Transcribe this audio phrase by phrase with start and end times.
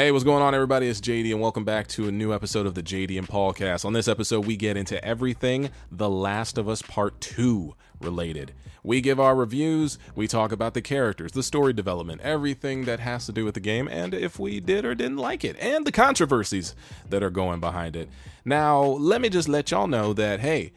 [0.00, 0.88] Hey, what's going on, everybody?
[0.88, 3.84] It's JD, and welcome back to a new episode of the JD and Paulcast.
[3.84, 8.54] On this episode, we get into everything The Last of Us Part 2 related.
[8.82, 13.26] We give our reviews, we talk about the characters, the story development, everything that has
[13.26, 15.92] to do with the game, and if we did or didn't like it, and the
[15.92, 16.74] controversies
[17.10, 18.08] that are going behind it.
[18.42, 20.72] Now, let me just let y'all know that, hey,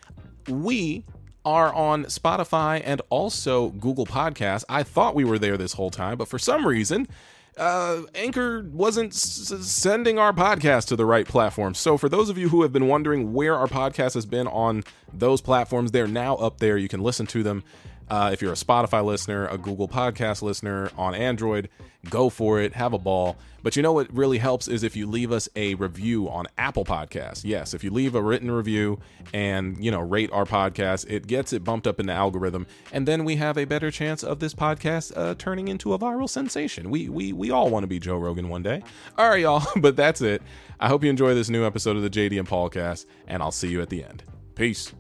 [0.50, 1.06] we
[1.46, 4.66] are on Spotify and also Google Podcasts.
[4.68, 7.08] I thought we were there this whole time, but for some reason,
[7.58, 11.74] uh, Anchor wasn't s- sending our podcast to the right platform.
[11.76, 14.84] So, for those of you who have been wondering where our podcast has been on
[15.14, 16.78] those platforms, they're now up there.
[16.78, 17.64] You can listen to them.
[18.10, 21.70] Uh, if you're a Spotify listener, a Google Podcast listener on Android,
[22.10, 23.38] go for it, have a ball.
[23.62, 26.84] But you know what really helps is if you leave us a review on Apple
[26.84, 27.44] Podcasts.
[27.46, 29.00] Yes, if you leave a written review
[29.34, 33.08] and you know rate our podcast, it gets it bumped up in the algorithm, and
[33.08, 36.90] then we have a better chance of this podcast uh, turning into a viral sensation.
[36.90, 38.84] We we we all want to be Joe Rogan one day.
[39.18, 39.64] All right, y'all.
[39.84, 40.42] But that's it.
[40.80, 43.70] I hope you enjoy this new episode of the JD and Paulcast, and I'll see
[43.70, 44.24] you at the end.
[44.56, 44.94] Peace.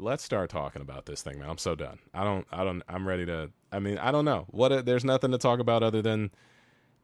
[0.00, 1.48] Let's start talking about this thing, man.
[1.48, 1.98] I'm so done.
[2.14, 5.04] I don't, I don't, I'm ready to, I mean, I don't know what, uh, there's
[5.04, 6.30] nothing to talk about other than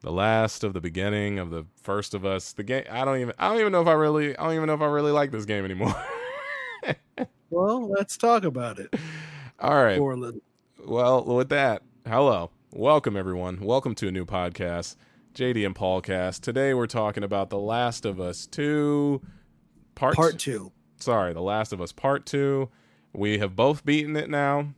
[0.01, 2.53] the last of the beginning of the first of us.
[2.53, 4.67] The game, I don't even, I don't even know if I really, I don't even
[4.67, 5.95] know if I really like this game anymore.
[7.49, 8.93] well, let's talk about it.
[9.59, 9.99] All right.
[9.99, 12.51] Well, with that, hello.
[12.71, 13.59] Welcome, everyone.
[13.61, 14.95] Welcome to a new podcast,
[15.35, 16.41] JD and Paulcast.
[16.41, 19.21] Today we're talking about The Last of Us 2,
[19.95, 20.71] part, part 2.
[20.99, 22.69] Sorry, The Last of Us Part 2.
[23.17, 24.75] We have both beaten it now.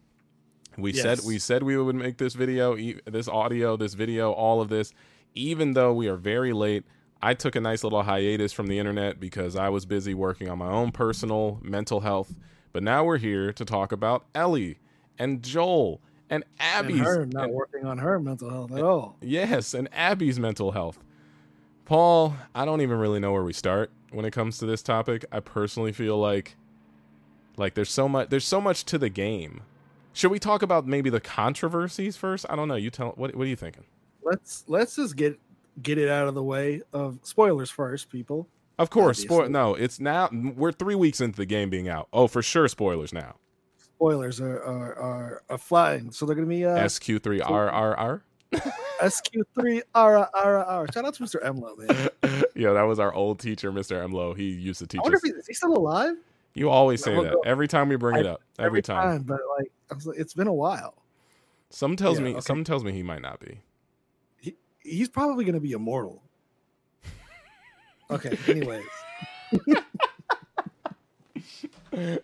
[0.77, 1.03] We yes.
[1.03, 4.93] said we said we would make this video, this audio, this video, all of this,
[5.35, 6.85] even though we are very late.
[7.21, 10.57] I took a nice little hiatus from the internet because I was busy working on
[10.57, 12.33] my own personal mental health.
[12.71, 14.79] But now we're here to talk about Ellie
[15.17, 18.83] and Joel and Abby's and her not and, working on her mental health at eh,
[18.83, 19.17] all.
[19.21, 21.03] Yes, and Abby's mental health.
[21.83, 25.25] Paul, I don't even really know where we start when it comes to this topic.
[25.29, 26.55] I personally feel like
[27.59, 29.61] like there's so much there's so much to the game.
[30.13, 32.45] Should we talk about maybe the controversies first?
[32.49, 32.75] I don't know.
[32.75, 33.83] You tell what what are you thinking?
[34.23, 35.39] Let's let's just get
[35.81, 38.47] get it out of the way of spoilers first, people.
[38.77, 42.07] Of course, spoil no, it's now we're 3 weeks into the game being out.
[42.13, 43.35] Oh, for sure spoilers now.
[43.77, 46.11] Spoilers are are are, are flying.
[46.11, 48.21] So they're going to be uh SQ3RRR.
[49.01, 49.93] SQ3RRR.
[50.93, 51.43] Shout out to Mr.
[51.43, 52.09] Emlo, man.
[52.55, 54.03] yeah, that was our old teacher, Mr.
[54.03, 54.35] Emlo.
[54.35, 55.23] He used to teach I wonder us.
[55.23, 56.15] If he, is he still alive?
[56.53, 58.41] You always say that every time we bring I, it up.
[58.57, 59.03] Every, every time.
[59.03, 59.23] time.
[59.23, 59.71] But like,
[60.17, 60.95] it's been a while.
[61.69, 62.31] Some tells yeah, me.
[62.31, 62.41] Okay.
[62.41, 63.61] Some tells me he might not be.
[64.37, 66.23] He, he's probably going to be immortal.
[68.09, 68.37] okay.
[68.47, 68.85] Anyways.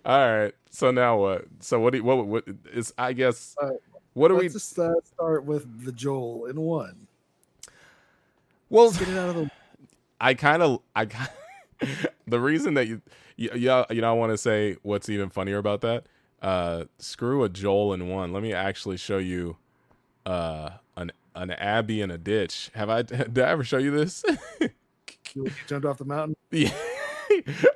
[0.05, 0.53] All right.
[0.69, 1.45] So now what?
[1.59, 1.91] So what?
[1.91, 2.25] Do you, what?
[2.25, 2.93] What is?
[2.97, 3.55] I guess.
[3.61, 3.71] Uh,
[4.13, 4.49] what do we?
[4.49, 7.07] Just uh, start with the Joel in one.
[8.69, 9.51] Well, Let's get it out of the.
[10.21, 10.81] I kind of.
[10.95, 11.07] I.
[12.27, 13.01] the reason that you
[13.37, 16.05] yeah, you know, I want to say what's even funnier about that.
[16.41, 18.31] Uh, screw a Joel in one.
[18.31, 19.57] Let me actually show you
[20.25, 22.71] uh, an an Abby in a ditch.
[22.75, 24.23] Have I did I ever show you this?
[25.33, 26.35] you jumped off the mountain.
[26.51, 26.71] Yeah.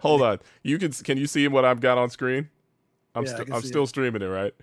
[0.02, 0.40] Hold on.
[0.64, 2.50] You can can you see what I've got on screen?
[3.16, 3.88] I'm yeah, st- I'm still it.
[3.88, 4.54] streaming it, right?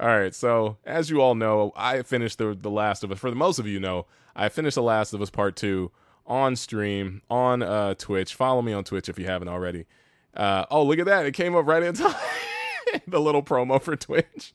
[0.00, 0.34] All right.
[0.34, 3.18] So as you all know, I finished the the Last of Us.
[3.18, 5.92] For the most of you know, I finished the Last of Us Part Two
[6.26, 8.34] on stream on uh, Twitch.
[8.34, 9.84] Follow me on Twitch if you haven't already.
[10.34, 11.26] Uh, oh, look at that!
[11.26, 12.14] It came up right in time.
[13.06, 14.54] the little promo for Twitch.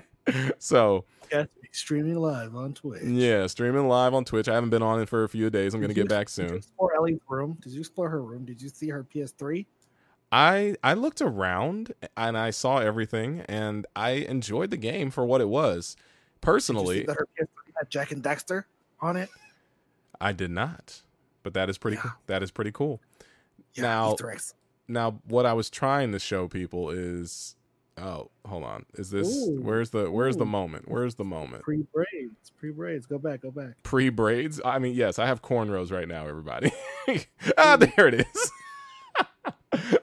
[0.58, 3.02] so yeah, streaming live on Twitch.
[3.04, 4.48] Yeah, streaming live on Twitch.
[4.48, 5.74] I haven't been on it for a few days.
[5.74, 6.46] I'm going to get back soon.
[6.46, 7.58] Did you explore Ellie's room?
[7.60, 8.44] Did you explore her room?
[8.44, 9.66] Did you see her PS3?
[10.30, 15.40] I I looked around and I saw everything, and I enjoyed the game for what
[15.40, 15.96] it was.
[16.40, 17.46] Personally, that her PS3
[17.78, 18.64] had Jak and Daxter
[19.00, 19.28] on it.
[20.20, 21.02] I did not,
[21.42, 21.96] but that is pretty.
[21.96, 22.02] Yeah.
[22.02, 22.12] Cool.
[22.26, 23.00] That is pretty cool.
[23.74, 24.16] Yeah, now,
[24.88, 27.56] now what I was trying to show people is
[27.98, 28.86] oh, hold on.
[28.94, 29.60] Is this Ooh.
[29.60, 30.40] where's the where's Ooh.
[30.40, 30.88] the moment?
[30.88, 31.62] Where's the moment?
[31.62, 32.50] Pre braids.
[32.58, 33.06] Pre braids.
[33.06, 33.82] Go back, go back.
[33.82, 34.60] Pre braids?
[34.64, 36.72] I mean, yes, I have cornrows right now, everybody.
[37.58, 38.52] ah, there it is.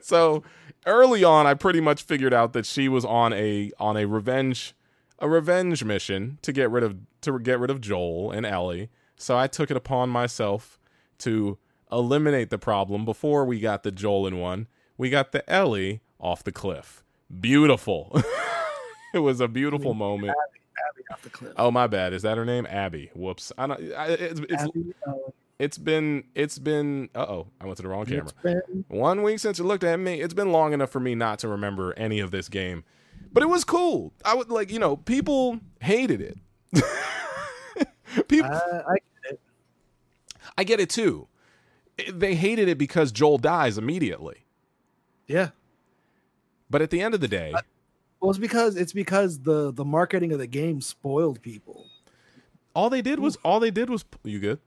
[0.00, 0.42] so
[0.86, 4.74] early on I pretty much figured out that she was on a on a revenge
[5.18, 8.90] a revenge mission to get rid of to get rid of Joel and Ellie.
[9.16, 10.78] So I took it upon myself
[11.18, 11.58] to
[11.90, 14.66] eliminate the problem before we got the Joel in one
[14.98, 17.04] we got the Ellie off the cliff.
[17.40, 18.20] Beautiful.
[19.14, 20.30] it was a beautiful moment.
[20.30, 20.60] Abby,
[20.90, 21.52] Abby, off the cliff.
[21.56, 22.12] Oh my bad.
[22.12, 22.66] Is that her name?
[22.66, 23.10] Abby.
[23.14, 23.52] Whoops.
[23.58, 23.92] I don't.
[23.94, 25.12] I, it's it's, Abby, uh,
[25.58, 27.08] it's been it's been.
[27.14, 27.46] Uh oh.
[27.60, 28.32] I went to the wrong camera.
[28.42, 30.20] Been, One week since you looked at me.
[30.20, 32.84] It's been long enough for me not to remember any of this game,
[33.32, 34.12] but it was cool.
[34.24, 36.38] I would like you know people hated it.
[38.28, 39.40] People, I, I get it.
[40.56, 41.28] I get it too.
[42.12, 44.45] They hated it because Joel dies immediately.
[45.26, 45.50] Yeah.
[46.70, 47.54] But at the end of the day,
[48.20, 51.86] Well, it's because it's because the the marketing of the game spoiled people.
[52.74, 54.58] all they did was all they did was you good.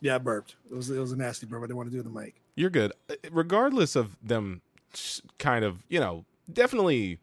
[0.00, 0.56] Yeah, I burped.
[0.70, 1.62] It was it was a nasty burp.
[1.62, 2.40] I didn't want to do the mic.
[2.56, 2.92] You're good.
[3.10, 4.62] Uh, Regardless of them
[5.38, 7.18] kind of, you know, definitely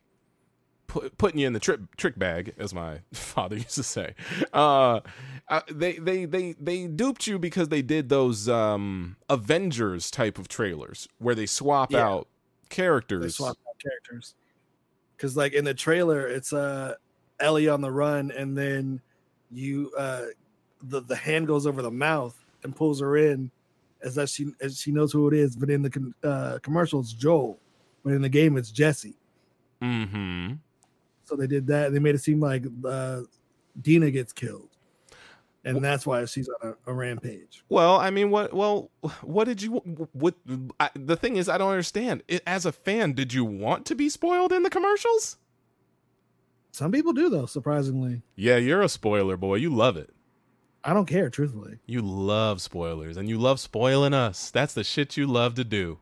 [0.88, 4.14] pu- putting you in the trick trick bag, as my father used to say.
[4.54, 5.00] Uh,
[5.50, 10.48] uh, they they they they duped you because they did those um Avengers type of
[10.48, 12.08] trailers where they swap Yeah.
[12.08, 12.28] out
[12.70, 13.22] characters.
[13.22, 14.36] They swapped out characters.
[15.16, 16.96] Because like in the trailer, it's uh
[17.40, 19.02] Ellie on the run, and then
[19.52, 20.26] you uh
[20.84, 23.50] the the hand goes over the mouth and pulls her in
[24.04, 25.56] as that she as she knows who it is.
[25.56, 27.60] But in the uh, commercial, it's Joel.
[28.04, 29.16] But in the game, it's Jesse.
[29.82, 30.54] Mm-hmm.
[31.26, 31.92] So they did that.
[31.92, 33.22] They made it seem like uh,
[33.82, 34.70] Dina gets killed,
[35.68, 37.64] and that's why she's on a, a rampage.
[37.70, 38.54] Well, I mean, what?
[38.54, 38.90] Well,
[39.22, 39.74] what did you?
[40.14, 40.36] What?
[40.80, 42.24] I, the thing is, I don't understand.
[42.28, 45.38] It, as a fan, did you want to be spoiled in the commercials?
[46.72, 47.46] Some people do though.
[47.48, 49.56] Surprisingly, Yeah, you're a spoiler boy.
[49.56, 50.12] You love it.
[50.84, 51.30] I don't care.
[51.30, 54.52] Truthfully, You love spoilers, and you love spoiling us.
[54.52, 55.98] That's the shit you love to do.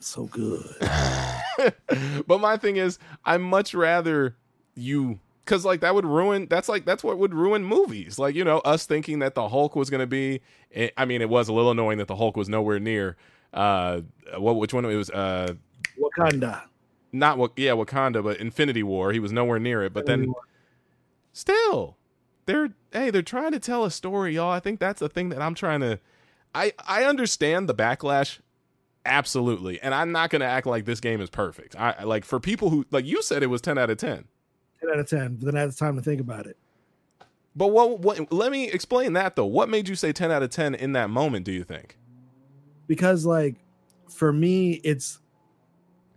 [0.00, 0.64] so good.
[2.26, 4.36] but my thing is, I much rather
[4.74, 6.46] you because like that would ruin.
[6.48, 8.18] That's like that's what would ruin movies.
[8.18, 10.40] Like you know, us thinking that the Hulk was gonna be.
[10.72, 13.16] eh, I mean, it was a little annoying that the Hulk was nowhere near.
[13.52, 14.02] Uh,
[14.38, 14.56] what?
[14.56, 14.84] Which one?
[14.84, 15.10] It was.
[15.10, 15.54] Uh,
[15.98, 16.62] Wakanda.
[17.12, 17.52] not what?
[17.56, 19.12] Yeah, Wakanda, but Infinity War.
[19.12, 19.92] He was nowhere near it.
[19.92, 20.32] But then
[21.32, 21.96] still
[22.46, 25.40] they're hey they're trying to tell a story y'all i think that's the thing that
[25.40, 25.98] i'm trying to
[26.54, 28.40] i i understand the backlash
[29.04, 32.40] absolutely and i'm not going to act like this game is perfect i like for
[32.40, 34.24] people who like you said it was 10 out of 10 10
[34.90, 36.56] out of 10 but then i had time to think about it.
[37.56, 39.46] But what what let me explain that though.
[39.46, 41.98] What made you say 10 out of 10 in that moment do you think?
[42.86, 43.56] Because like
[44.08, 45.18] for me it's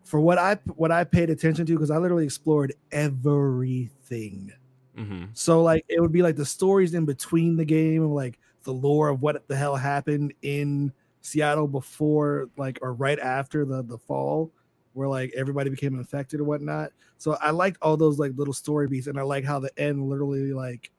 [0.03, 4.51] for what i what i paid attention to because i literally explored everything.
[4.97, 5.25] Mm-hmm.
[5.33, 9.09] So like it would be like the stories in between the game like the lore
[9.09, 14.51] of what the hell happened in seattle before like or right after the the fall
[14.93, 16.91] where like everybody became infected or whatnot.
[17.17, 20.09] So i liked all those like little story beats and i like how the end
[20.09, 20.91] literally like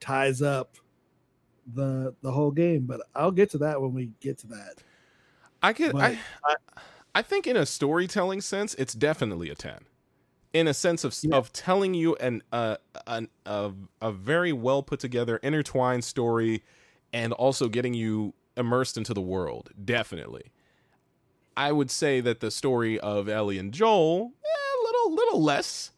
[0.00, 0.76] ties up
[1.74, 4.74] the the whole game but i'll get to that when we get to that.
[5.62, 6.16] I could But
[6.46, 6.56] I,
[7.14, 9.86] I think in a storytelling sense it's definitely a 10
[10.52, 11.36] in a sense of Yeah.
[11.36, 12.76] of telling you an uh
[13.06, 13.72] an a,
[14.02, 16.62] a very well put together intertwined story
[17.12, 20.52] and also getting you immersed into the world definitely
[21.56, 25.90] i would say that the story of ellie and joel eh, a little little less.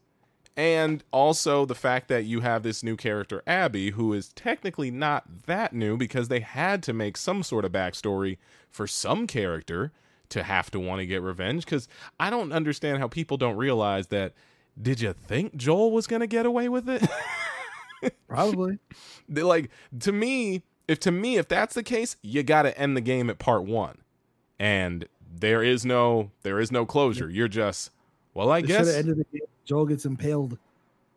[0.58, 5.44] And also the fact that you have this new character abby who is technically not
[5.44, 8.38] that new because they had to make some sort of backstory
[8.70, 9.92] for some character
[10.30, 11.64] to have to want to get revenge.
[11.66, 11.88] Because
[12.18, 14.32] i don't understand how people don't realize that
[14.80, 17.06] did you think joel was going to get away with it?
[18.28, 18.78] Probably.
[19.28, 19.70] Like
[20.00, 23.28] to me if to me if that's the case you got to end the game
[23.28, 23.98] at part 1
[24.58, 25.06] and
[25.40, 27.90] there is no there is no closure you're just
[28.34, 29.02] well i They guess the
[29.32, 29.42] game.
[29.64, 30.58] Joel gets impaled,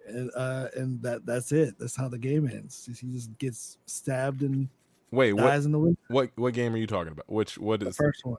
[0.07, 1.75] and uh, and that that's it.
[1.77, 2.89] That's how the game ends.
[2.99, 4.67] He just gets stabbed and
[5.11, 5.99] wait what dies in the window.
[6.07, 8.37] what what game are you talking about which what The is first one.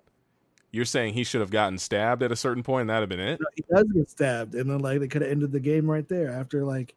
[0.73, 3.21] you're saying he should have gotten stabbed at a certain point and that'd have been
[3.27, 5.89] it No, he does get stabbed, and then like they could have ended the game
[5.89, 6.95] right there after like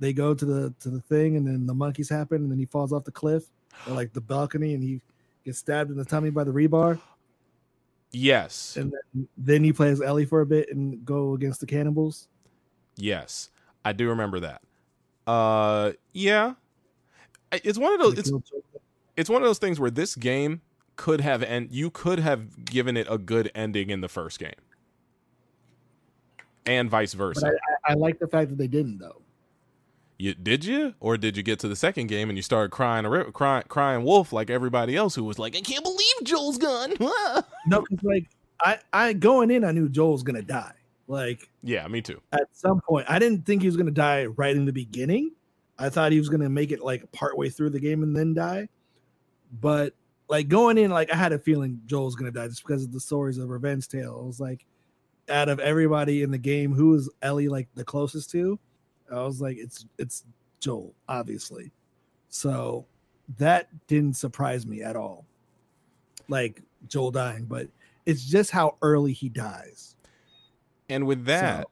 [0.00, 2.66] they go to the to the thing, and then the monkeys happen, and then he
[2.66, 3.44] falls off the cliff
[3.86, 5.00] or like the balcony, and he
[5.44, 6.98] gets stabbed in the tummy by the rebar,
[8.12, 8.76] yes.
[8.76, 12.28] And then, then he plays Ellie for a bit and go against the cannibals.
[12.96, 13.50] yes.
[13.84, 14.60] I do remember that.
[15.26, 16.54] Uh yeah.
[17.52, 18.32] It's one of those it's
[19.16, 20.60] it's one of those things where this game
[20.96, 24.52] could have and you could have given it a good ending in the first game.
[26.66, 27.46] And vice versa.
[27.46, 27.50] I,
[27.90, 29.22] I, I like the fact that they didn't though.
[30.18, 33.04] You did you or did you get to the second game and you started crying
[33.06, 36.92] a crying crying wolf like everybody else who was like i can't believe joel's gone
[37.66, 38.28] No, because like
[38.60, 40.72] I, I going in, I knew Joel's gonna die.
[41.06, 44.54] Like yeah me too at some point, I didn't think he was gonna die right
[44.54, 45.32] in the beginning.
[45.78, 48.68] I thought he was gonna make it like partway through the game and then die.
[49.60, 49.94] But
[50.28, 53.00] like going in, like I had a feeling Joel's gonna die just because of the
[53.00, 54.20] stories of Revenge Tale.
[54.20, 54.66] It was like
[55.30, 58.58] out of everybody in the game, who is Ellie like the closest to?
[59.12, 60.24] I was like, it's it's
[60.60, 61.70] Joel, obviously.
[62.28, 62.86] So
[63.38, 65.24] that didn't surprise me at all.
[66.28, 67.68] Like Joel dying, but
[68.06, 69.94] it's just how early he dies.
[70.90, 71.70] and with that So-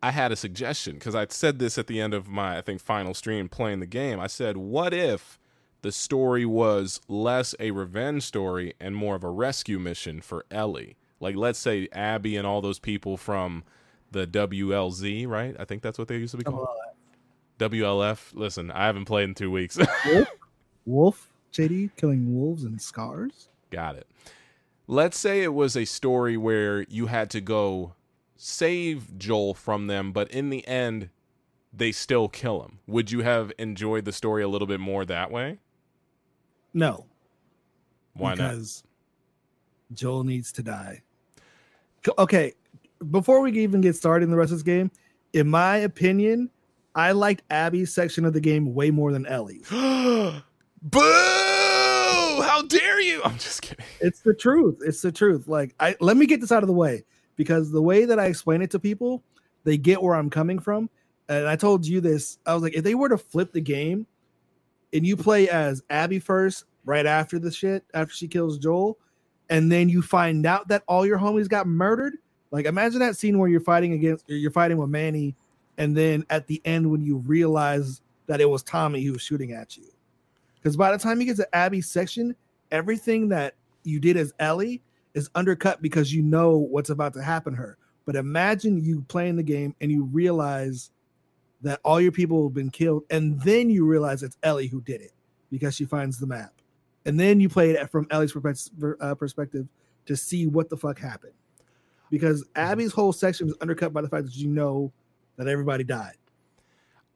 [0.00, 2.80] I had a suggestion because I said this at the end of my I think
[2.80, 4.20] final stream playing the game.
[4.20, 5.40] I said, "What if
[5.82, 10.96] the story was less a revenge story and more of a rescue mission for Ellie?"
[11.18, 13.64] Like let's say Abby and all those people from
[14.10, 15.54] the WLZ, right?
[15.58, 16.68] I think that's what they used to be called.
[16.68, 18.34] Uh, WLF.
[18.34, 19.78] Listen, I haven't played in 2 weeks.
[20.06, 20.28] Wolf,
[20.86, 23.48] Wolf, JD killing wolves and scars.
[23.70, 24.06] Got it.
[24.86, 27.94] Let's say it was a story where you had to go
[28.36, 31.10] save Joel from them, but in the end,
[31.72, 32.78] they still kill him.
[32.86, 35.58] Would you have enjoyed the story a little bit more that way?
[36.72, 37.06] No.
[38.14, 38.82] Why because
[39.90, 39.98] not?
[39.98, 41.02] Joel needs to die.
[42.16, 42.54] Okay,
[43.10, 44.90] before we even get started in the rest of this game,
[45.32, 46.50] in my opinion,
[46.94, 49.68] I liked Abby's section of the game way more than Ellie's.
[50.82, 51.00] Boo!
[52.42, 53.20] How dare you?
[53.24, 53.84] I'm just kidding.
[54.00, 54.78] It's the truth.
[54.84, 55.48] It's the truth.
[55.48, 57.04] Like, I let me get this out of the way
[57.36, 59.22] because the way that I explain it to people,
[59.64, 60.90] they get where I'm coming from.
[61.28, 62.38] And I told you this.
[62.46, 64.06] I was like, if they were to flip the game
[64.92, 68.98] and you play as Abby first, right after the shit, after she kills Joel,
[69.50, 72.14] and then you find out that all your homies got murdered.
[72.50, 75.34] Like, imagine that scene where you're fighting against, you're fighting with Manny,
[75.76, 79.52] and then at the end when you realize that it was Tommy who was shooting
[79.52, 79.84] at you.
[80.56, 82.34] Because by the time you get to Abby's section,
[82.70, 84.82] everything that you did as Ellie
[85.14, 87.78] is undercut because you know what's about to happen to her.
[88.06, 90.90] But imagine you playing the game and you realize
[91.62, 95.00] that all your people have been killed, and then you realize it's Ellie who did
[95.00, 95.12] it
[95.50, 96.52] because she finds the map,
[97.04, 98.34] and then you play it from Ellie's
[99.00, 99.66] uh, perspective
[100.06, 101.32] to see what the fuck happened.
[102.10, 102.60] Because mm-hmm.
[102.60, 104.92] Abby's whole section is undercut by the fact that you know
[105.36, 106.16] that everybody died.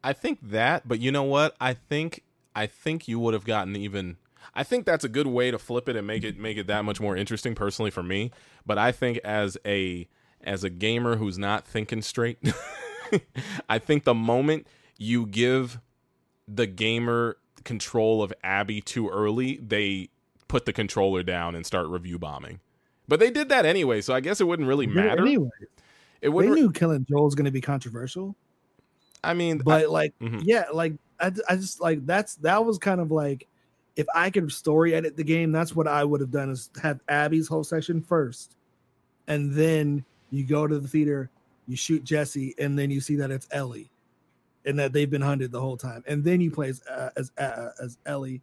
[0.05, 1.57] I think that, but you know what?
[1.61, 4.17] I think I think you would have gotten even
[4.55, 6.85] I think that's a good way to flip it and make it make it that
[6.85, 8.31] much more interesting personally for me.
[8.67, 10.09] But I think as a
[10.43, 12.39] as a gamer who's not thinking straight,
[13.69, 14.67] I think the moment
[14.99, 15.81] you give
[16.49, 20.11] the gamer control of Abby too early, they
[20.49, 22.61] put the controller down and start review bombing.
[23.13, 25.21] But they did that anyway, so I guess it wouldn't really matter.
[25.21, 25.51] Anyway,
[26.23, 26.47] it would.
[26.47, 28.35] They knew killing Joel was going to be controversial.
[29.23, 30.39] I mean, but I, like, mm-hmm.
[30.45, 33.47] yeah, like I, I just like that's that was kind of like
[33.97, 37.01] if I could story edit the game, that's what I would have done is have
[37.07, 38.57] Abby's whole section first,
[39.27, 41.29] and then you go to the theater,
[41.69, 43.91] you shoot Jesse, and then you see that it's Ellie,
[44.65, 47.31] and that they've been hunted the whole time, and then you play as uh, as,
[47.37, 48.41] uh, as Ellie,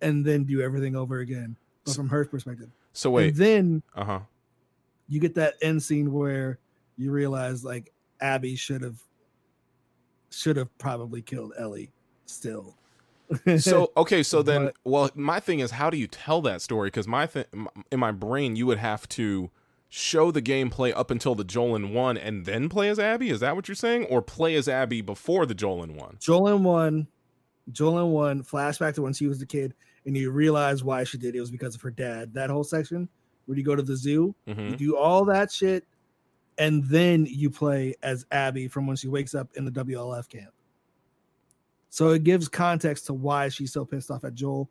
[0.00, 1.54] and then do everything over again,
[1.84, 2.68] but from her perspective.
[2.92, 4.20] So wait, and then uh huh,
[5.08, 6.58] you get that end scene where
[6.96, 9.02] you realize like Abby should have
[10.30, 11.90] should have probably killed Ellie
[12.26, 12.76] still
[13.58, 16.88] so okay, so then, but, well, my thing is, how do you tell that story?
[16.88, 17.44] Because my thing
[17.90, 19.50] in my brain, you would have to
[19.88, 23.30] show the gameplay up until the Joel in one, and then play as Abby.
[23.30, 26.18] Is that what you're saying, or play as Abby before the Joel in one?
[26.20, 27.06] Joel in one,
[27.70, 29.74] Joel in one, flashback to when she was a kid,
[30.06, 32.34] and you realize why she did it was because of her dad.
[32.34, 33.08] That whole section
[33.46, 34.70] where you go to the zoo, mm-hmm.
[34.70, 35.84] you do all that shit,
[36.58, 40.52] and then you play as Abby from when she wakes up in the WLF camp.
[41.90, 44.70] So it gives context to why she's so pissed off at Joel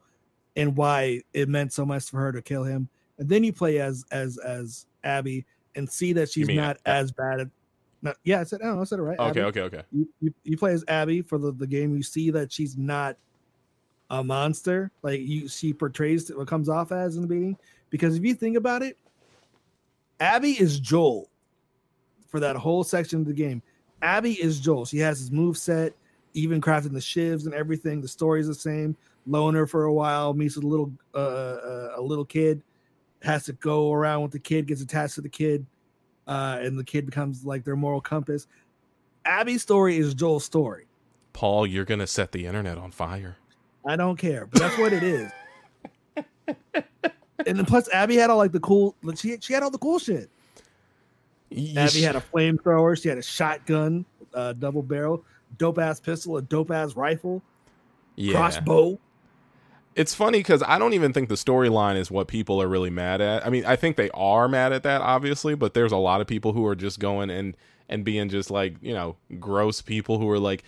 [0.55, 2.89] and why it meant so much for her to kill him.
[3.19, 5.45] And then you play as as as Abby
[5.75, 7.47] and see that she's not as bad at
[8.01, 9.19] not, yeah, I said, oh, I said it right.
[9.19, 9.41] Okay, Abby.
[9.41, 9.83] okay, okay.
[9.91, 11.95] You, you, you play as Abby for the, the game.
[11.95, 13.15] You see that she's not
[14.11, 17.57] a monster like you she portrays what comes off as in the beginning.
[17.89, 18.97] Because if you think about it,
[20.19, 21.29] Abby is Joel
[22.27, 23.61] for that whole section of the game.
[24.01, 24.85] Abby is Joel.
[24.85, 25.93] She has his move set
[26.33, 28.01] even crafting the shivs and everything.
[28.01, 28.95] The story's the same.
[29.27, 32.61] Loner for a while meets a little uh, uh, a little kid,
[33.21, 35.65] has to go around with the kid, gets attached to the kid,
[36.27, 38.47] uh, and the kid becomes like their moral compass.
[39.25, 40.87] Abby's story is Joel's story.
[41.33, 43.37] Paul, you're gonna set the internet on fire.
[43.85, 45.31] I don't care, but that's what it is.
[46.75, 48.95] and then plus, Abby had all like the cool.
[49.15, 50.29] She she had all the cool shit.
[51.51, 53.01] Abby had a flamethrower.
[53.01, 55.25] She had a shotgun, uh, double barrel
[55.57, 57.41] dope ass pistol, a dope ass rifle,
[58.15, 58.33] yeah.
[58.33, 58.99] crossbow.
[59.95, 63.19] It's funny because I don't even think the storyline is what people are really mad
[63.19, 63.45] at.
[63.45, 66.27] I mean, I think they are mad at that, obviously, but there's a lot of
[66.27, 67.57] people who are just going and
[67.91, 70.63] and being just like you know gross people who are like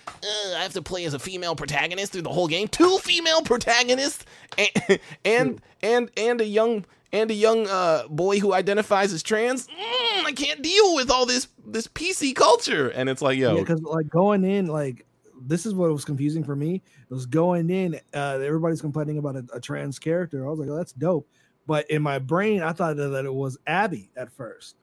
[0.56, 4.26] I have to play as a female protagonist through the whole game, two female protagonists,
[4.58, 9.68] and and and, and a young and a young uh, boy who identifies as trans.
[9.68, 12.90] Mm, I can't deal with all this this PC culture.
[12.90, 15.06] And it's like, yo, because like going in, like
[15.46, 16.82] this is what was confusing for me.
[17.10, 20.46] It was going in, uh, everybody's complaining about a, a trans character.
[20.46, 21.28] I was like, oh, that's dope.
[21.66, 24.76] But in my brain, I thought that it was Abby at first.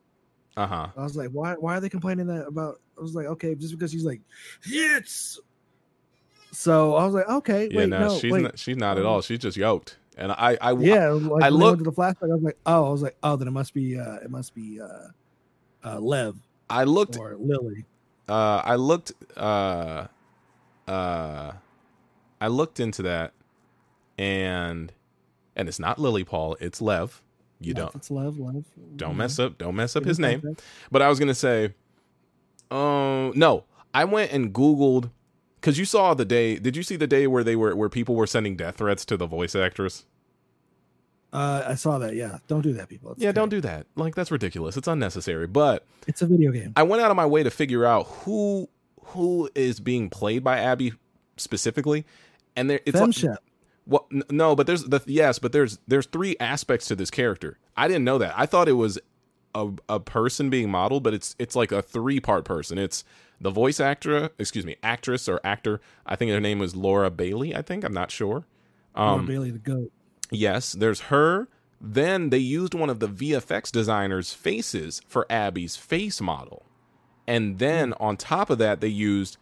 [0.57, 0.89] Uh huh.
[0.97, 1.55] I was like, why?
[1.55, 4.21] Why are they complaining that about I was like, okay, just because she's like,
[4.65, 5.39] it's.
[6.53, 8.43] So I was like, okay, Yeah, wait, no, no, she's wait.
[8.43, 9.23] not, she's not at all.
[9.23, 9.97] She's just yoked.
[10.19, 12.25] And I, I, yeah, like I looked- to the flashback.
[12.25, 14.55] I was like, oh, I was like, oh, then it must be, uh, it must
[14.55, 15.09] be, uh,
[15.85, 16.37] uh, Lev
[16.69, 17.85] I looked, or Lily.
[18.29, 20.09] uh, I looked, uh,
[20.89, 21.53] uh,
[22.41, 23.33] I looked into that,
[24.19, 24.93] and,
[25.57, 27.23] and it's not Lily Paul, it's Lev.
[27.61, 28.39] You don't, It's Lev.
[28.39, 28.65] Lev.
[28.97, 30.41] don't mess up, don't mess up It his name.
[30.41, 30.63] that.
[30.91, 31.75] But I was gonna say,
[32.71, 35.11] um, no, I went and Googled
[35.61, 36.57] because you saw the day.
[36.59, 39.17] Did you see the day where they were where people were sending death threats to
[39.17, 40.07] the voice actress?
[41.33, 42.15] Uh, I saw that.
[42.17, 43.13] Yeah, don't do that, people.
[43.13, 43.87] It's Yeah, don't do that.
[43.95, 44.77] Like that's ridiculous.
[44.77, 45.47] It's unnecessary.
[45.47, 46.73] But It's a video game.
[46.77, 48.69] I went out of my way to figure out who
[49.07, 50.93] who is being played by Abby
[51.37, 52.05] specifically,
[52.57, 53.37] and there it's like, Femshep.
[53.91, 57.59] Well, n- no, but there's the yes, but there's there's three aspects to this character.
[57.77, 58.33] I didn't know that.
[58.37, 58.99] I thought it was
[59.55, 62.79] a a person being modeled, but it's it's like a three part person.
[62.79, 63.05] It's
[63.41, 65.81] the voice actor, excuse me, actress or actor.
[66.07, 67.55] I think her name was Laura Bailey.
[67.55, 68.45] I think I'm not sure.
[68.97, 69.93] Laura Um, Bailey the goat.
[70.31, 71.49] yes, there's her.
[71.81, 76.67] Then they used one of the VFX designers' faces for Abby's face model,
[77.27, 79.39] and then on top of that, they used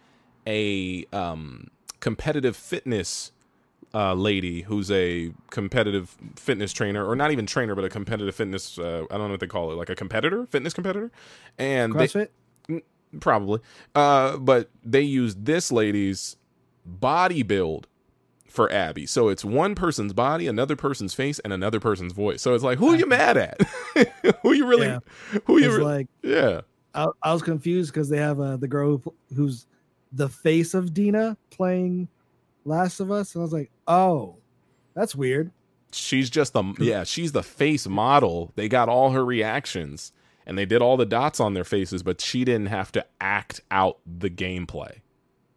[0.47, 1.67] a um,
[2.01, 3.33] competitive fitness
[3.95, 8.79] uh, lady who's a competitive fitness trainer, or not even trainer, but a competitive fitness.
[8.79, 11.11] Uh, I don't know what they call it, like a competitor, fitness competitor,
[11.59, 12.29] and they,
[13.21, 13.61] probably.
[13.95, 16.37] Uh, but they used this lady's
[16.85, 17.87] body build
[18.49, 19.07] for Abby.
[19.07, 22.43] So it's one person's body, another person's face, and another person's voice.
[22.43, 23.61] So it's like, who are you mad at?
[24.43, 24.89] who you really?
[24.89, 24.99] Yeah.
[25.45, 25.77] Who you?
[25.77, 26.63] Re- like yeah.
[26.95, 29.67] I, I was confused because they have uh, the girl who, who's
[30.13, 32.09] the face of Dina playing
[32.69, 34.37] Last of Us, and I was like, oh,
[34.95, 35.51] that's weird.
[35.93, 40.13] she's just the yeah she's the face model they got all her reactions
[40.47, 43.61] and they did all the dots on their faces but she didn't have to act
[43.71, 45.01] out the gameplay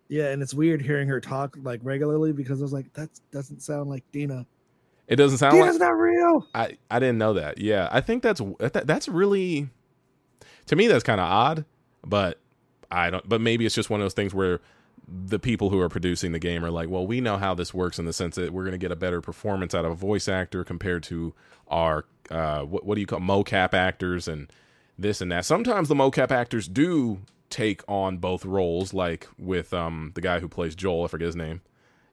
[0.08, 3.62] Yeah, and it's weird hearing her talk like regularly because I was like, that doesn't
[3.62, 4.46] sound like Dina.
[5.08, 6.48] it doesn't sound Dina's like not real.
[6.56, 9.70] i i didn't know that yeah i think that's that, that's really
[10.68, 11.66] to me that's kind of odd
[12.06, 12.40] but
[12.92, 14.62] i don't but maybe it's just one of those things where
[15.14, 18.00] the people who are producing the game are like well we know how this works
[18.00, 20.30] in the sense that we're going to get a better performance out of a voice
[20.30, 21.34] actor compared to
[21.68, 24.52] our uh what, what do you call mocap actors and
[24.98, 27.20] this and that sometimes the mocap actors do
[27.50, 31.36] take on both roles like with um the guy who plays joel i forget his
[31.36, 31.60] name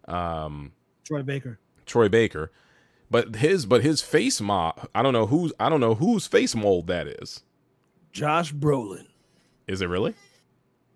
[0.09, 0.73] um
[1.09, 1.59] Troy Baker.
[1.87, 2.53] Troy Baker.
[3.11, 6.55] But his but his face mold I don't know who's I don't know whose face
[6.55, 7.43] mold that is.
[8.13, 9.07] Josh Brolin.
[9.67, 10.15] Is it really?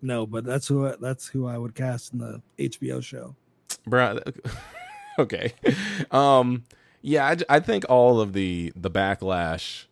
[0.03, 3.35] No, but that's who I, that's who I would cast in the HBO show.
[3.87, 4.21] Bruh,
[5.17, 5.53] okay.
[6.11, 6.65] Um
[7.01, 9.85] yeah, I think all of the the backlash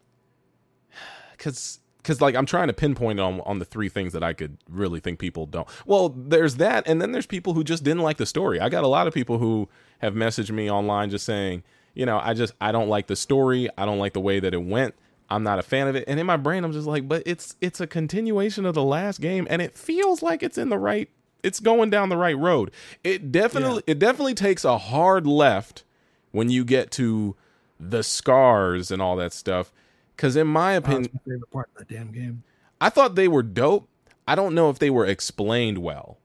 [1.37, 4.57] cuz cuz like I'm trying to pinpoint on on the three things that I could
[4.69, 5.67] really think people don't.
[5.85, 8.59] Well, there's that and then there's people who just didn't like the story.
[8.59, 9.69] I got a lot of people who
[9.99, 13.69] have messaged me online just saying, you know, I just I don't like the story.
[13.77, 14.93] I don't like the way that it went.
[15.31, 16.03] I'm not a fan of it.
[16.07, 19.21] And in my brain I'm just like, but it's it's a continuation of the last
[19.21, 21.09] game and it feels like it's in the right
[21.43, 22.69] it's going down the right road.
[23.03, 25.83] It definitely it definitely takes a hard left
[26.31, 27.35] when you get to
[27.79, 29.71] the scars and all that stuff.
[30.17, 32.43] Cause in my Oh, opinion, it's my favorite part of that damn game.
[32.79, 33.87] I thought they were dope.
[34.27, 36.19] I don't know if they were explained well.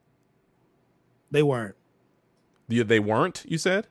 [1.30, 1.76] They weren't.
[2.68, 3.86] You- They weren't, you said?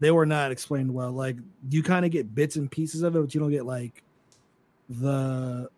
[0.00, 1.12] They were not explained well.
[1.12, 1.36] Like
[1.70, 4.02] you kind of get bits and pieces of it, but you don't get like
[4.88, 5.68] the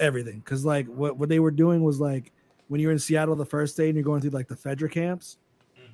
[0.00, 0.38] everything.
[0.40, 2.32] Because like what what they were doing was like
[2.68, 5.38] when you're in Seattle the first day and you're going through like the Fedra camps,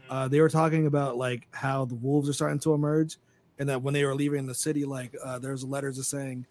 [0.09, 3.17] uh, they were talking about like how the wolves are starting to emerge,
[3.59, 6.47] and that when they were leaving the city, like uh, there's letters just saying,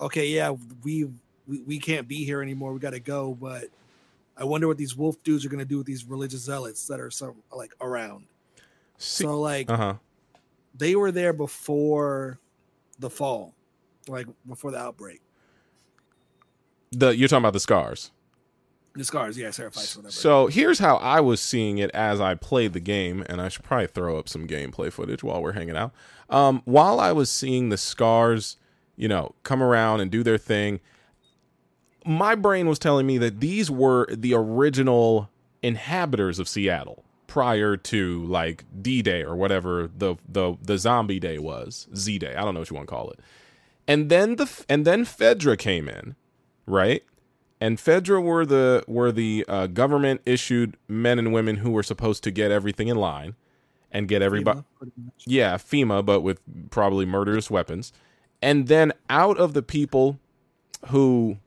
[0.00, 1.04] "Okay, yeah, we
[1.46, 2.72] we, we can't be here anymore.
[2.72, 3.64] We got to go." But
[4.36, 7.10] I wonder what these wolf dudes are gonna do with these religious zealots that are
[7.10, 8.24] some like around.
[8.98, 9.94] so like Uh huh.
[10.76, 12.38] they were there before
[12.98, 13.54] the fall,
[14.10, 15.20] like before the outbreak.
[16.92, 18.10] The you're talking about the scars.
[18.94, 20.10] The scars, yeah, sacrifice, whatever.
[20.10, 23.62] So here's how I was seeing it as I played the game, and I should
[23.62, 25.92] probably throw up some gameplay footage while we're hanging out.
[26.28, 28.56] Um, while I was seeing the scars,
[28.96, 30.80] you know, come around and do their thing,
[32.04, 35.30] my brain was telling me that these were the original
[35.62, 41.38] inhabitants of Seattle prior to like D Day or whatever the the the zombie day
[41.38, 42.34] was, Z Day.
[42.34, 43.20] I don't know what you want to call it.
[43.90, 46.16] And then the and then Fedra came in,
[46.66, 47.02] right?
[47.60, 52.24] and Fedra were the were the uh, government issued men and women who were supposed
[52.24, 53.34] to get everything in line
[53.92, 54.64] and get everybody FEMA,
[55.26, 57.92] yeah FEMA but with probably murderous weapons
[58.40, 60.18] and then out of the people
[60.88, 61.38] who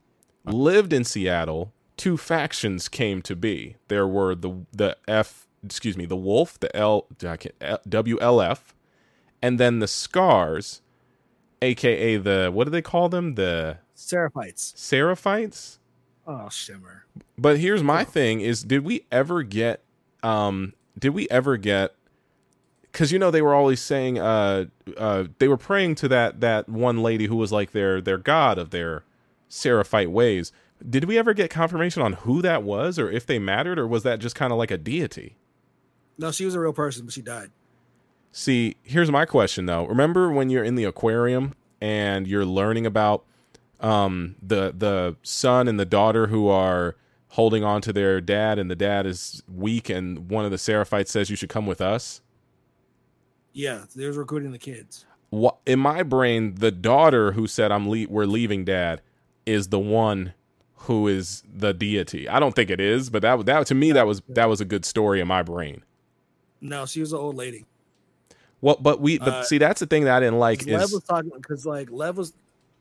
[0.44, 3.76] lived in Seattle two factions came to be.
[3.88, 8.74] There were the the F, excuse me, the Wolf, the L, I can't- L- WLF,
[9.42, 10.82] and then the Scars,
[11.64, 13.34] aka the what do they call them?
[13.34, 14.74] The Seraphites.
[14.74, 15.78] Seraphites.
[16.26, 17.06] Oh, Shimmer.
[17.36, 19.82] But here's my thing: is did we ever get,
[20.22, 21.94] um, did we ever get?
[22.82, 26.68] Because you know they were always saying, uh, uh, they were praying to that that
[26.68, 29.04] one lady who was like their their god of their
[29.48, 30.52] Seraphite ways.
[30.88, 34.02] Did we ever get confirmation on who that was, or if they mattered, or was
[34.02, 35.36] that just kind of like a deity?
[36.18, 37.50] No, she was a real person, but she died.
[38.36, 39.86] See, here's my question though.
[39.86, 43.24] Remember when you're in the aquarium and you're learning about
[43.78, 46.96] um, the the son and the daughter who are
[47.28, 51.08] holding on to their dad, and the dad is weak, and one of the Seraphites
[51.08, 52.22] says you should come with us.
[53.52, 55.06] Yeah, they was recruiting the kids.
[55.30, 59.00] What in my brain, the daughter who said I'm le- we're leaving dad
[59.46, 60.34] is the one
[60.74, 62.28] who is the deity.
[62.28, 64.64] I don't think it is, but that that to me that was that was a
[64.64, 65.84] good story in my brain.
[66.60, 67.64] No, she was an old lady.
[68.64, 70.92] Well, but we but Uh, see that's the thing that I didn't like Lev is
[70.94, 72.32] was talking because like Lev was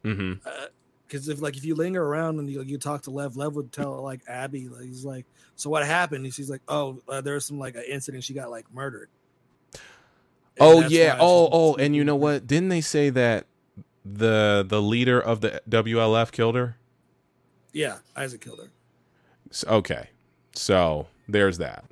[0.01, 3.73] because if like if you linger around and you, you talk to Lev, Lev would
[3.73, 5.25] tell like Abby like he's like,
[5.57, 6.23] so what happened?
[6.23, 8.23] And she's like, oh, uh, there's some like an incident.
[8.23, 9.09] She got like murdered.
[9.73, 9.81] And
[10.61, 11.17] Oh yeah.
[11.19, 12.47] Oh oh, and you know what?
[12.47, 13.45] Didn't they say that
[14.05, 16.77] the the leader of the WLF killed her?
[17.73, 19.69] Yeah, Isaac killed her.
[19.69, 20.11] Okay,
[20.55, 21.83] so there's that.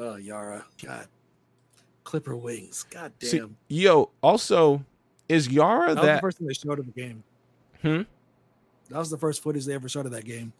[0.00, 1.06] Oh, Yara, God,
[2.04, 2.86] clipper wings.
[2.90, 3.30] God damn.
[3.30, 4.82] See, yo, also
[5.28, 7.22] is Yara that was the first thing they showed of the game.
[7.82, 8.02] Hmm?
[8.88, 10.54] That was the first footage they ever showed of that game.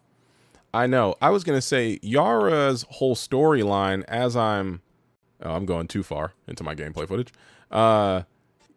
[0.75, 1.17] I know.
[1.23, 4.05] I was gonna say Yara's whole storyline.
[4.09, 4.83] As I'm,
[5.43, 7.33] oh, I'm going too far into my gameplay footage.
[7.71, 8.23] Uh,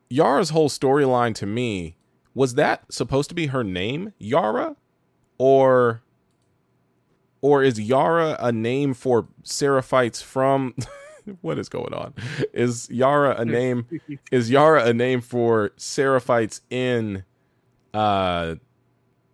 [0.10, 1.98] Yara's whole storyline to me
[2.34, 4.78] was that supposed to be her name, Yara,
[5.38, 6.02] or
[7.44, 10.74] or is Yara a name for Seraphites from?
[11.42, 12.14] what is going on?
[12.54, 13.86] Is Yara a name?
[14.32, 17.26] is Yara a name for Seraphites in
[17.94, 18.56] uh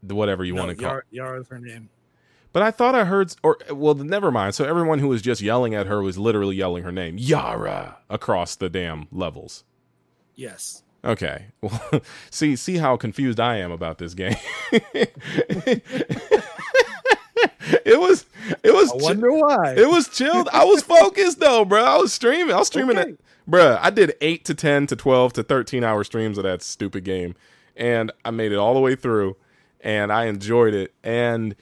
[0.02, 0.91] the whatever you No, want to call?
[0.91, 1.89] Yara, Yara's her name.
[2.52, 4.56] But I thought I heard, or well, never mind.
[4.56, 8.56] So everyone who was just yelling at her was literally yelling her name, Yara, across
[8.56, 9.63] the damn levels.
[10.34, 10.82] Yes.
[11.06, 14.36] Okay, well, see, see how confused I am about this game.
[17.86, 18.26] It was,
[18.64, 19.74] it was, I chi- wonder why.
[19.76, 20.50] it was chilled.
[20.54, 21.84] I was focused though, bro.
[21.84, 22.54] I was streaming.
[22.54, 23.12] I was streaming Okay.
[23.12, 23.78] it, bro.
[23.82, 27.36] I did eight to ten to twelve to thirteen hour streams of that stupid game,
[27.76, 29.36] and I made it all the way through,
[29.82, 30.94] and I enjoyed it.
[31.04, 31.56] And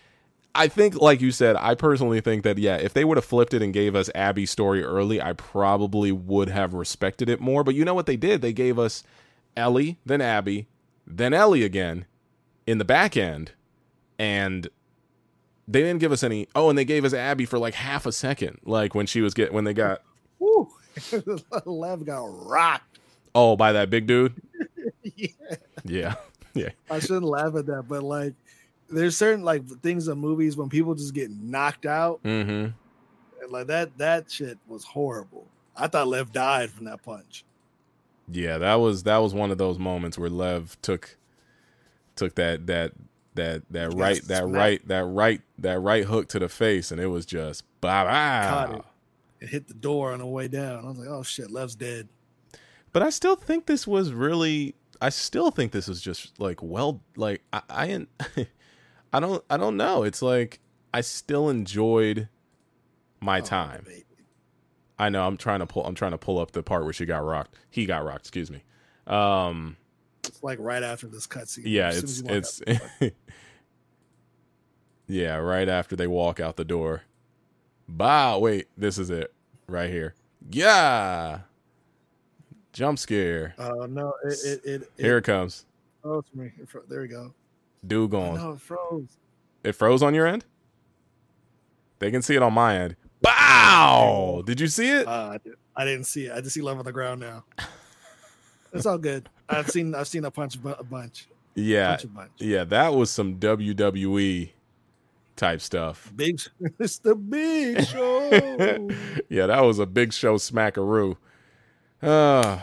[0.55, 3.53] I think, like you said, I personally think that yeah, if they would have flipped
[3.53, 7.63] it and gave us Abby's story early, I probably would have respected it more.
[7.63, 8.41] But you know what they did?
[8.41, 9.03] They gave us
[9.55, 10.67] Ellie, then Abby,
[11.05, 12.05] then Ellie again
[12.65, 13.51] in the back end,
[14.19, 14.67] and
[15.67, 16.47] they didn't give us any.
[16.55, 19.33] Oh, and they gave us Abby for like half a second, like when she was
[19.33, 20.01] get when they got
[20.39, 20.69] Woo.
[21.65, 22.99] Lev got rocked.
[23.35, 24.33] oh by that big dude.
[25.15, 25.55] Yeah.
[25.83, 26.15] Yeah,
[26.53, 28.33] yeah, I shouldn't laugh at that, but like,
[28.89, 32.71] there's certain like things in movies when people just get knocked out, mm-hmm.
[33.41, 35.47] and like that that shit was horrible.
[35.75, 37.45] I thought Lev died from that punch.
[38.29, 41.17] Yeah, that was that was one of those moments where Lev took
[42.15, 42.91] took that that
[43.37, 47.01] that that He right that right that right that right hook to the face, and
[47.01, 48.75] it was just bye bye.
[48.75, 48.83] it.
[49.39, 50.85] It hit the door on the way down.
[50.85, 52.09] I was like, oh shit, Lev's dead.
[52.93, 54.75] But I still think this was really.
[54.99, 58.07] I still think this is just like well, like I, I,
[59.13, 60.03] I don't, I don't know.
[60.03, 60.59] It's like
[60.93, 62.29] I still enjoyed
[63.21, 63.83] my Oh, time.
[63.85, 64.03] baby.
[64.99, 65.27] I know.
[65.27, 65.85] I'm trying to pull.
[65.85, 67.55] I'm trying to pull up the part where she got rocked.
[67.69, 68.21] He got rocked.
[68.21, 68.63] Excuse me.
[69.05, 69.77] Um.
[70.27, 71.63] It's like right after this cutscene.
[71.65, 71.89] Yeah.
[71.89, 72.61] It's as you walk it's.
[72.61, 72.65] out
[72.99, 73.11] the door.
[75.07, 75.35] yeah.
[75.37, 77.01] Right after they walk out the door.
[77.87, 78.37] Bah.
[78.37, 78.67] Wait.
[78.77, 79.33] This is it.
[79.67, 80.13] Right here.
[80.49, 81.39] Yeah.
[82.73, 83.55] Jump scare.
[83.57, 84.13] Oh no!
[84.23, 85.65] It it it, it Here it comes.
[86.03, 86.51] froze for me.
[86.61, 87.33] It there we go.
[87.87, 88.35] Dude Oh, going.
[88.35, 89.17] no, it froze.
[89.63, 90.45] It froze on your end?
[91.97, 92.95] They can see it on my end.
[93.21, 94.43] Bow!
[94.45, 95.07] Did you see it?
[95.07, 96.33] Uh, I, did, I didn't see it.
[96.33, 97.45] I just see Lev on the ground now.
[98.77, 99.29] It's all good.
[99.49, 101.27] I've seen I've seen a punch a bunch.
[101.55, 101.89] Yeah.
[101.91, 102.31] Punch a bunch.
[102.37, 104.51] Yeah, that was some WWE
[105.35, 106.11] type stuff.
[106.15, 106.39] Big.
[106.79, 108.89] It's the big show.
[109.29, 111.17] yeah, that was a big show smackaroo.
[112.01, 112.59] Uh,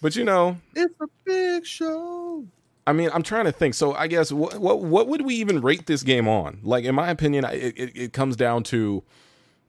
[0.00, 2.44] but you know, it's a big show.
[2.86, 3.74] I mean, I'm trying to think.
[3.74, 6.60] So I guess what what what would we even rate this game on?
[6.62, 9.02] Like, in my opinion, it, it, it comes down to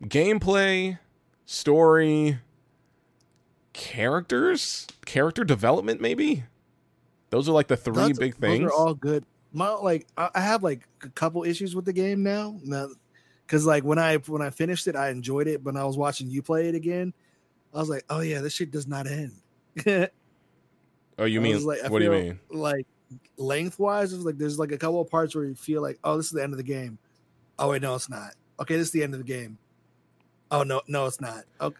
[0.05, 0.97] gameplay,
[1.45, 2.39] story,
[3.79, 6.01] characters, character development.
[6.01, 6.43] Maybe
[7.29, 8.63] those are like the three That's- big Those things.
[8.65, 9.23] are all good.
[9.53, 12.59] my like I have like a couple issues with the game now.
[13.45, 15.63] Because like when I when I finished it, I enjoyed it.
[15.63, 17.13] But when I was watching you play it again,
[17.73, 19.33] I was like, oh yeah, this shit does not end.
[21.17, 22.39] Oh, you I mean like, what do you mean?
[22.49, 22.85] Like
[23.35, 26.27] lengthwise, it's like there's like a couple of parts where you feel like, oh, this
[26.27, 26.97] is the end of the game.
[27.57, 28.35] Oh wait, no, it's not.
[28.61, 29.57] Okay, this is the end of the game.
[30.49, 31.43] Oh no, no, it's not.
[31.59, 31.75] Okay,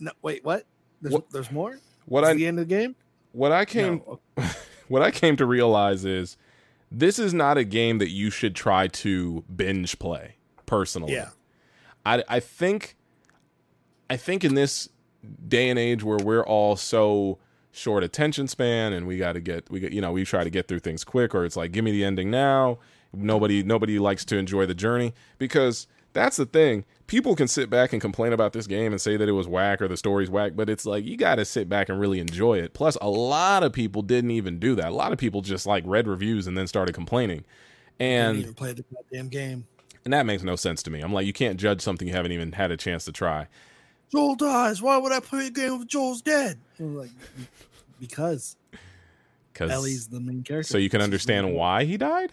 [0.00, 0.66] no, wait, what?
[1.02, 1.78] There's What- there's more.
[2.06, 2.94] What I the end of the game.
[3.32, 4.20] what I came No.
[4.88, 6.36] what I came to realize is
[6.90, 11.12] this is not a game that you should try to binge play personally.
[11.14, 11.30] Yeah.
[12.06, 12.96] I I think
[14.10, 14.88] I think in this
[15.48, 17.38] day and age where we're all so
[17.72, 20.50] short attention span and we got to get we get you know we try to
[20.50, 22.78] get through things quick or it's like give me the ending now
[23.12, 27.92] nobody nobody likes to enjoy the journey because that's the thing people can sit back
[27.92, 30.52] and complain about this game and say that it was whack or the story's whack
[30.56, 33.62] but it's like you got to sit back and really enjoy it plus a lot
[33.62, 36.56] of people didn't even do that a lot of people just like read reviews and
[36.56, 37.44] then started complaining
[38.00, 39.66] and even play the goddamn game.
[40.04, 42.32] and that makes no sense to me i'm like you can't judge something you haven't
[42.32, 43.46] even had a chance to try
[44.14, 44.80] Joel dies.
[44.80, 46.58] Why would I play a game if Joel's dead?
[46.78, 47.10] Like,
[47.98, 48.56] because
[49.52, 50.70] because Ellie's the main character.
[50.70, 52.32] so you can understand why he died.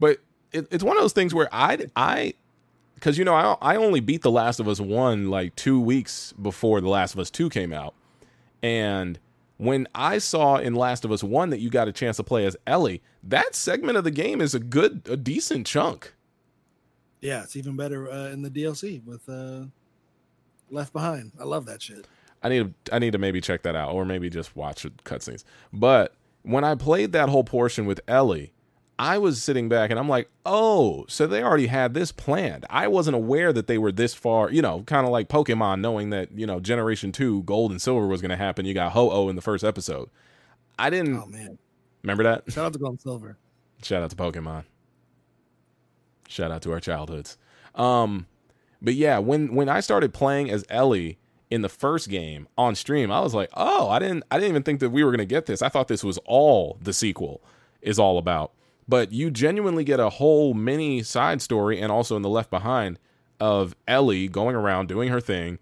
[0.00, 0.18] But
[0.52, 2.34] it, it's one of those things where I I
[3.00, 6.32] because you know I I only beat The Last of Us one like two weeks
[6.34, 7.94] before The Last of Us two came out,
[8.62, 9.18] and
[9.56, 12.44] when I saw in Last of Us one that you got a chance to play
[12.46, 16.14] as Ellie, that segment of the game is a good a decent chunk.
[17.20, 19.66] Yeah, it's even better uh, in the DLC with uh,
[20.70, 21.32] Left Behind.
[21.38, 22.06] I love that shit.
[22.42, 25.44] I need I need to maybe check that out or maybe just watch cutscenes.
[25.72, 28.52] But when I played that whole portion with Ellie,
[29.00, 32.86] I was sitting back and I'm like, "Oh, so they already had this planned." I
[32.86, 36.30] wasn't aware that they were this far, you know, kind of like Pokemon knowing that,
[36.32, 38.66] you know, Generation 2 Gold and Silver was going to happen.
[38.66, 40.10] You got Ho-Oh in the first episode.
[40.78, 41.56] I didn't Oh man,
[42.02, 42.52] remember that.
[42.52, 43.38] shout out to Gold and Silver.
[43.82, 44.64] Shout out to Pokemon.
[46.28, 47.38] Shout out to our childhoods.
[47.74, 48.26] Um,
[48.82, 51.18] but yeah, when when I started playing as Ellie
[51.50, 54.62] in the first game on stream, I was like, oh, I didn't I didn't even
[54.62, 55.62] think that we were gonna get this.
[55.62, 57.42] I thought this was all the sequel
[57.82, 58.52] is all about.
[58.90, 62.98] But you genuinely get a whole mini side story and also in the Left Behind
[63.38, 65.60] of Ellie going around doing her thing,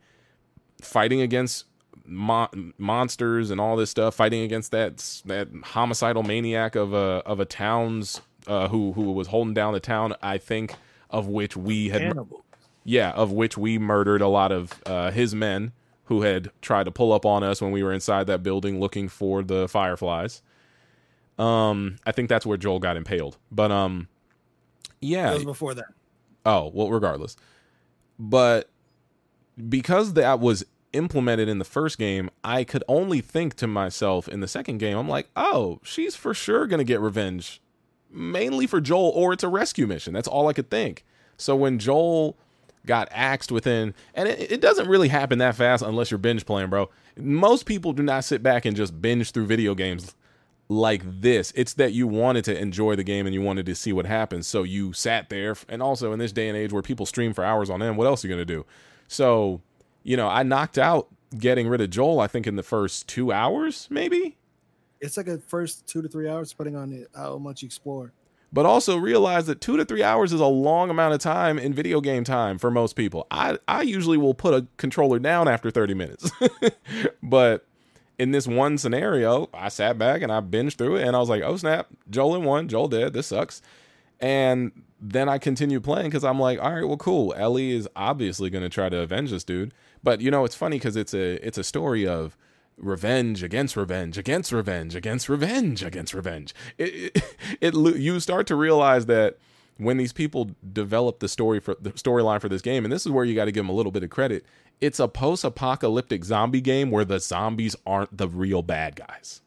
[0.80, 1.66] fighting against
[2.06, 7.38] mon- monsters and all this stuff, fighting against that that homicidal maniac of a of
[7.38, 10.14] a town's uh, who who was holding down the town.
[10.22, 10.74] I think
[11.10, 12.18] of which we had
[12.82, 15.72] yeah, of which we murdered a lot of uh, his men
[16.04, 19.06] who had tried to pull up on us when we were inside that building looking
[19.06, 20.40] for the fireflies.
[21.38, 23.36] Um, I think that's where Joel got impaled.
[23.50, 24.08] But um,
[25.00, 25.86] yeah, That was before that.
[26.44, 27.36] Oh, well, regardless.
[28.18, 28.68] But
[29.68, 34.40] because that was implemented in the first game, I could only think to myself in
[34.40, 37.60] the second game, I'm like, oh, she's for sure going to get revenge,
[38.10, 40.14] mainly for Joel, or it's a rescue mission.
[40.14, 41.04] That's all I could think.
[41.36, 42.36] So when Joel
[42.86, 46.70] got axed within, and it, it doesn't really happen that fast unless you're binge playing,
[46.70, 46.88] bro.
[47.16, 50.14] Most people do not sit back and just binge through video games
[50.68, 51.52] like this.
[51.56, 54.46] It's that you wanted to enjoy the game and you wanted to see what happens.
[54.46, 55.56] So you sat there.
[55.68, 58.06] And also in this day and age where people stream for hours on end, what
[58.06, 58.66] else are you going to do?
[59.08, 59.62] So,
[60.02, 63.32] you know, I knocked out getting rid of Joel, I think, in the first two
[63.32, 64.36] hours, maybe.
[65.00, 68.12] It's like a first two to three hours, depending on it, how much you explore.
[68.50, 71.74] But also realize that two to three hours is a long amount of time in
[71.74, 73.26] video game time for most people.
[73.30, 76.30] I, I usually will put a controller down after 30 minutes.
[77.22, 77.67] but
[78.18, 81.28] in this one scenario, I sat back and I binged through it and I was
[81.28, 83.62] like, oh snap, Joel in one, Joel dead, this sucks.
[84.20, 87.32] And then I continued playing because I'm like, all right, well, cool.
[87.36, 89.72] Ellie is obviously to try to avenge this dude.
[90.02, 92.36] But you know, it's funny because it's a it's a story of
[92.76, 96.54] revenge against revenge against revenge against revenge against revenge.
[96.76, 97.24] It, it,
[97.60, 99.38] it you start to realize that
[99.78, 103.12] when these people develop the story for the storyline for this game, and this is
[103.12, 104.44] where you got to give them a little bit of credit.
[104.80, 109.40] It's a post-apocalyptic zombie game where the zombies aren't the real bad guys.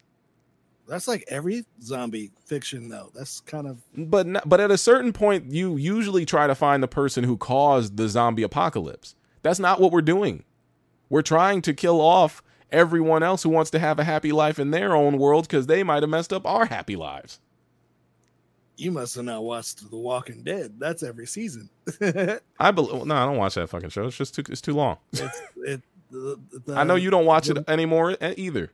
[0.87, 3.11] That's like every zombie fiction, though.
[3.15, 6.83] That's kind of But not, but at a certain point, you usually try to find
[6.83, 9.15] the person who caused the zombie apocalypse.
[9.41, 10.43] That's not what we're doing.
[11.09, 14.71] We're trying to kill off everyone else who wants to have a happy life in
[14.71, 17.39] their own world because they might have messed up our happy lives.
[18.81, 20.73] You must have not watched The Walking Dead.
[20.79, 21.69] That's every season.
[22.59, 23.05] I believe.
[23.05, 24.05] No, I don't watch that fucking show.
[24.07, 24.43] It's just too.
[24.49, 24.97] It's too long.
[25.13, 25.81] it's it.
[26.09, 28.71] The, the, I know you don't watch the- it anymore e- either.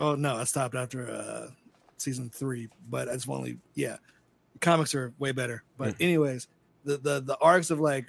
[0.00, 1.48] Oh no, I stopped after uh
[1.96, 3.96] season three, but it's only yeah.
[4.60, 5.62] Comics are way better.
[5.78, 6.00] But Mm.
[6.00, 6.48] anyways,
[6.84, 8.06] the the the arcs of like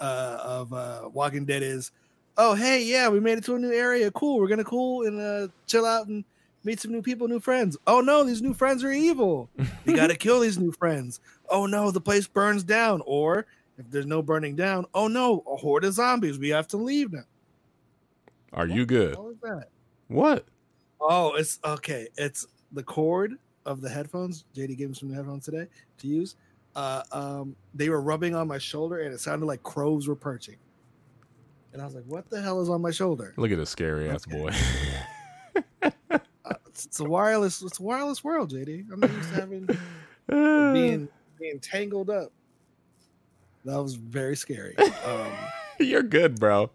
[0.00, 1.90] uh of uh Walking Dead is
[2.36, 5.20] oh hey yeah we made it to a new area cool we're gonna cool and
[5.20, 6.24] uh chill out and
[6.64, 7.76] meet some new people, new friends.
[7.86, 9.50] Oh no, these new friends are evil.
[9.86, 11.20] We got to kill these new friends.
[11.48, 13.02] Oh no, the place burns down.
[13.06, 13.46] Or
[13.78, 16.38] if there's no burning down, oh no, a horde of zombies.
[16.38, 17.24] We have to leave now.
[18.52, 19.16] Are you good?
[19.16, 19.68] What?
[20.08, 20.46] What?
[21.00, 22.08] Oh, it's okay.
[22.16, 23.34] It's the cord
[23.66, 24.44] of the headphones.
[24.54, 25.66] JD gave me some headphones today
[25.98, 26.36] to use.
[26.74, 30.56] Uh, um, they were rubbing on my shoulder, and it sounded like crows were perching.
[31.72, 34.08] And I was like, "What the hell is on my shoulder?" Look at this scary
[34.08, 34.38] ass Okay.
[34.38, 34.50] boy.
[36.78, 37.60] It's, it's a wireless.
[37.60, 38.92] It's a wireless world, JD.
[38.92, 39.66] I'm not used to having
[40.28, 42.30] being being tangled up.
[43.64, 44.76] That was very scary.
[44.78, 45.32] Um,
[45.80, 46.70] You're good, bro.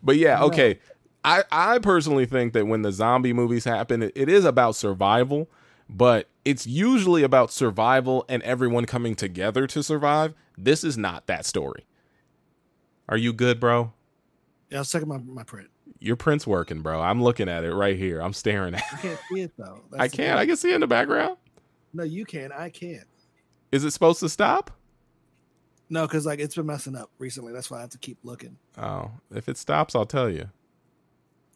[0.00, 0.78] But yeah, okay.
[1.24, 5.50] I, I personally think that when the zombie movies happen, it, it is about survival,
[5.88, 10.34] but it's usually about survival and everyone coming together to survive.
[10.56, 11.84] This is not that story.
[13.08, 13.92] Are you good, bro?
[14.70, 15.68] yeah, I was checking my, my print.
[16.00, 17.00] Your print's working, bro.
[17.00, 18.20] I'm looking at it right here.
[18.20, 19.80] I'm staring at I can't see it though.
[19.92, 20.38] I That's the can't.
[20.38, 21.36] I can see it in the background.
[21.92, 22.52] No, you can.
[22.52, 23.06] I can't.
[23.72, 24.70] Is it supposed to stop?
[25.90, 27.52] No, because like it's been messing up recently.
[27.52, 28.56] That's why I have to keep looking.
[28.76, 30.42] Oh, if it stops, I'll tell you.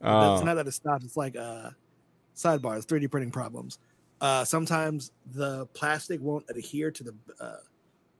[0.00, 1.04] it's Uh, not that it stops.
[1.04, 1.70] It's like uh,
[2.34, 3.78] sidebars, 3D printing problems.
[4.20, 7.56] Uh, sometimes the plastic won't adhere to the uh,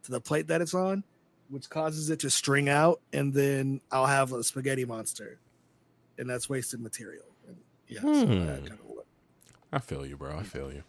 [0.03, 1.03] to the plate that it's on,
[1.48, 5.38] which causes it to string out, and then I'll have a spaghetti monster,
[6.18, 7.25] and that's wasted material.
[7.46, 7.57] And
[7.88, 8.46] yeah, so Hmm.
[8.48, 8.79] kind of
[9.72, 10.37] I feel you, bro.
[10.37, 10.83] I feel you.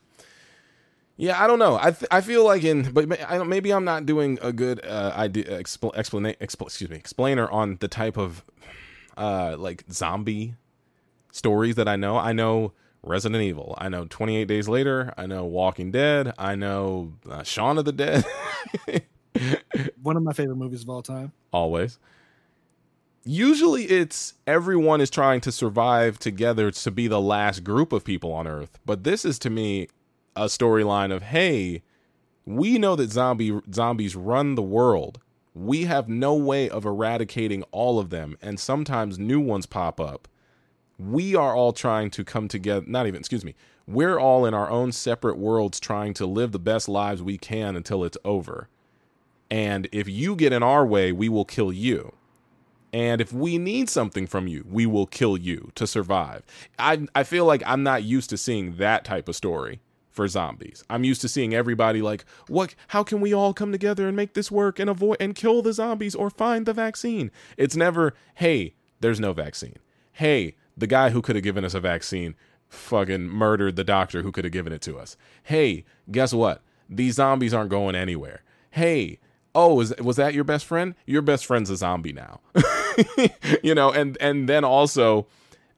[1.16, 1.78] Yeah, I don't know.
[1.80, 3.08] I th- I feel like in, but
[3.48, 7.78] maybe I'm not doing a good uh, idea expl- explana- expl- excuse me explainer on
[7.80, 8.44] the type of
[9.16, 10.56] uh like zombie
[11.32, 12.18] stories that I know.
[12.18, 13.76] I know Resident Evil.
[13.78, 15.14] I know 28 Days Later.
[15.18, 16.34] I know Walking Dead.
[16.38, 18.26] I know uh, Shaun of the Dead.
[20.02, 21.32] one of my favorite movies of all time.
[21.52, 22.00] always.
[23.26, 28.34] Usually it's everyone is trying to survive together to be the last group of people
[28.34, 28.80] on earth.
[28.86, 29.88] But this is to me
[30.36, 31.84] a storyline of hey,
[32.46, 35.22] we know that zombie zombies run the world.
[35.56, 40.28] We have no way of eradicating all of them and sometimes new ones pop up.
[41.00, 43.56] We are all trying to come together, not even, excuse me.
[43.88, 47.78] We're all in our own separate worlds trying to live the best lives we can
[47.78, 48.68] until it's over.
[49.50, 52.14] And if you get in our way, we will kill you.
[52.94, 56.44] And if we need something from you, we will kill you to survive.
[56.78, 60.84] I I feel like I'm not used to seeing that type of story for zombies.
[60.92, 64.36] I'm used to seeing everybody like, "What how can we all come together and make
[64.36, 68.76] this work and avoid and kill the zombies or find the vaccine?" It's never, "Hey,
[69.00, 69.78] there's no vaccine."
[70.12, 72.36] Hey, the guy who could have given us a vaccine
[72.70, 75.18] fucking murdered the doctor who could have given it to us.
[75.44, 76.62] Hey, guess what?
[76.88, 78.44] These zombies aren't going anywhere.
[78.72, 79.20] Hey,
[79.56, 80.94] oh, is, was that your best friend?
[81.06, 82.42] Your best friend's a zombie now.
[83.64, 85.28] you know, and and then also,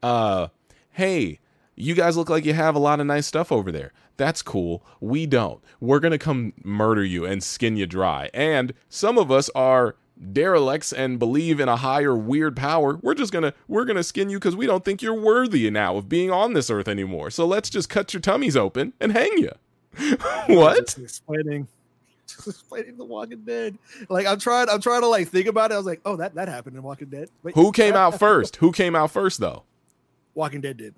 [0.04, 0.48] uh,
[0.92, 1.40] hey,
[1.76, 3.92] you guys look like you have a lot of nice stuff over there.
[4.18, 4.84] That's cool.
[5.02, 5.62] We don't.
[5.80, 8.30] We're gonna come murder you and skin you dry.
[8.34, 9.96] And some of us are
[10.32, 12.98] derelicts and believe in a higher weird power.
[13.02, 16.08] We're just gonna we're gonna skin you because we don't think you're worthy now of
[16.08, 17.30] being on this earth anymore.
[17.30, 19.52] So let's just cut your tummies open and hang you.
[20.48, 20.98] what?
[20.98, 21.68] Explaining,
[22.48, 23.78] explaining The Walking Dead.
[24.10, 25.76] Like I'm trying, I'm trying to like think about it.
[25.76, 27.30] I was like, oh, that that happened in Walking Dead.
[27.44, 28.58] Wait, Who came out first?
[28.58, 29.64] Who came out first though?
[30.34, 30.96] Walking Dead did.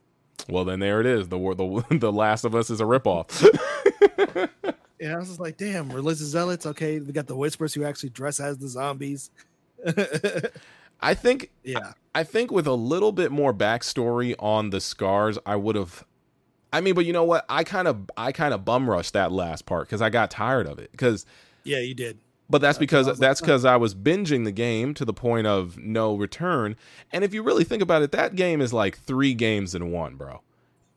[0.49, 1.29] Well, then there it is.
[1.29, 3.45] The the the Last of Us is a ripoff.
[4.99, 6.65] Yeah, I was just like, damn, religious zealots.
[6.65, 9.29] Okay, we got the whispers who actually dress as the zombies.
[10.99, 15.55] I think yeah, I think with a little bit more backstory on the scars, I
[15.55, 16.03] would have.
[16.73, 17.45] I mean, but you know what?
[17.49, 20.67] I kind of I kind of bum rushed that last part because I got tired
[20.67, 20.91] of it.
[20.91, 21.25] Because,
[21.63, 22.19] yeah, you did.
[22.49, 25.13] but that's because I was like, that's because I was binging the game to the
[25.13, 26.75] point of no return.
[27.11, 30.15] And if you really think about it, that game is like three games in one,
[30.15, 30.41] bro.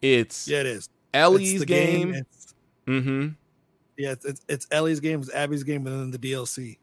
[0.02, 0.76] It's Yeah, it is.
[0.78, 2.14] It's Ellie's the game.
[2.14, 2.54] It's,
[2.87, 3.28] mm-hmm.
[3.96, 6.78] yeah, it's, it's it's Ellie's game, it's Abby's game, and then the DLC,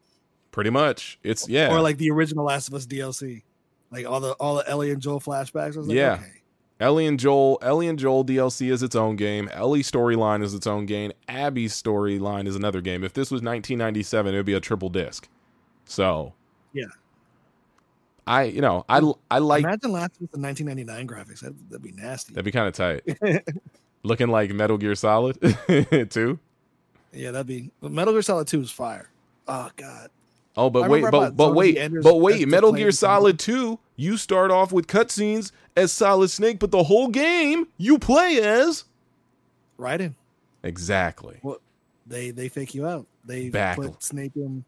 [0.57, 1.19] Pretty much.
[1.21, 1.71] It's yeah.
[1.71, 3.43] or like the original Last of Us DLC,
[3.91, 5.75] like all the all the Ellie and Joel flashbacks.
[5.75, 6.13] I was like, Yeah.
[6.13, 6.36] okay.
[6.79, 9.49] Ellie and Joel, Ellie and Joel DLC is its own game.
[9.51, 11.11] Ellie's storyline is its own game.
[11.27, 13.03] Abby's storyline is another game.
[13.03, 15.27] If this was 1997, it would be a triple disc.
[15.85, 16.33] So,
[16.73, 16.85] Yeah.
[18.27, 18.99] I you know I
[19.31, 21.39] I like Imagine Last with the 1999 graphics.
[21.39, 22.33] That'd, that'd be nasty.
[22.33, 23.43] that'd be kind of tight.
[24.03, 25.37] Looking like Metal Gear Solid
[26.11, 26.37] too.
[27.13, 27.71] yeah, that'd be.
[27.81, 29.09] Metal Gear Solid 2 is fire.
[29.47, 30.09] Oh god.
[30.57, 32.91] Oh, but I wait, but but some of the wait, enders but wait, Metal Gear.
[32.91, 37.99] Solid 2, you start off with cutscenes as Solid Snake, but the whole game you
[37.99, 38.85] play as
[39.79, 40.15] in.
[40.63, 41.39] exactly.
[42.07, 43.05] They they fake you out.
[43.23, 44.65] They Back- put Snake in.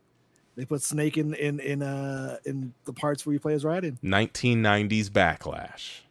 [0.55, 3.97] They put Snake in in in uh in the parts where you play as Raiden.
[4.03, 6.01] 1990s backlash.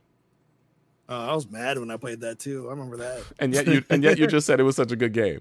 [1.08, 2.66] Uh, I was mad when I played that too.
[2.66, 3.22] I remember that.
[3.38, 5.40] And yet you and yet you just said it was such a good game.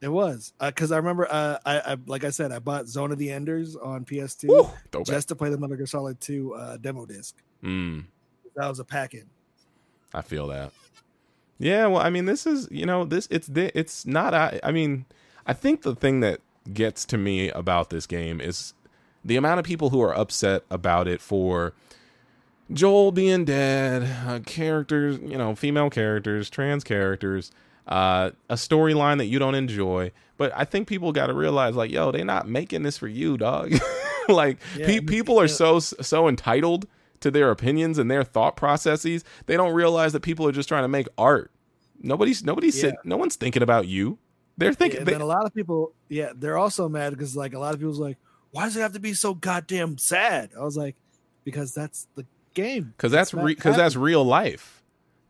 [0.00, 1.26] It was because I remember.
[1.30, 5.02] Uh, I, I like I said, I bought Zone of the Enders on PS2 Woo,
[5.04, 7.34] just to play the Metal Gear Solid 2 uh, demo disc.
[7.64, 8.04] Mm,
[8.56, 9.24] That was a pack-in.
[10.12, 10.72] I feel that.
[11.58, 14.34] Yeah, well, I mean, this is you know this it's it's not.
[14.34, 15.06] I, I mean,
[15.46, 16.40] I think the thing that
[16.72, 18.74] gets to me about this game is
[19.24, 21.72] the amount of people who are upset about it for
[22.72, 27.50] Joel being dead, uh, characters, you know, female characters, trans characters,
[27.86, 30.12] uh, a storyline that you don't enjoy.
[30.36, 33.36] But I think people got to realize, like, yo, they're not making this for you,
[33.38, 33.72] dog.
[34.28, 36.86] like, Yeah, pe- people are so so entitled
[37.20, 39.24] to their opinions and their thought processes.
[39.46, 41.50] They don't realize that people are just trying to make art.
[42.02, 42.90] Nobody's nobody's Yeah.
[42.90, 44.18] sit, no one's thinking about you.
[44.58, 44.98] They're Yeah, thinking.
[45.00, 47.72] and they- then a lot of people, yeah, they're also mad because like a lot
[47.72, 48.18] of people's like,
[48.50, 50.50] why does it have to be so goddamn sad?
[50.58, 50.96] I was like,
[51.44, 52.92] because that's the game.
[52.96, 53.76] because that's because happy.
[53.76, 54.75] that's real life.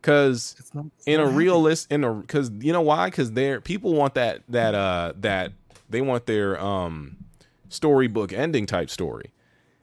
[0.07, 1.35] Because It's not, it's in a happy.
[1.35, 3.09] realist in a because you know why?
[3.09, 5.51] Because they're people want that that uh that
[5.89, 7.17] they want their um
[7.67, 9.33] storybook ending type story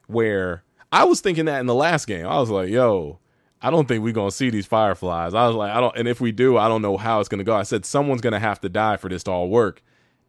[0.06, 2.26] where i was thinking that in the last game.
[2.26, 3.18] I was like yo
[3.60, 5.34] i don't think we're gonna see these fireflies.
[5.34, 7.44] I was like i don't and if we do i don't know how it's gonna
[7.44, 7.54] go.
[7.54, 9.82] I said someone's gonna have to die for this to all work.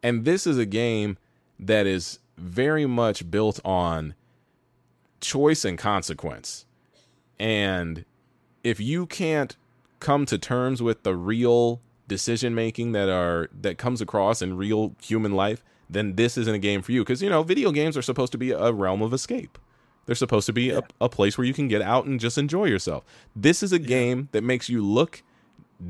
[0.04, 1.18] And this is a game
[1.58, 4.14] that is very much built on
[5.22, 6.66] choice and consequence.
[7.40, 8.04] And
[8.62, 9.56] if you can't
[10.00, 14.96] come to terms with the real decision making that are that comes across in real
[15.02, 17.02] human life then this isn't a game for you.
[17.02, 19.58] Because you know video games are supposed to be a realm of escape.
[20.06, 22.66] They're supposed to be a, a place where you can get out and just enjoy
[22.66, 23.04] yourself.
[23.36, 25.24] This is a game that makes you look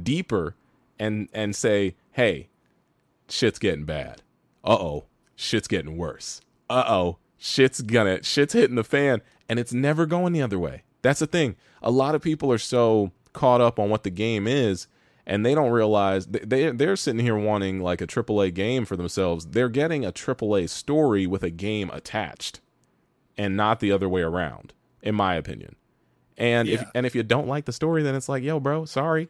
[0.04, 0.56] deeper
[0.98, 2.50] and and say hey
[3.30, 4.22] shit's getting bad.
[4.64, 6.42] Uh-oh shit's getting worse.
[6.70, 10.84] Uh-oh shit's gonna shit's hitting the fan and it's never going the other way.
[11.02, 11.56] That's the thing.
[11.84, 14.88] A lot of people are so caught up on what the game is
[15.28, 19.48] and they don't realize they they're sitting here wanting like a AAA game for themselves.
[19.48, 22.62] They're getting a AAA story with a game attached
[23.38, 25.76] and not the other way around in my opinion.
[26.38, 29.30] And if and if you don't like the story then it's like yo bro sorry.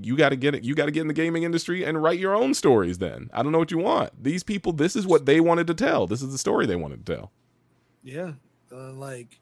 [0.00, 2.18] You got to get it you got to get in the gaming industry and write
[2.18, 3.30] your own stories then.
[3.32, 4.22] I don't know what you want.
[4.22, 6.06] These people this is what they wanted to tell.
[6.06, 7.32] This is the story they wanted to tell.
[8.04, 8.32] Yeah,
[8.72, 9.38] uh, like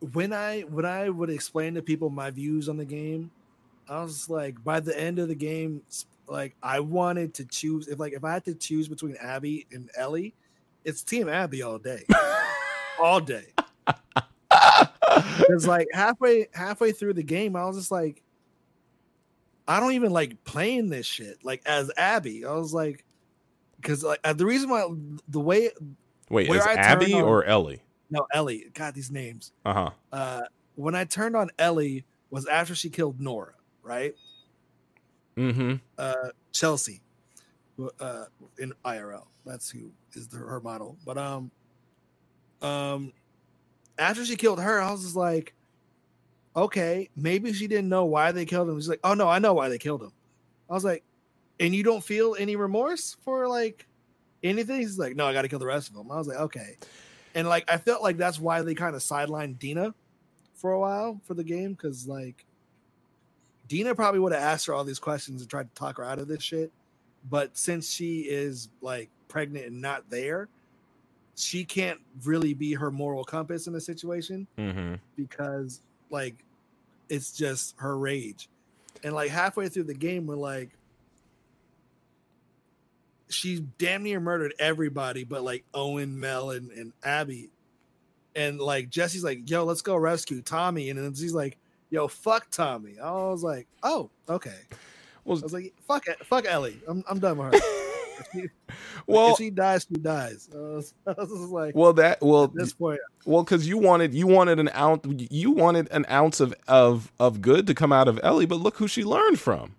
[0.00, 3.30] when I when I would explain to people my views on the game,
[3.88, 5.82] I was like, by the end of the game,
[6.28, 9.90] like I wanted to choose if like if I had to choose between Abby and
[9.96, 10.34] Ellie,
[10.84, 12.04] it's Team Abby all day,
[13.00, 13.46] all day.
[15.38, 18.22] Because like halfway halfway through the game, I was just like,
[19.66, 21.44] I don't even like playing this shit.
[21.44, 23.04] Like as Abby, I was like,
[23.76, 24.88] because like uh, the reason why
[25.28, 25.70] the way
[26.28, 29.52] wait Where is I abby on- or ellie no Ellie, God these names.
[29.64, 30.42] uh-huh uh,
[30.76, 34.14] when I turned on Ellie was after she killed Nora, right?
[35.36, 37.02] mm-hmm Uh, Chelsea,
[38.00, 38.24] uh,
[38.58, 39.26] in IRL.
[39.44, 40.96] That's who is the, her model.
[41.04, 41.50] But um,
[42.62, 43.12] um,
[43.98, 45.54] after she killed her, I was just like,
[46.54, 48.78] okay, maybe she didn't know why they killed him.
[48.78, 50.12] She's like, oh no, I know why they killed him.
[50.68, 51.04] I was like,
[51.60, 53.86] and you don't feel any remorse for like
[54.42, 54.80] anything?
[54.80, 56.10] He's like, no, I got to kill the rest of them.
[56.10, 56.76] I was like, okay,
[57.36, 59.94] and like I felt like that's why they kind of sidelined Dina
[60.54, 62.44] for a while for the game because like
[63.68, 66.18] Dina probably would have asked her all these questions and tried to talk her out
[66.18, 66.72] of this shit.
[67.28, 70.48] But since she is like pregnant and not there,
[71.36, 76.44] she can't really be her moral compass in the situation mm-hmm because like
[77.08, 78.48] it's just her rage.
[79.04, 80.70] And like halfway through the game, we're like,
[83.28, 87.50] she's damn near murdered everybody but like Owen, Mel, and, and Abby.
[88.34, 90.90] And like Jesse's like, yo, let's go rescue Tommy.
[90.90, 91.56] And then she's like,
[91.90, 92.98] yo, fuck Tommy.
[93.02, 94.58] I was like, oh, okay.
[95.24, 96.80] well I was like, fuck it, fuck Ellie.
[96.86, 97.60] I'm, I'm done with her.
[99.06, 100.48] Well if she dies, she dies.
[100.52, 104.14] I was, I was like, well that well at this point, Well, because you wanted
[104.14, 108.08] you wanted an ounce you wanted an ounce of of of good to come out
[108.08, 109.76] of Ellie, but look who she learned from.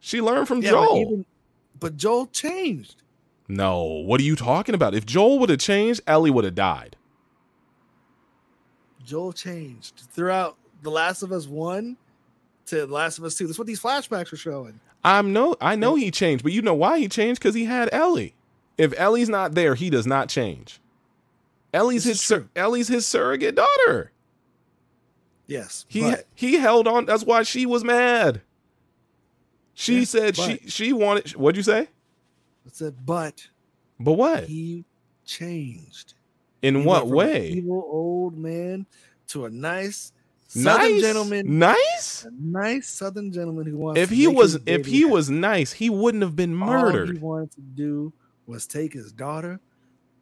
[0.00, 0.96] She learned from yeah, Joel.
[0.98, 1.26] even-
[1.80, 3.02] but Joel changed.
[3.48, 4.94] no, what are you talking about?
[4.94, 6.96] If Joel would have changed, Ellie would have died.
[9.04, 11.96] Joel changed throughout The Last of Us One
[12.66, 13.46] to The Last of Us Two.
[13.46, 14.78] That's what these flashbacks are showing.
[15.02, 17.40] I'm no, I know he changed, but you know why he changed?
[17.40, 18.34] Because he had Ellie.
[18.76, 20.80] If Ellie's not there, he does not change.
[21.72, 24.12] Ellie's his sur- Ellie's his surrogate daughter.
[25.46, 27.06] Yes, He but he held on.
[27.06, 28.42] That's why she was mad.
[29.80, 31.30] She Yeah, said she she wanted.
[31.30, 31.88] What'd you say?
[32.66, 33.48] I said, but
[33.98, 34.44] But what?
[34.44, 34.84] he
[35.24, 36.12] changed.
[36.60, 37.48] In He what went from an way?
[37.48, 38.86] Evil old man
[39.28, 40.12] to a nice,
[40.48, 42.26] Southern nice, gentleman, nice.
[42.26, 44.00] a nice Southern gentleman who wants.
[44.00, 47.60] If he was, if he was nice, he wouldn't have been all he wanted to
[47.62, 48.12] do
[48.46, 49.60] was take his daughter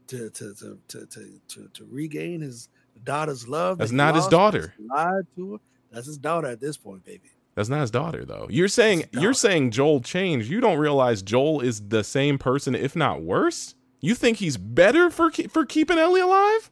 [0.07, 2.69] to to to to to, to, to regain his
[3.03, 3.79] daughter's love.
[3.79, 4.75] That's not his daughter.
[4.79, 5.59] Lied to her.
[5.91, 7.31] That's his daughter at this point, baby.
[7.59, 8.47] That's not his daughter, though.
[8.49, 10.49] You're saying you're saying Joel changed.
[10.49, 13.75] You don't realize Joel is the same person, if not worse.
[14.01, 16.71] You think he's better for for keeping Ellie alive?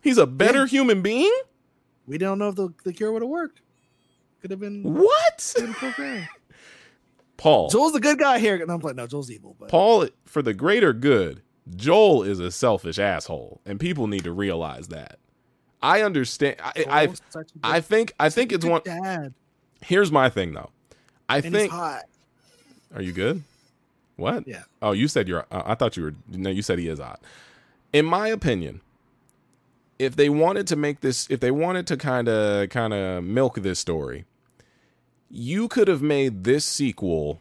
[0.00, 0.66] He's a better Yeah.
[0.68, 1.30] human being.
[2.06, 3.60] We don't know if the, the cure would have worked.
[4.40, 5.54] Could have been, What?
[5.98, 6.26] been.
[7.36, 7.68] Paul.
[7.68, 8.56] Joel's the good guy here.
[8.56, 9.54] And I'm like, no, Joel's evil.
[9.60, 11.42] But Paul, for the greater good,
[11.76, 15.18] Joel is a selfish asshole, and people need to realize that.
[15.82, 16.56] I understand.
[16.64, 18.80] I, I, Joel's such a good- I think, I think it's one.
[18.82, 19.34] dad.
[19.82, 20.70] Here's my thing, though.
[21.28, 21.72] I And think.
[21.72, 22.02] hot.
[22.94, 23.42] Are you good?
[24.16, 24.46] What?
[24.46, 24.64] Yeah.
[24.82, 25.46] Oh, you said you're.
[25.50, 26.14] Uh, I thought you were.
[26.28, 27.20] No, you said he is hot.
[27.92, 28.80] In my opinion,
[29.98, 33.56] if they wanted to make this, if they wanted to kind of, kind of milk
[33.56, 34.24] this story,
[35.30, 37.40] you could have made this sequel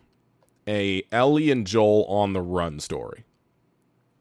[0.68, 3.26] a Ellie and Joel on the run story.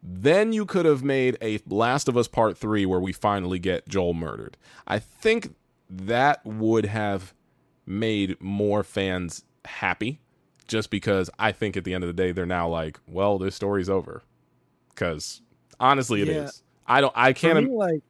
[0.02, 3.88] Then you could have made a Last of Us Part 3 where we finally get
[3.88, 4.56] Joel murdered.
[4.86, 5.54] I think
[5.90, 7.34] that would have
[7.88, 10.20] made more fans happy
[10.66, 13.54] just because I think at the end of the day they're now like, well, this
[13.54, 14.22] story's over.
[14.94, 15.40] Cuz
[15.80, 16.62] honestly it is.
[16.86, 16.94] Yeah.
[16.96, 18.02] I don't I can't me, like,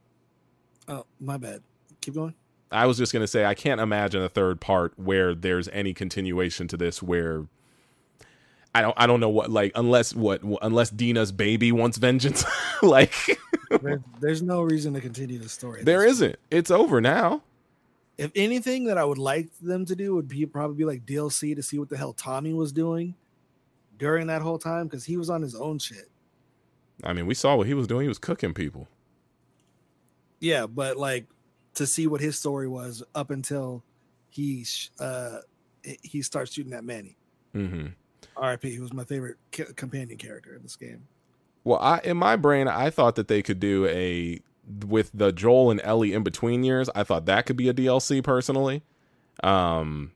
[0.89, 1.63] oh, my bad.
[2.01, 2.35] Keep going.
[2.71, 5.95] I was just going to say I can't imagine a third part where there's any
[5.95, 7.47] continuation to this where
[8.75, 12.45] I don't I don't know what like unless what unless Dina's baby wants vengeance
[12.83, 13.15] like
[13.83, 15.83] There, there's no reason to continue the story.
[15.83, 17.43] there isn't it's over now
[18.19, 21.55] if anything that I would like them to do would be probably be like DLC
[21.55, 23.15] to see what the hell Tommy was doing
[23.97, 26.11] during that whole time because he was on his own shit.
[27.05, 28.89] I mean we saw what he was doing he was cooking people
[30.41, 31.27] Yeah, but like
[31.75, 33.85] to see what his story was up until
[34.31, 34.67] he
[34.99, 35.39] uh
[36.03, 37.17] he- starts shooting at Manny.
[37.55, 37.87] Mm-hmm.
[38.37, 38.71] R.I.P.
[38.71, 39.37] He was my favorite
[39.77, 41.07] companion character in this game.
[41.65, 44.41] Well, I in my brain, I thought that they could do a
[44.87, 46.89] with the Joel and Ellie in between years.
[46.95, 48.83] I thought that could be a DLC personally,
[49.43, 50.13] um,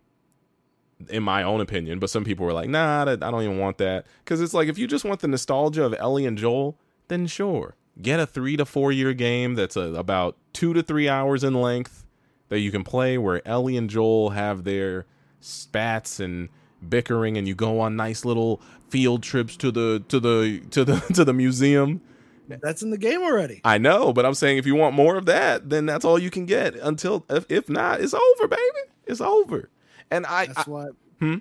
[1.08, 1.98] in my own opinion.
[1.98, 4.78] But some people were like, "Nah, I don't even want that," because it's like if
[4.78, 6.78] you just want the nostalgia of Ellie and Joel,
[7.08, 11.08] then sure, get a three to four year game that's a, about two to three
[11.08, 12.04] hours in length
[12.48, 15.06] that you can play, where Ellie and Joel have their
[15.40, 16.48] spats and
[16.88, 21.00] bickering and you go on nice little field trips to the to the to the
[21.14, 22.00] to the museum.
[22.48, 23.60] That's in the game already.
[23.64, 26.30] I know, but I'm saying if you want more of that, then that's all you
[26.30, 28.62] can get until if, if not, it's over, baby.
[29.06, 29.70] It's over.
[30.10, 30.88] And I, I That's why.
[31.18, 31.36] Hmm?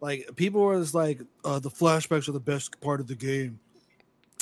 [0.00, 3.60] Like people were just like, uh, the flashbacks are the best part of the game.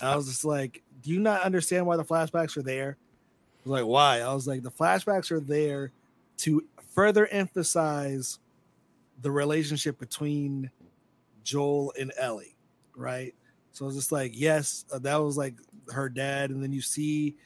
[0.02, 2.96] I was just like, do you not understand why the flashbacks are there?
[2.98, 4.20] I was like, why?
[4.20, 5.92] I was like, the flashbacks are there
[6.38, 6.64] to
[6.94, 8.38] further emphasize
[9.20, 10.70] the relationship between
[11.42, 12.56] Joel and Ellie,
[12.96, 13.34] right?
[13.78, 15.54] So it's just like, yes, uh, that was like
[15.92, 17.36] her dad, and then you see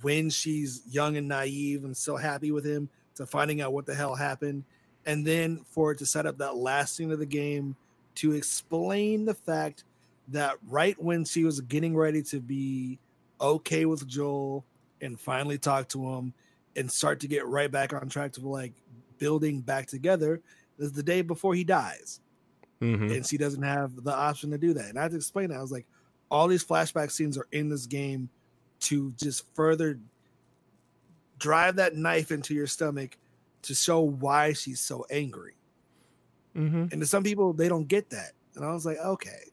[0.00, 3.94] when she's young and naive and so happy with him to finding out what the
[3.94, 4.64] hell happened,
[5.06, 7.76] and then for it to set up that last scene of the game
[8.16, 9.84] to explain the fact
[10.26, 12.98] that right when she was getting ready to be
[13.40, 14.64] okay with Joel
[15.00, 16.34] and finally talk to him
[16.74, 18.72] and start to get right back on track to like
[19.18, 20.40] building back together
[20.80, 22.18] is the day before he dies
[22.82, 23.14] mhm.
[23.16, 24.86] and she doesn't have the option to do that.
[24.90, 25.58] And I had to explain that.
[25.58, 25.86] I was like,
[26.30, 28.28] all these flashback scenes are in this game
[28.80, 29.98] to just further
[31.38, 33.16] drive that knife into your stomach
[33.62, 35.54] to show why she's so angry.
[36.56, 36.92] Mhm.
[36.92, 38.32] And to some people, they don't get that.
[38.56, 39.50] And I was like, okay.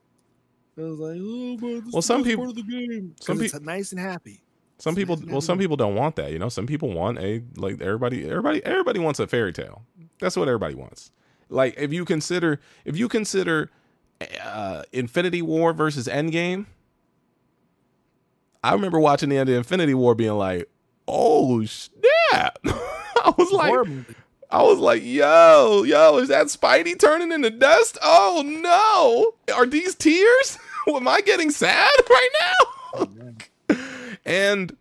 [0.78, 3.16] I was like, oh, but this Well, some people- part of the game.
[3.22, 4.42] some Some it's peop- nice and happy.
[4.78, 6.32] some It's people, nice well, some people don't want that.
[6.32, 9.84] You know, some people want a like everybody, everybody, everybody wants a fairy tale.
[10.20, 11.12] That's what everybody wants.
[11.50, 13.70] Like if you consider, if you consider
[14.42, 16.66] uh, Infinity War versus Endgame,
[18.64, 20.70] I remember watching the end of Infinity War, being like,
[21.08, 23.88] "Oh snap!" I was like.
[24.52, 28.00] I was like, yo, yo, is that Spidey turning into dust?
[28.02, 29.56] Oh no.
[29.56, 30.58] Are these tears?
[30.88, 33.78] Am I getting sad right now?
[34.26, 34.76] And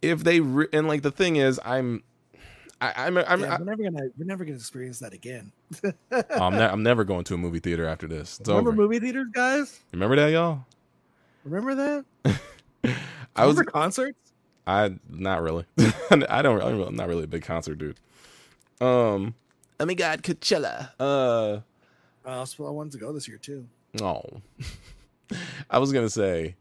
[0.00, 2.02] if they re- and like the thing is, I'm,
[2.80, 5.52] I, I'm, I'm, Yeah, I, we're never gonna we're never gonna experience that again.
[6.10, 8.40] I'm, ne- I'm never going to a movie theater after this.
[8.40, 8.82] It's Remember over.
[8.82, 9.80] movie theaters, guys?
[9.92, 10.64] Remember that, y'all?
[11.44, 12.04] Remember that?
[13.36, 14.32] I was, Remember concerts?
[14.66, 15.64] I not really.
[16.10, 16.62] I don't.
[16.62, 17.98] I'm not really a big concert dude.
[18.80, 19.34] Um,
[19.78, 20.90] oh my God, Coachella.
[20.98, 21.60] Uh.
[22.24, 23.66] Uh, so I wanted to go this year too.
[24.00, 24.22] Oh.
[25.70, 26.56] I was going to say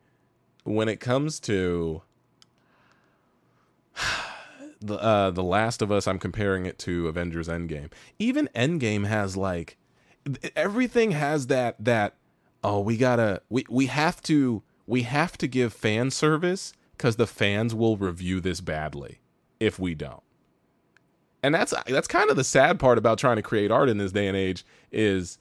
[0.63, 2.01] when it comes to
[4.81, 7.91] the uh, the Last of Us, I'm comparing it to Avengers Endgame.
[8.17, 9.77] Even Endgame has like
[10.55, 12.15] everything has that that
[12.63, 17.27] oh we gotta we we have to we have to give fan service because the
[17.27, 19.19] fans will review this badly
[19.59, 20.23] if we don't.
[21.41, 24.11] And that's that's kind of the sad part about trying to create art in this
[24.11, 25.37] day and age is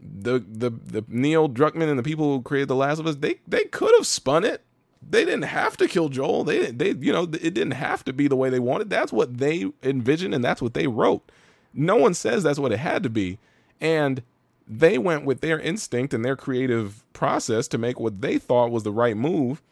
[0.00, 3.40] the the the Neil Druckmann and the people who created The Last of Us they
[3.46, 4.64] they could have spun it.
[5.08, 6.44] They didn't have to kill Joel.
[6.44, 8.90] They they you know it didn't have to be the way they wanted.
[8.90, 11.30] That's what they envisioned and that's what they wrote.
[11.74, 13.38] No one says that's what it had to be.
[13.80, 14.22] And
[14.66, 18.84] they went with their instinct and their creative process to make what they thought was
[18.84, 19.62] the right move.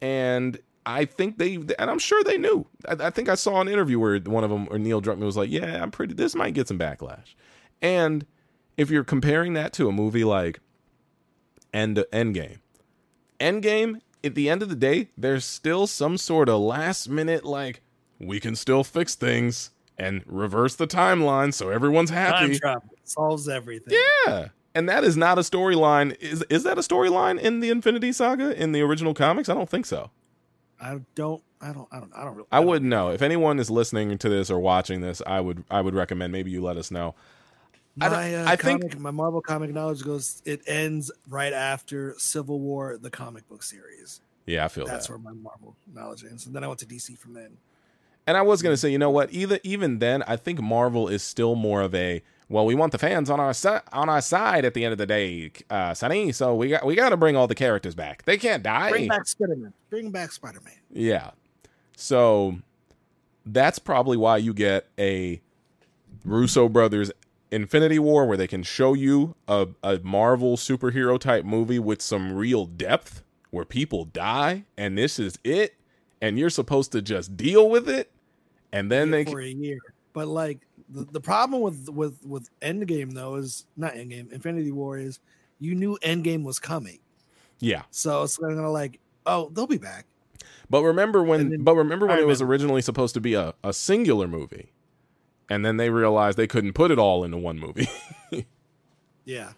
[0.00, 2.66] And I think they, and I'm sure they knew.
[2.86, 5.36] I, I, think I saw an interview where one of them, or Neil Druckmann, was
[5.36, 6.14] like, "Yeah, I'm pretty.
[6.14, 7.34] This might get some backlash."
[7.80, 8.26] And
[8.76, 10.60] if you're comparing that to a movie like
[11.72, 12.58] End Endgame,
[13.40, 17.80] Endgame, at the end of the day, there's still some sort of last minute like
[18.18, 22.48] we can still fix things and reverse the timeline so everyone's happy.
[22.48, 23.98] Time travel solves everything.
[24.26, 24.48] Yeah.
[24.74, 26.16] And that is not a storyline.
[26.20, 29.48] Is is that a storyline in the Infinity Saga in the original comics?
[29.48, 30.10] I don't think so.
[30.80, 31.42] I don't.
[31.60, 31.88] I don't.
[31.92, 32.12] I don't.
[32.14, 32.48] I don't really.
[32.50, 33.10] I, I wouldn't know.
[33.10, 35.64] If anyone is listening to this or watching this, I would.
[35.70, 37.14] I would recommend maybe you let us know.
[37.96, 40.42] My, I, uh, I comic, think my Marvel comic knowledge goes.
[40.44, 44.20] It ends right after Civil War, the comic book series.
[44.46, 45.12] Yeah, I feel that's that.
[45.12, 46.46] where my Marvel knowledge ends.
[46.46, 47.56] And then I went to DC from then.
[48.26, 49.32] And I was gonna say, you know what?
[49.32, 52.98] Either even then, I think Marvel is still more of a well, we want the
[52.98, 56.32] fans on our si- on our side at the end of the day, uh, Sonny.
[56.32, 58.24] So we got we got to bring all the characters back.
[58.24, 58.90] They can't die.
[58.90, 59.72] Bring back Spider Man.
[59.90, 60.74] Bring back Spider Man.
[60.90, 61.30] Yeah.
[61.96, 62.58] So
[63.46, 65.40] that's probably why you get a
[66.24, 67.10] Russo brothers
[67.54, 72.32] Infinity War where they can show you a, a Marvel superhero type movie with some
[72.32, 75.76] real depth where people die and this is it
[76.20, 78.10] and you're supposed to just deal with it
[78.72, 79.78] and then they for a year.
[80.12, 84.98] But like the, the problem with with with Endgame though is not Endgame, Infinity War
[84.98, 85.20] is
[85.60, 86.98] you knew Endgame was coming.
[87.60, 87.82] Yeah.
[87.90, 90.06] So it's kind of like, oh, they'll be back.
[90.68, 93.72] But remember when then, but remember when it was originally supposed to be a, a
[93.72, 94.72] singular movie.
[95.50, 97.88] And then they realized they couldn't put it all into one movie.
[99.24, 99.52] yeah.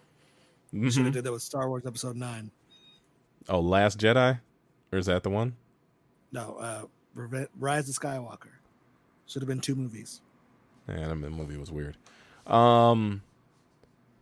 [0.73, 0.89] Mm-hmm.
[0.89, 2.51] Should have did that with Star Wars episode nine.
[3.47, 4.39] Oh, Last Jedi?
[4.91, 5.55] Or is that the one?
[6.31, 6.81] No, uh
[7.57, 8.49] Rise of Skywalker.
[9.25, 10.21] Should have been two movies.
[10.87, 11.97] Yeah, that movie was weird.
[12.45, 13.23] Um,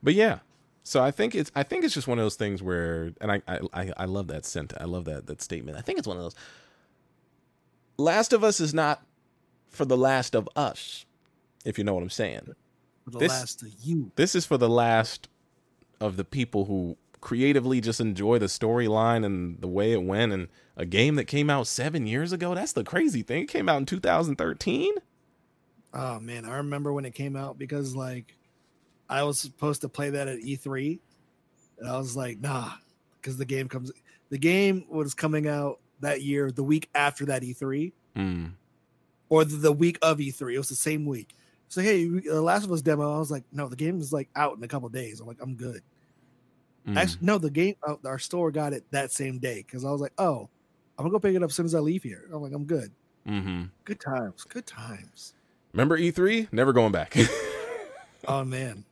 [0.01, 0.39] but yeah,
[0.83, 3.41] so I think it's I think it's just one of those things where, and I
[3.47, 4.73] I I love that scent.
[4.79, 5.77] I love that that statement.
[5.77, 6.35] I think it's one of those.
[7.97, 9.03] Last of Us is not
[9.69, 11.05] for the last of us,
[11.65, 12.55] if you know what I'm saying.
[13.03, 14.11] For the this, last of you.
[14.15, 15.27] This is for the last
[15.99, 20.47] of the people who creatively just enjoy the storyline and the way it went and
[20.77, 22.53] a game that came out seven years ago.
[22.53, 23.43] That's the crazy thing.
[23.43, 24.93] It came out in 2013.
[25.93, 28.35] Oh man, I remember when it came out because like
[29.09, 30.99] I was supposed to play that at E3,
[31.79, 32.71] and I was like, nah,
[33.21, 33.91] because the game comes,
[34.29, 38.51] the game was coming out that year, the week after that E3, mm.
[39.29, 40.53] or the, week of E3.
[40.53, 41.35] It was the same week.
[41.75, 43.13] So hey, the Last of Us demo.
[43.13, 45.19] I was like, no, the game is like out in a couple days.
[45.19, 45.81] I'm like, I'm good.
[46.87, 46.95] Mm.
[46.95, 49.99] Actually, no, the game, uh, our store got it that same day because I was
[49.99, 50.47] like, oh,
[50.97, 52.29] I'm gonna go pick it up as soon as I leave here.
[52.31, 52.93] I'm like, I'm good.
[53.27, 53.63] Mm-hmm.
[53.83, 54.45] Good times.
[54.45, 55.33] Good times.
[55.73, 56.47] Remember E3?
[56.53, 57.13] Never going back.
[58.29, 58.85] oh man,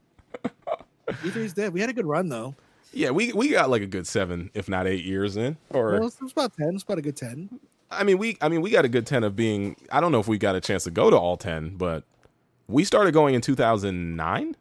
[1.07, 1.71] E3's dead.
[1.71, 2.53] We had a good run though.
[2.91, 5.55] Yeah, we we got like a good seven, if not eight years in.
[5.69, 6.75] Or well, it's, about ten.
[6.75, 7.61] It's about a good ten.
[7.89, 9.77] I mean, we I mean we got a good ten of being.
[9.89, 12.03] I don't know if we got a chance to go to all ten, but
[12.67, 14.55] we started going in two thousand nine.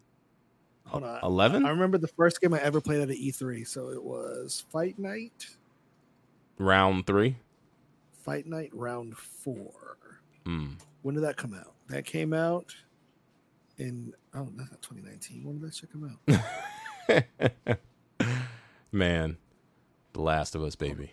[0.86, 1.64] Hold on, eleven.
[1.64, 4.98] I remember the first game I ever played at an E3, so it was Fight
[4.98, 5.46] Night.
[6.58, 7.36] Round three.
[8.24, 9.98] Fight Night round four.
[10.44, 10.76] Mm.
[11.02, 11.74] When did that come out?
[11.88, 12.74] That came out
[13.78, 15.44] in oh, that's not 2019.
[15.44, 16.18] When did that shit come
[17.68, 17.78] out?
[18.92, 19.36] Man,
[20.12, 21.10] The Last of Us, baby.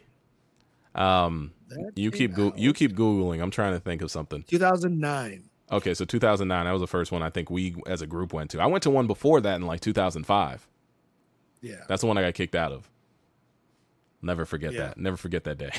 [0.95, 3.41] Um, that you keep go- you keep googling.
[3.41, 4.43] I'm trying to think of something.
[4.43, 5.48] 2009.
[5.71, 6.65] Okay, so 2009.
[6.65, 8.61] That was the first one I think we as a group went to.
[8.61, 10.67] I went to one before that in like 2005.
[11.61, 12.89] Yeah, that's the one I got kicked out of.
[14.21, 14.79] Never forget yeah.
[14.79, 14.97] that.
[14.97, 15.71] Never forget that day.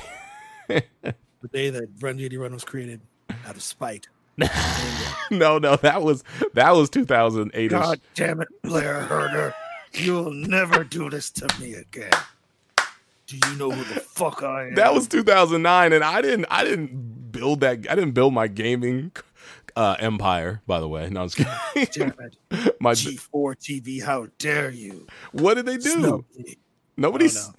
[0.69, 3.01] the day that Run JD Run was created
[3.47, 4.09] out of spite.
[5.31, 6.25] no, no, that was
[6.55, 7.71] that was 2008.
[7.71, 9.55] God damn it, Blair Herter.
[9.93, 12.13] You'll never do this to me again.
[13.27, 14.75] Do you know who the fuck I am?
[14.75, 19.13] That was 2009 and I didn't I didn't build that I didn't build my gaming
[19.77, 21.09] uh, empire, by the way.
[21.11, 21.37] No, I'm just
[21.93, 22.13] kidding.
[22.81, 25.07] My G4 TV, how dare you?
[25.33, 26.25] What did they do?
[26.97, 27.51] Nobody's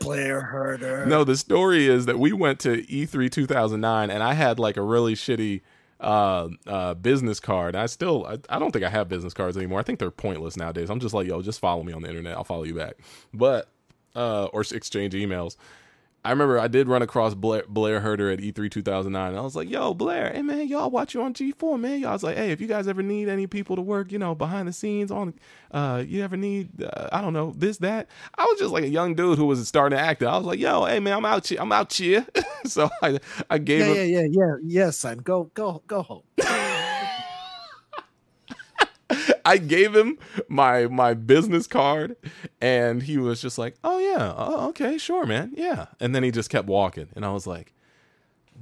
[0.00, 1.06] Blair Herter.
[1.06, 4.76] No, the story is that we went to E E3 2009 and I had like
[4.76, 5.62] a really shitty
[6.00, 7.76] uh, uh, business card.
[7.76, 9.80] I still, I, I don't think I have business cards anymore.
[9.80, 10.90] I think they're pointless nowadays.
[10.90, 12.36] I'm just like, yo, just follow me on the internet.
[12.36, 12.94] I'll follow you back.
[13.32, 13.68] But,
[14.14, 15.56] uh, or exchange emails.
[16.24, 19.28] I remember I did run across Blair, Blair Herter at E3 2009.
[19.30, 21.98] And I was like, yo, Blair, hey man, y'all watch you on G4, man.
[21.98, 24.34] Y'all was like, hey, if you guys ever need any people to work, you know,
[24.34, 25.34] behind the scenes on,
[25.72, 28.08] uh, you ever need, uh, I don't know, this, that.
[28.36, 30.22] I was just like a young dude who was starting to act.
[30.22, 31.58] I was like, yo, hey man, I'm out here.
[31.60, 32.24] I'm out here.
[32.66, 33.18] so I,
[33.50, 33.96] I gave yeah, him.
[33.96, 35.18] yeah, yeah, yeah, yeah, son.
[35.18, 36.22] Go, go, go home.
[39.44, 42.16] I gave him my my business card,
[42.60, 46.30] and he was just like, "Oh yeah, oh, okay, sure, man, yeah." And then he
[46.30, 47.72] just kept walking, and I was like,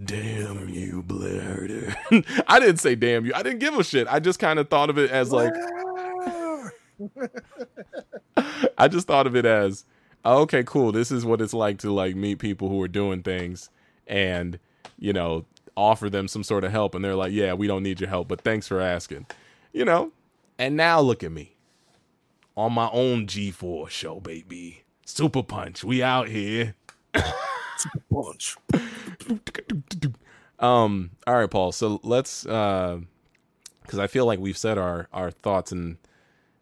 [0.03, 1.97] "Damn you, Blair!"
[2.49, 4.07] I didn't say "damn you." I didn't give a shit.
[4.09, 5.53] I just kind of thought of it as like,
[8.79, 9.85] I just thought of it as,
[10.25, 10.93] okay, cool.
[10.93, 13.71] This is what it's like to like meet people who are doing things,
[14.07, 14.59] and
[14.99, 15.45] you know,
[15.77, 18.29] offer them some sort of help, and they're like, "Yeah, we don't need your help,
[18.29, 19.27] but thanks for asking,"
[19.73, 20.13] you know.
[20.61, 21.57] And now look at me
[22.55, 24.85] on my own G4 show, baby.
[25.07, 25.83] Super Punch.
[25.83, 26.75] We out here.
[27.79, 28.57] Super Punch.
[30.59, 31.73] Um, all right, Paul.
[31.73, 33.01] So let's uh
[33.81, 35.97] because I feel like we've said our our thoughts and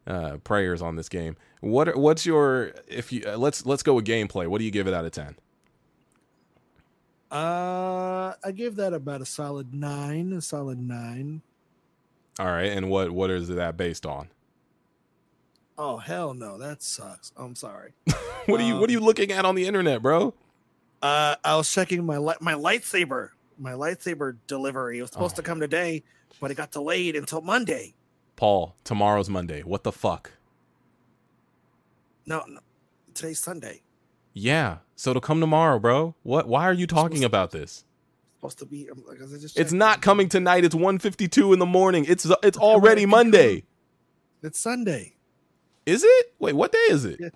[0.07, 1.35] uh prayers on this game.
[1.59, 4.47] What what's your if you uh, let's let's go with gameplay.
[4.47, 5.35] What do you give it out of 10?
[7.29, 10.31] Uh, I give that about a solid nine.
[10.31, 11.41] A solid nine.
[12.39, 14.29] All right, and what what is that based on?
[15.77, 17.31] Oh hell no, that sucks.
[17.37, 17.93] I'm sorry.
[18.45, 20.33] What are you what are you looking at on the internet, bro?
[21.03, 23.29] Uh, I was checking my li- my lightsaber.
[23.59, 25.37] My lightsaber delivery it was supposed Oh.
[25.37, 26.01] to come today,
[26.39, 27.93] but it got delayed until Monday.
[28.37, 29.61] Paul, tomorrow's Monday.
[29.61, 30.31] What the fuck?
[32.25, 32.59] No, no
[33.13, 33.81] today's Sunday.
[34.33, 36.15] Yeah, so to come tomorrow, bro.
[36.23, 37.83] What why are you talking about this?
[38.39, 38.87] Supposed to be.
[38.87, 40.63] I'm like, I just It's not coming tonight.
[40.63, 42.05] It's 1:52 in the morning.
[42.07, 43.63] It's it's already Monday.
[44.41, 45.15] It's Sunday.
[45.85, 46.33] Is it?
[46.39, 47.19] Wait, what day is it?
[47.19, 47.29] Yeah.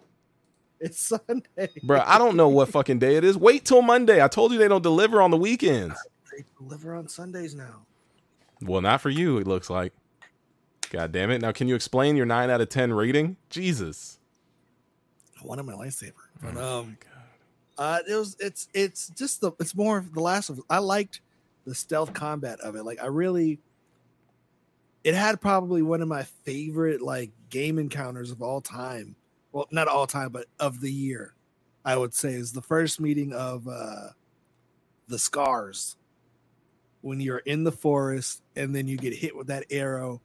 [0.80, 1.70] It's Sunday.
[1.84, 3.38] Bro, I don't know what fucking day it is.
[3.38, 4.24] Wait till Monday.
[4.24, 5.96] I told you they don't deliver on the weekends.
[6.32, 7.86] They deliver on Sundays now.
[8.62, 9.94] Well, not for you, it looks like.
[10.90, 11.42] God damn it.
[11.42, 13.38] Now, can you explain your 9 out of 10 rating?
[13.50, 14.20] Jesus.
[15.42, 16.98] I wanted my lightsaber, but Oh um,
[17.78, 20.62] uh, it was it's it's just the it's more of the last of.
[20.70, 21.22] I liked
[21.66, 22.84] the stealth combat of it.
[22.84, 23.60] Like I really,
[25.04, 29.16] it had probably one of my favorite like game encounters of all time.
[29.52, 31.34] Well, not all time, but of the year.
[31.86, 34.10] I would say is the first meeting of uh
[35.08, 35.98] the scars
[37.02, 40.22] when you're in the forest and then you get hit with that arrow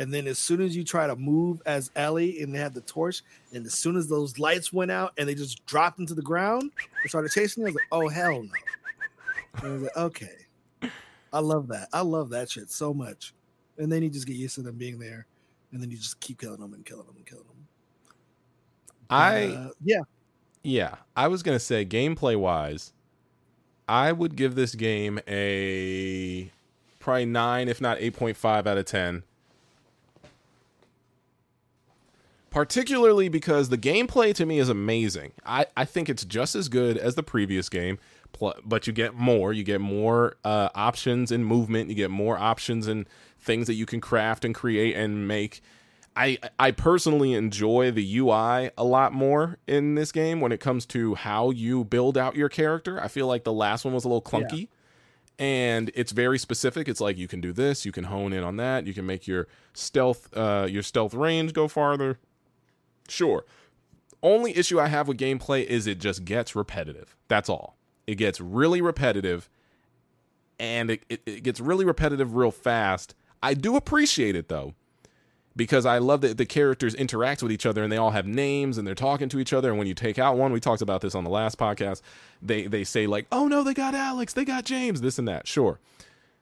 [0.00, 2.80] and then as soon as you try to move as Ellie and they had the
[2.80, 3.22] torch
[3.52, 6.72] and as soon as those lights went out and they just dropped into the ground
[7.02, 8.50] and started chasing me, I was like, oh hell no.
[9.62, 10.90] And I was like, okay.
[11.34, 11.88] I love that.
[11.92, 13.34] I love that shit so much.
[13.76, 15.26] And then you just get used to them being there,
[15.70, 17.66] and then you just keep killing them and killing them and killing them.
[19.10, 20.00] I Uh, yeah,
[20.62, 22.94] yeah, I was going to say gameplay wise,
[23.86, 26.50] I would give this game a
[27.00, 29.24] probably 9 if not 8.5 out of 10.
[32.50, 35.32] Particularly because the gameplay to me is amazing.
[35.46, 37.98] I, I think it's just as good as the previous game,
[38.64, 39.52] but you get more.
[39.52, 41.88] You get more uh, options in movement.
[41.88, 43.06] You get more options in
[43.38, 45.60] things that you can craft and create and make.
[46.16, 50.84] I I personally enjoy the UI a lot more in this game when it comes
[50.86, 53.00] to how you build out your character.
[53.00, 54.68] I feel like the last one was a little clunky
[55.38, 56.88] and it's very specific.
[56.88, 59.26] It's like you can do this, you can hone in on that, you can make
[59.26, 62.18] your stealth uh your stealth range go farther.
[63.10, 63.44] Sure.
[64.22, 67.16] Only issue I have with gameplay is it just gets repetitive.
[67.28, 67.76] That's all.
[68.06, 69.48] It gets really repetitive
[70.58, 73.14] and it, it, it gets really repetitive real fast.
[73.42, 74.74] I do appreciate it though
[75.56, 78.76] because I love that the characters interact with each other and they all have names
[78.76, 79.70] and they're talking to each other.
[79.70, 82.02] And when you take out one, we talked about this on the last podcast.
[82.42, 85.46] They they say like, "Oh no, they got Alex, they got James, this and that."
[85.46, 85.80] Sure,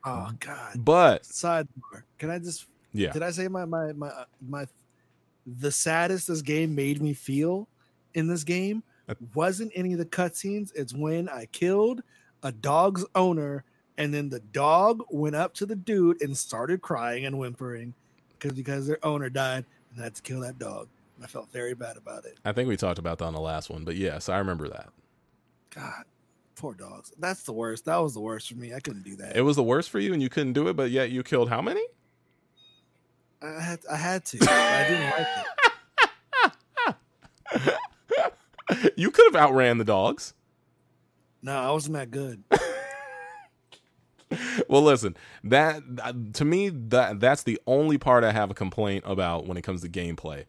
[0.05, 0.85] Oh God.
[0.85, 2.03] but Sidebar.
[2.19, 4.67] Can I just yeah, did I say my my my uh, my
[5.61, 7.69] the saddest this game made me feel
[8.15, 10.71] in this game Uh, wasn't any of the cutscenes.
[10.75, 12.03] It's when I killed
[12.43, 13.65] a dog's owner
[13.97, 17.95] and then the dog went up to the dude and started crying and whimpering
[18.33, 20.89] because because their owner died and I had to kill that dog.
[21.23, 22.39] I felt very bad about it.
[22.45, 23.85] I think we talked about that on the last one.
[23.85, 24.91] But yes, I remember that.
[25.71, 26.05] God,
[26.55, 27.13] poor dogs.
[27.19, 27.87] That's the worst.
[27.87, 28.73] That was the worst for me.
[28.73, 29.37] I couldn't do that.
[29.37, 30.75] It was the worst for you, and you couldn't do it.
[30.77, 31.85] But yet you killed how many?
[33.41, 34.39] I had I had to.
[34.43, 35.11] I didn't
[37.55, 37.75] like
[38.75, 38.93] it.
[38.97, 40.35] you could have outran the dogs.
[41.43, 42.43] No, I wasn't that good.
[44.69, 45.83] well, listen, that
[46.35, 49.83] to me that that's the only part I have a complaint about when it comes
[49.83, 50.45] to gameplay.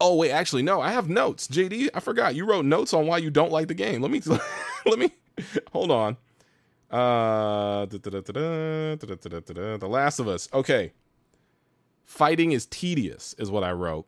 [0.00, 1.46] Oh wait, actually no, I have notes.
[1.46, 4.02] JD, I forgot you wrote notes on why you don't like the game.
[4.02, 4.20] Let me
[4.86, 5.12] let me
[5.72, 6.16] hold on.
[6.90, 10.48] Uh, The Last of Us.
[10.52, 10.92] Okay,
[12.12, 14.06] fighting is tedious, is what I wrote.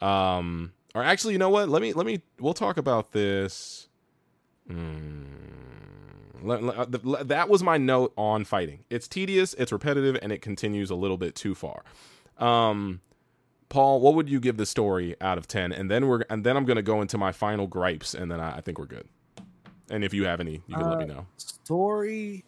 [0.00, 1.68] Um, or actually, you know what?
[1.68, 2.22] Let me let me.
[2.40, 3.88] We'll talk about this.
[4.68, 5.22] Hmm.
[6.44, 8.84] Uh, that was my note on fighting.
[8.90, 11.84] It's tedious, it's repetitive, and it continues a little bit too far.
[12.38, 13.00] Um,
[13.68, 15.72] Paul, what would you give the story out of ten?
[15.72, 18.56] And then we're and then I'm gonna go into my final gripes, and then I,
[18.56, 19.06] I think we're good.
[19.90, 21.26] And if you have any, you can uh, let me uh, know.
[21.36, 22.44] Story,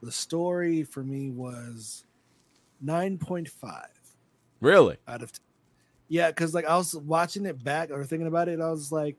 [0.00, 2.04] the story for me was
[2.80, 3.88] nine point five.
[4.60, 4.96] Really?
[5.06, 5.40] Out of 10.
[6.08, 9.16] yeah, because like I was watching it back or thinking about it, I was like,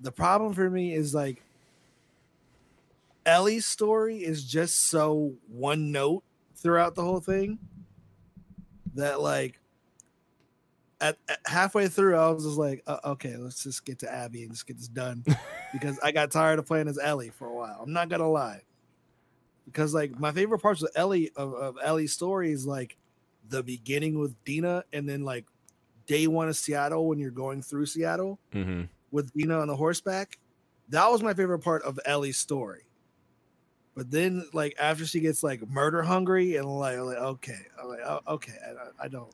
[0.00, 1.42] the problem for me is like
[3.24, 6.24] Ellie's story is just so one note
[6.56, 7.58] throughout the whole thing
[8.94, 9.58] that like
[11.00, 14.42] at, at, halfway through I was just like, uh, okay, let's just get to Abby
[14.42, 15.24] and just get this done
[15.72, 17.80] because I got tired of playing as Ellie for a while.
[17.82, 18.62] I'm not gonna lie,
[19.66, 22.96] because like my favorite parts of Ellie of, of Ellie's story is like
[23.48, 25.46] the beginning with Dina and then like
[26.06, 28.82] day one of Seattle when you're going through Seattle mm-hmm.
[29.10, 30.38] with Dina on the horseback.
[30.88, 32.86] That was my favorite part of Ellie's story
[33.94, 38.00] but then, like after she gets like murder hungry and like, like okay, I'm like,
[38.04, 39.30] oh, okay, I, I, don't.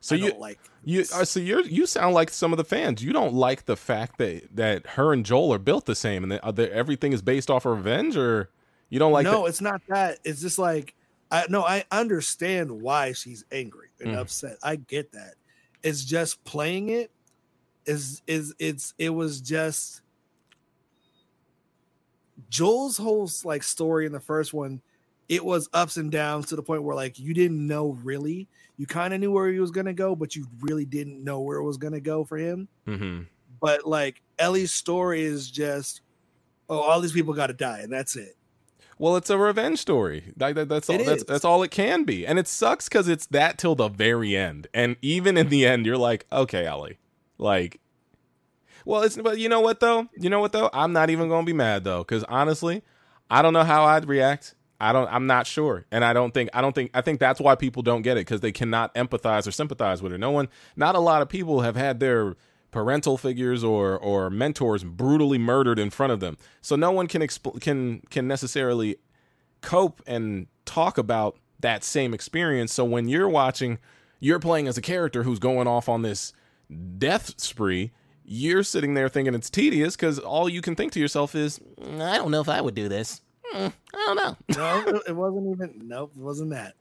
[0.00, 2.64] So I you don't like you uh, so you you sound like some of the
[2.64, 3.02] fans.
[3.02, 6.32] You don't like the fact that that her and Joel are built the same and
[6.32, 8.48] that, that everything is based off of revenge, or
[8.94, 9.24] you don't like?
[9.24, 10.20] No, the- it's not that.
[10.22, 10.94] It's just like
[11.28, 14.18] I no, I understand why she's angry and mm.
[14.18, 14.56] upset.
[14.62, 15.34] I get that.
[15.82, 17.10] It's just playing it
[17.86, 20.02] is is it's it was just
[22.48, 24.80] Joel's whole like story in the first one,
[25.28, 28.46] it was ups and downs to the point where like you didn't know really.
[28.76, 31.58] You kind of knew where he was gonna go, but you really didn't know where
[31.58, 32.68] it was gonna go for him.
[32.86, 33.22] Mm-hmm.
[33.60, 36.02] But like Ellie's story is just,
[36.68, 38.36] oh, all these people got to die, and that's it.
[38.98, 40.32] Well, it's a revenge story.
[40.38, 41.02] Like that, that's all.
[41.02, 44.36] That's that's all it can be, and it sucks because it's that till the very
[44.36, 44.68] end.
[44.72, 46.98] And even in the end, you're like, okay, Ellie,
[47.38, 47.80] like
[48.84, 50.08] well, it's but you know what though?
[50.16, 50.70] You know what though?
[50.72, 52.82] I'm not even gonna be mad though, because honestly,
[53.30, 54.54] I don't know how I'd react.
[54.80, 55.08] I don't.
[55.08, 56.50] I'm not sure, and I don't think.
[56.52, 56.90] I don't think.
[56.92, 60.12] I think that's why people don't get it because they cannot empathize or sympathize with
[60.12, 60.18] her.
[60.18, 60.48] No one.
[60.76, 62.34] Not a lot of people have had their
[62.74, 66.36] parental figures or or mentors brutally murdered in front of them.
[66.60, 68.96] So no one can expl- can can necessarily
[69.60, 72.72] cope and talk about that same experience.
[72.72, 73.78] So when you're watching,
[74.18, 76.32] you're playing as a character who's going off on this
[76.98, 77.92] death spree
[78.24, 82.00] you're sitting there thinking it's tedious because all you can think to yourself is, mm,
[82.00, 83.20] I don't know if I would do this.
[83.54, 84.36] Mm, I don't know.
[84.56, 85.82] no, it wasn't even.
[85.86, 86.74] Nope, it wasn't that.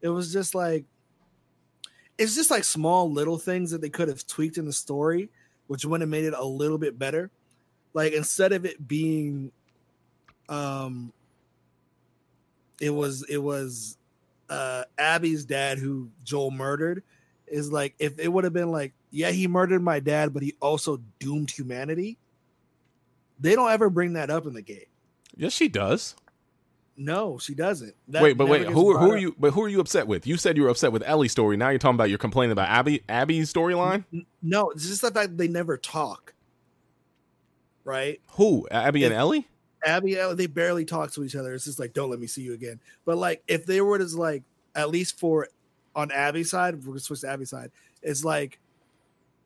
[0.00, 0.84] It was just like,
[2.18, 5.30] it's just like small little things that they could have tweaked in the story,
[5.66, 7.30] which would have made it a little bit better.
[7.92, 9.52] Like instead of it being,
[10.48, 11.12] um,
[12.80, 13.96] it was it was
[14.48, 17.02] uh Abby's dad who Joel murdered.
[17.46, 20.54] Is like if it would have been like yeah, he murdered my dad, but he
[20.60, 22.18] also doomed humanity.
[23.38, 24.86] They don't ever bring that up in the game.
[25.36, 26.14] Yes, she does.
[26.96, 27.94] No, she doesn't.
[28.08, 29.34] That wait, but wait, who who are you?
[29.38, 30.26] But who are you upset with?
[30.26, 31.56] You said you were upset with Ellie's story.
[31.56, 34.04] Now you're talking about you're complaining about Abby Abby's storyline.
[34.42, 36.34] No, it's just the fact they never talk.
[37.84, 38.20] Right?
[38.32, 38.68] Who?
[38.70, 39.48] Abby and Ellie?
[39.84, 41.52] Abby, Ellie, they barely talk to each other.
[41.52, 42.80] It's just like, don't let me see you again.
[43.04, 44.42] But like, if they were to like,
[44.74, 45.48] at least for
[45.94, 47.70] on Abby's side, we're gonna switch to Abby's side.
[48.02, 48.58] It's like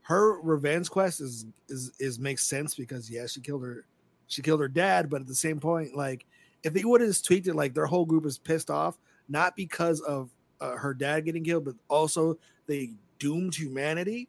[0.03, 3.85] her revenge quest is is is makes sense because yeah, she killed her
[4.27, 6.27] she killed her dad, but at the same point, like
[6.63, 8.99] if they would have just tweaked it, like their whole group is pissed off,
[9.29, 10.31] not because of
[10.61, 14.29] uh, her dad getting killed, but also they doomed humanity.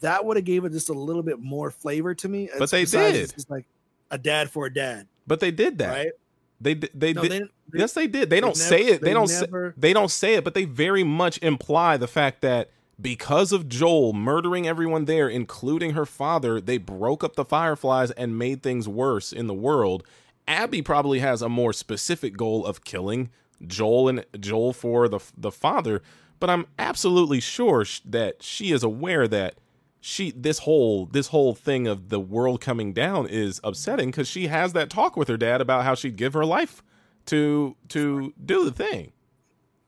[0.00, 2.50] That would have gave it just a little bit more flavor to me.
[2.58, 3.16] But they did.
[3.16, 3.66] It's like
[4.10, 5.06] a dad for a dad.
[5.26, 6.12] But they did that, right?
[6.60, 7.30] They they, no, did.
[7.30, 8.30] They, they, yes, they did.
[8.30, 9.00] They, don't never, say it.
[9.00, 9.80] They, don't never, say.
[9.80, 12.70] They don't say it, but they very much imply the fact that
[13.00, 18.36] because of Joel murdering everyone there, including her father, they broke up the Fireflies and
[18.36, 20.02] made things worse in the world.
[20.48, 23.30] Abby probably has a more specific goal of killing
[23.64, 26.02] Joel and Joel for the the father,
[26.40, 29.56] but I'm absolutely sure that she is aware that
[30.00, 34.46] she this whole this whole thing of the world coming down is upsetting because she
[34.46, 36.82] has that talk with her dad about how she'd give her life
[37.26, 39.12] to to do the thing.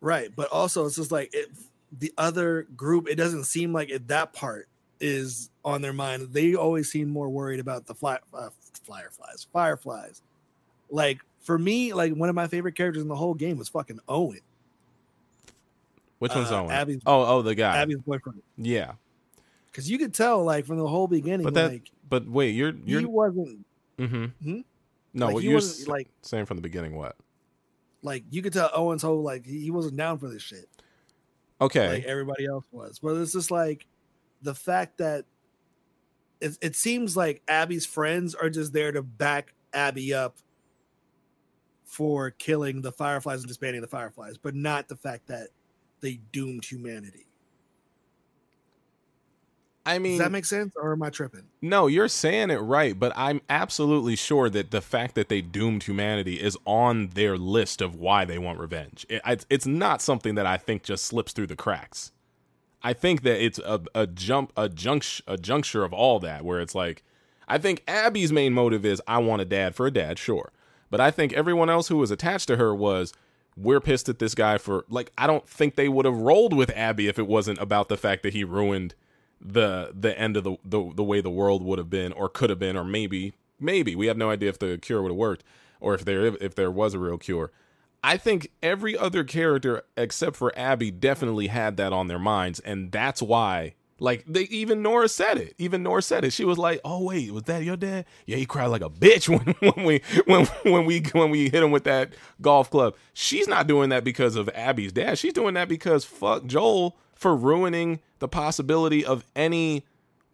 [0.01, 1.49] Right, but also it's just like it
[1.93, 4.69] the other group, it doesn't seem like it, that part
[5.01, 6.29] is on their mind.
[6.33, 8.51] They always seem more worried about the fly, uh,
[8.87, 10.23] fireflies, fireflies.
[10.91, 14.01] Like for me, like one of my favorite characters in the whole game was fucking
[14.09, 14.41] Owen.
[16.19, 16.71] Which one's Uh, Owen?
[16.71, 17.79] Abby's- oh, oh, the guy.
[17.79, 18.43] Abby's boyfriend.
[18.59, 18.93] Yeah,
[19.67, 22.75] Because you could tell, like from the whole beginning, But that- like but wait, you're
[22.85, 23.65] you're he wasn't
[23.99, 24.25] mm-hmm.
[24.43, 24.61] Hmm?
[25.15, 26.97] No, like, what you're like saying from the beginning.
[26.97, 27.17] What?
[28.03, 30.69] like you could tell Owen's whole like he, he wasn't down for this shit.
[31.61, 32.99] Okay, like everybody else was.
[32.99, 33.87] But it's just like
[34.43, 35.25] the fact that
[36.41, 40.37] it, it seems like Abby's friends are just there to back Abby up
[41.91, 45.49] for killing the Fireflies and disbanding the Fireflies, but not the fact that
[46.01, 47.27] they doomed humanity.
[49.85, 51.47] I mean, Does that make sense, or am I tripping?
[51.63, 55.83] No, you're saying it right, but I'm absolutely sure that the fact that they doomed
[55.83, 59.05] humanity is on their list of why they want revenge.
[59.09, 62.13] It, it's- it's not something that I think just slips through the cracks.
[62.85, 66.61] I think that it's a, a jump, a junct, a juncture of all that, where
[66.61, 67.03] it's like,
[67.49, 70.53] I think Abby's main motive is I want a dad for a dad, sure,
[70.91, 73.13] but I think everyone else who was attached to her was
[73.57, 76.71] we're pissed at this guy for like I don't think they would have rolled with
[76.71, 78.95] Abby if it wasn't about the fact that he ruined
[79.41, 82.51] the the end of the, the the way the world would have been or could
[82.51, 83.95] have been or maybe maybe.
[83.95, 85.45] We have no idea if the cure would have worked
[85.81, 87.51] or if there if there was a real cure.
[88.03, 92.91] I think every other character except for abby definitely had that on their minds and
[92.91, 95.55] that's why like they even nora said it.
[95.59, 96.33] Even nora said it.
[96.33, 98.07] She was like oh wait was that your dad?
[98.27, 99.29] Yeah he cried like a bitch
[99.63, 102.97] when, when we when when we when we hit him with that golf club.
[103.13, 105.19] She's not doing that because of abby's dad.
[105.19, 109.85] She's doing that because fuck joel for ruining the possibility of any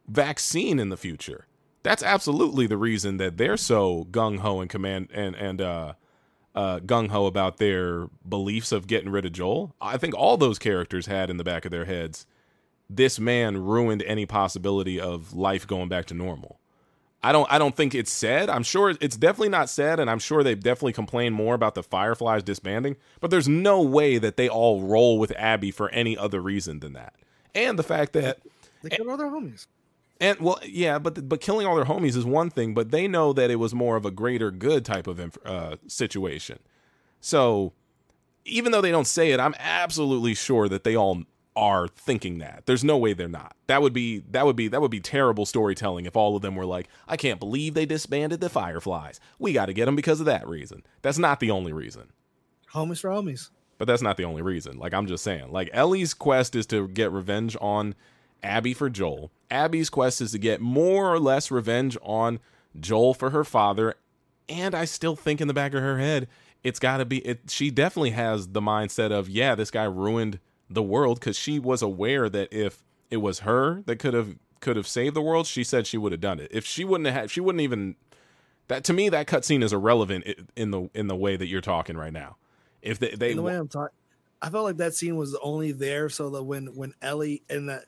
[0.09, 1.47] vaccine in the future.
[1.83, 5.93] That's absolutely the reason that they're so gung ho and command and and uh,
[6.55, 9.75] uh, gung ho about their beliefs of getting rid of Joel.
[9.81, 12.27] I think all those characters had in the back of their heads,
[12.89, 16.61] this man ruined any possibility of life going back to normal.
[17.23, 18.49] I don't I don't think it's said.
[18.49, 21.83] I'm sure it's definitely not said, and I'm sure they've definitely complained more about the
[21.83, 22.97] Fireflies disbanding.
[23.21, 26.93] But there's no way that they all roll with Abby for any other reason than
[26.93, 27.15] that.
[27.55, 28.39] And the fact that
[28.83, 29.67] They killed all their homies.
[30.21, 33.33] and well, yeah, but but killing all their homies is one thing, but they know
[33.33, 36.61] that it was more of a greater good type of inf- uh, situation.
[37.21, 37.73] So
[38.45, 41.25] even though they don't say it, I'm absolutely sure that they all
[41.57, 42.65] are thinking that.
[42.67, 43.57] There's no way they're not.
[43.67, 46.55] That would be that would be that would be terrible storytelling if all of them
[46.55, 49.19] were like, I can't believe they disbanded the Fireflies.
[49.39, 50.83] We got to get them because of that reason.
[51.03, 52.13] That's not the only reason.
[52.73, 53.51] Homies for homies.
[53.79, 54.79] But that's not the only reason.
[54.79, 57.95] Like I'm just saying, like Ellie's quest is to get revenge on
[58.43, 59.33] Abby for Joel.
[59.51, 62.39] Abby's quest is to get more or less revenge on
[62.79, 63.95] Joel for her father.
[64.49, 66.29] And I still think in the back of her head,
[66.63, 70.39] it's got to be it she definitely has the mindset of, yeah, this guy ruined
[70.69, 74.77] the world cuz she was aware that if it was her that could have could
[74.77, 76.49] have saved the world, she said she would have done it.
[76.51, 77.95] If she wouldn't have had, she wouldn't even
[78.69, 80.25] that to me that cutscene is irrelevant
[80.57, 82.37] in the in the way that you're talking right now.
[82.83, 83.95] If they, they In the way I'm talking,
[84.43, 87.85] I felt like that scene was only there so that when when Ellie and that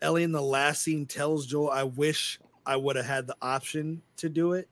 [0.00, 4.02] Ellie in the last scene tells Joel, "I wish I would have had the option
[4.18, 4.68] to do it,"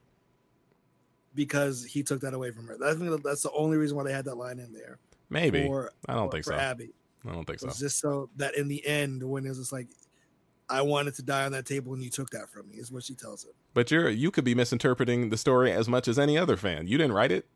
[1.34, 2.76] because he took that away from her.
[2.84, 4.98] I think that's the only reason why they had that line in there.
[5.30, 6.54] maybe For, I don't for- think so.
[6.54, 6.90] Abby.
[7.26, 7.68] I don't think so.
[7.68, 9.88] Just so that in the end, when it was just like,
[10.68, 13.04] "I wanted to die on that table, and you took that from me," is what
[13.04, 13.52] she tells him.
[13.74, 16.86] But you're you could be misinterpreting the story as much as any other fan.
[16.86, 17.46] You didn't write it.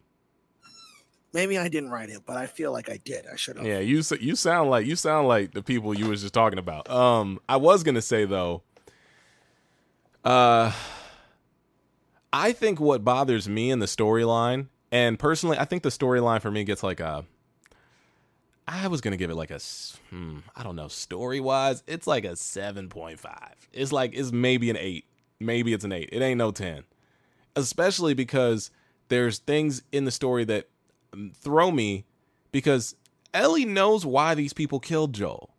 [1.33, 3.27] Maybe I didn't write it, but I feel like I did.
[3.31, 3.67] I should have.
[3.67, 6.89] Yeah, you you sound like you sound like the people you was just talking about.
[6.89, 8.63] Um, I was gonna say though,
[10.25, 10.73] uh,
[12.33, 16.51] I think what bothers me in the storyline, and personally, I think the storyline for
[16.51, 17.25] me gets like a.
[18.69, 19.61] I was gonna give it like a,
[20.11, 23.55] hmm, I don't know, story wise, it's like a seven point five.
[23.73, 25.05] It's like it's maybe an eight,
[25.39, 26.09] maybe it's an eight.
[26.13, 26.85] It ain't no ten,
[27.55, 28.71] especially because
[29.09, 30.69] there's things in the story that
[31.13, 32.05] um, throw me
[32.53, 32.97] because
[33.33, 35.51] Ellie knows why these people killed Joel.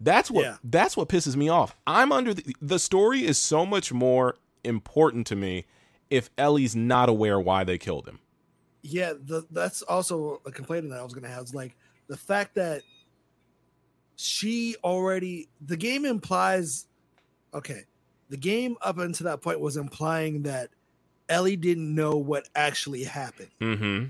[0.00, 0.56] That's what Yeah.
[0.64, 1.74] that's what pisses me off.
[1.86, 5.64] I'm under the, the story is so much more important to me
[6.10, 8.18] if Ellie's not aware why they killed him.
[8.82, 11.74] yeah the, that's also a complaint that i was gonna have is like
[12.12, 12.82] the fact that
[14.16, 16.86] she already the game implies
[17.54, 17.84] okay
[18.28, 20.68] the game up until that point was implying that
[21.28, 24.04] ellie didn't know what actually happened Mm-hmm.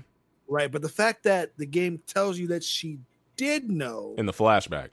[0.47, 2.99] right but the fact that the game tells you that she
[3.37, 4.89] did know In the flashback,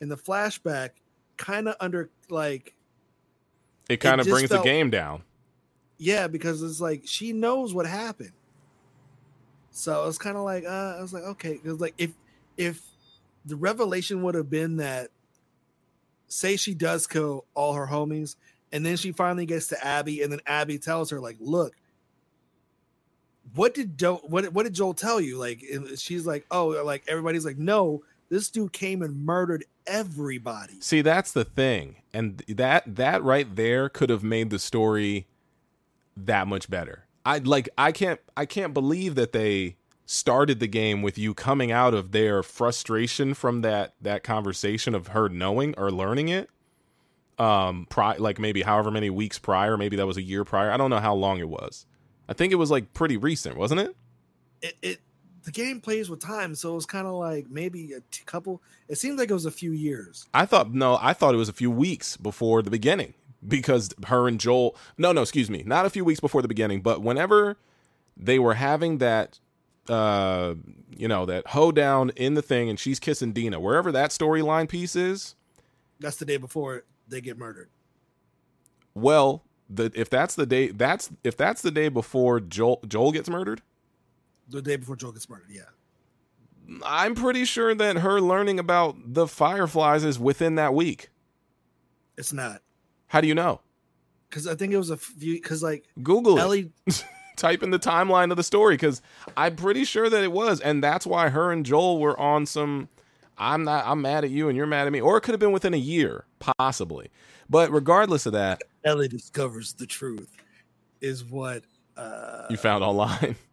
[0.00, 0.90] in the flashback
[1.36, 2.74] kind of under like
[3.88, 5.22] it kind of brings felt- the game down.
[5.98, 8.32] yeah because it's like she knows what happened
[9.70, 12.10] so it's kind of like uh i was like okay because like if
[12.58, 12.82] if
[13.46, 15.08] the revelation would have been that
[16.26, 18.36] say she does kill all her homies,
[18.70, 21.74] and then she finally gets to Abby, and then Abby tells her, like, look,
[23.54, 25.38] what did Joel what, what did Joel tell you?
[25.38, 25.64] Like
[25.96, 30.74] she's like, oh, like everybody's like, no, this dude came and murdered everybody.
[30.80, 31.96] See, that's the thing.
[32.12, 35.26] And that that right there could have made the story
[36.16, 37.06] that much better.
[37.24, 39.76] I like I can't I can't believe that they
[40.10, 45.08] started the game with you coming out of their frustration from that that conversation of
[45.08, 46.48] her knowing or learning it
[47.38, 50.70] um pri- like maybe however many weeks prior maybe that was a year prior.
[50.70, 51.84] I don't know how long it was.
[52.26, 53.96] I think it was like pretty recent wasn't it?
[54.62, 55.00] It, it
[55.42, 58.62] the game plays with time so it was kind of like maybe a t- couple
[58.88, 60.26] it seemed like it was a few years.
[60.32, 63.12] I thought no i thought it was a few weeks before the beginning
[63.46, 66.80] because her and joel no no excuse me not a few weeks before the beginning
[66.80, 67.58] but whenever
[68.16, 69.38] they were having that
[69.88, 70.54] uh,
[70.96, 73.60] you know, that hoedown in the thing, and she's kissing Dina.
[73.60, 75.34] Wherever that storyline piece is,
[76.00, 77.68] that's the day before they get murdered.
[78.94, 83.28] Well, the if that's the day that's if that's the day before Joel Joel gets
[83.28, 83.62] murdered.
[84.48, 85.62] The day before Joel gets murdered, yeah.
[86.84, 91.08] I'm pretty sure that her learning about the Fireflies is within that week.
[92.16, 92.62] It's not.
[93.06, 93.60] How do you know?
[94.28, 95.34] Because I think it was a few.
[95.34, 96.70] Because like Google Ellie,
[97.38, 99.00] type in the timeline of the story because
[99.36, 102.88] I'm pretty sure that it was, and that's why her and Joel were on some.
[103.38, 103.86] I'm not.
[103.86, 105.74] I'm mad at you, and you're mad at me, or it could have been within
[105.74, 106.24] a year,
[106.58, 107.10] possibly.
[107.48, 110.36] But regardless of that, Ellie discovers the truth,
[111.00, 111.62] is what
[111.96, 113.36] uh, you found online.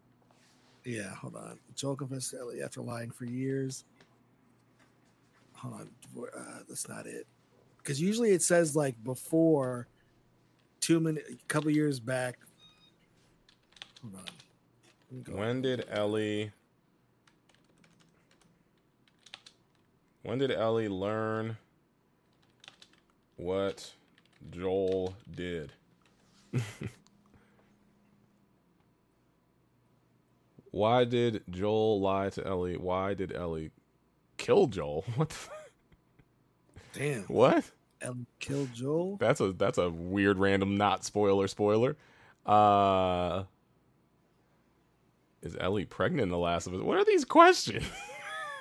[0.86, 1.58] Yeah, hold on.
[1.74, 3.84] Joel confessed to Ellie after lying for years.
[5.54, 7.26] Hold on, uh, that's not it.
[7.78, 9.88] Because usually it says like before
[10.78, 12.38] two minutes, a couple years back,
[15.28, 16.52] when did Ellie?
[20.22, 21.56] When did Ellie learn
[23.36, 23.92] what
[24.50, 25.72] Joel did?
[30.70, 32.76] Why did Joel lie to Ellie?
[32.76, 33.70] Why did Ellie
[34.36, 35.04] kill Joel?
[35.16, 35.30] What?
[35.30, 36.98] The...
[36.98, 37.22] Damn.
[37.24, 37.70] What?
[38.02, 39.16] Ellie killed Joel.
[39.16, 41.96] That's a that's a weird random not spoiler spoiler.
[42.44, 43.44] Uh
[45.46, 46.82] is Ellie pregnant in The Last of Us?
[46.82, 47.84] What are these questions?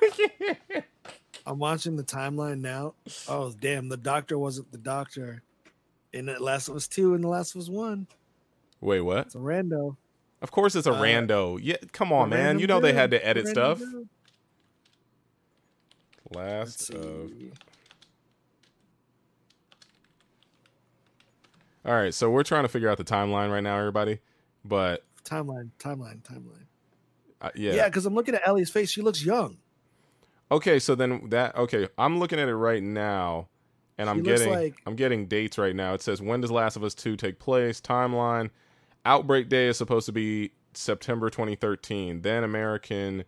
[1.45, 2.93] I'm watching the timeline now.
[3.27, 5.41] Oh damn, the doctor wasn't the doctor
[6.13, 8.07] in The Last of Us two and The Last of Us one.
[8.81, 9.27] Wait, what?
[9.27, 9.97] It's a rando.
[10.41, 11.59] Of course, it's a uh, rando.
[11.61, 12.59] Yeah, come on, man.
[12.59, 13.81] You know they had to edit stuff.
[16.33, 17.31] Last of.
[21.85, 24.19] All right, so we're trying to figure out the timeline right now, everybody.
[24.63, 26.64] But timeline, timeline, timeline.
[27.45, 28.89] Uh, yeah, yeah, because I'm looking at Ellie's face.
[28.89, 29.57] She looks young.
[30.51, 33.49] Okay, so then that okay, I'm looking at it right now,
[33.99, 34.75] and she I'm getting like...
[34.87, 35.93] I'm getting dates right now.
[35.93, 37.79] It says when does Last of Us Two take place?
[37.79, 38.49] Timeline.
[39.05, 42.21] Outbreak Day is supposed to be September 2013.
[42.21, 43.25] Then American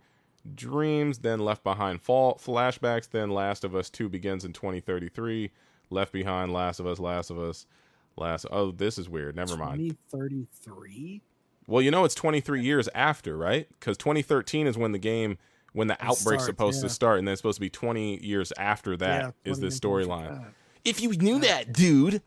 [0.56, 1.20] Dreams.
[1.20, 3.08] Then Left Behind Fall flashbacks.
[3.08, 5.52] Then Last of Us Two begins in 2033.
[5.92, 7.68] Left Behind, Last of Us, Last of Us,
[8.16, 8.48] Last.
[8.50, 9.36] Oh, this is weird.
[9.36, 9.78] Never mind.
[10.12, 11.22] 2033.
[11.68, 13.68] Well, you know it's 23 years after, right?
[13.70, 15.38] Because 2013 is when the game,
[15.74, 16.88] when the it outbreak's starts, supposed yeah.
[16.88, 19.68] to start, and then it's supposed to be 20 years after that yeah, is the
[19.68, 20.46] storyline.
[20.86, 22.22] If you knew that, dude.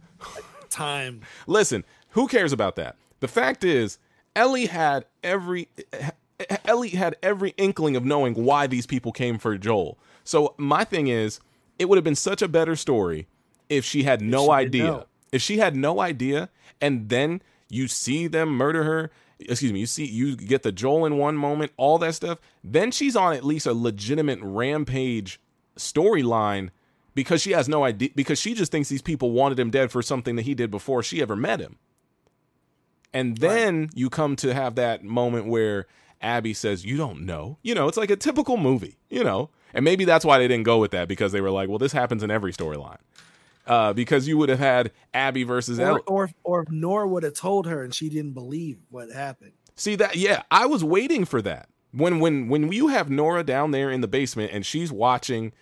[0.70, 1.22] Time.
[1.46, 2.96] Listen, who cares about that?
[3.20, 3.98] The fact is,
[4.34, 5.68] Ellie had every
[6.64, 9.98] Ellie had every inkling of knowing why these people came for Joel.
[10.24, 11.40] So my thing is,
[11.78, 13.26] it would have been such a better story
[13.68, 15.06] if she had no she idea.
[15.32, 17.42] If she had no idea, and then
[17.72, 21.36] you see them murder her excuse me you see you get the joel in one
[21.36, 25.40] moment all that stuff then she's on at least a legitimate rampage
[25.76, 26.70] storyline
[27.14, 30.02] because she has no idea because she just thinks these people wanted him dead for
[30.02, 31.78] something that he did before she ever met him.
[33.12, 33.90] And then right.
[33.94, 35.86] you come to have that moment where
[36.20, 37.58] abby says you don't know.
[37.62, 39.50] You know it's like a typical movie you know?
[39.74, 41.92] And maybe that's why they didn't go with that because they were like well this
[41.92, 42.98] happens in every storyline
[43.66, 47.66] uh, because you would have had Abby versus or, or or Nora would have told
[47.66, 49.52] her and she didn't believe what happened.
[49.76, 50.16] See that?
[50.16, 51.68] Yeah, I was waiting for that.
[51.92, 55.52] When when when you have Nora down there in the basement and she's watching,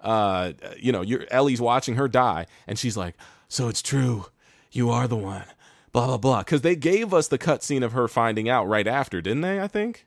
[0.00, 3.16] uh, you know, your Ellie's watching her die, and she's like,
[3.48, 4.26] "So it's true,
[4.72, 5.44] you are the one."
[5.92, 6.38] Blah blah blah.
[6.40, 9.60] Because they gave us the cutscene of her finding out right after, didn't they?
[9.60, 10.06] I think.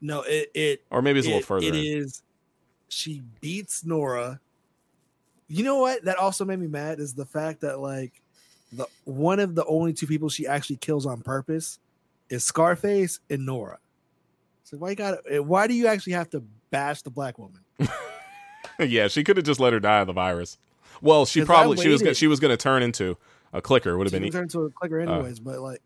[0.00, 1.66] No, it it or maybe it's a little further.
[1.66, 2.02] It in.
[2.02, 2.22] is.
[2.88, 4.40] She beats Nora
[5.48, 6.04] you know what?
[6.04, 8.12] That also made me mad is the fact that like
[8.72, 11.78] the one of the only two people she actually kills on purpose
[12.28, 13.78] is Scarface and Nora.
[14.64, 17.60] So why you got eh, why do you actually have to bash the black woman?
[18.78, 20.58] yeah, she could have just let her die of the virus.
[21.00, 23.16] Well, she I probably she was gonna, she was going to turn into
[23.52, 23.96] a clicker.
[23.96, 24.24] Would have been.
[24.24, 25.80] e- turned into a clicker anyways, but like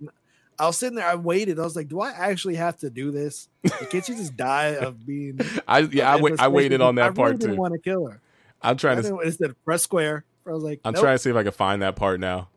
[0.58, 1.58] I was sitting there, I waited.
[1.58, 3.48] I was like, do I actually have to do this?
[3.64, 5.40] Like, Can't she just die of being?
[5.68, 7.60] I yeah, I, wait, I waited on I that really part didn't too.
[7.60, 8.20] want to kill her.
[8.62, 9.18] I'm I trying to.
[9.20, 10.24] instead of press square.
[10.46, 11.02] I was like, I'm nope.
[11.02, 12.48] trying to see if I can find that part now.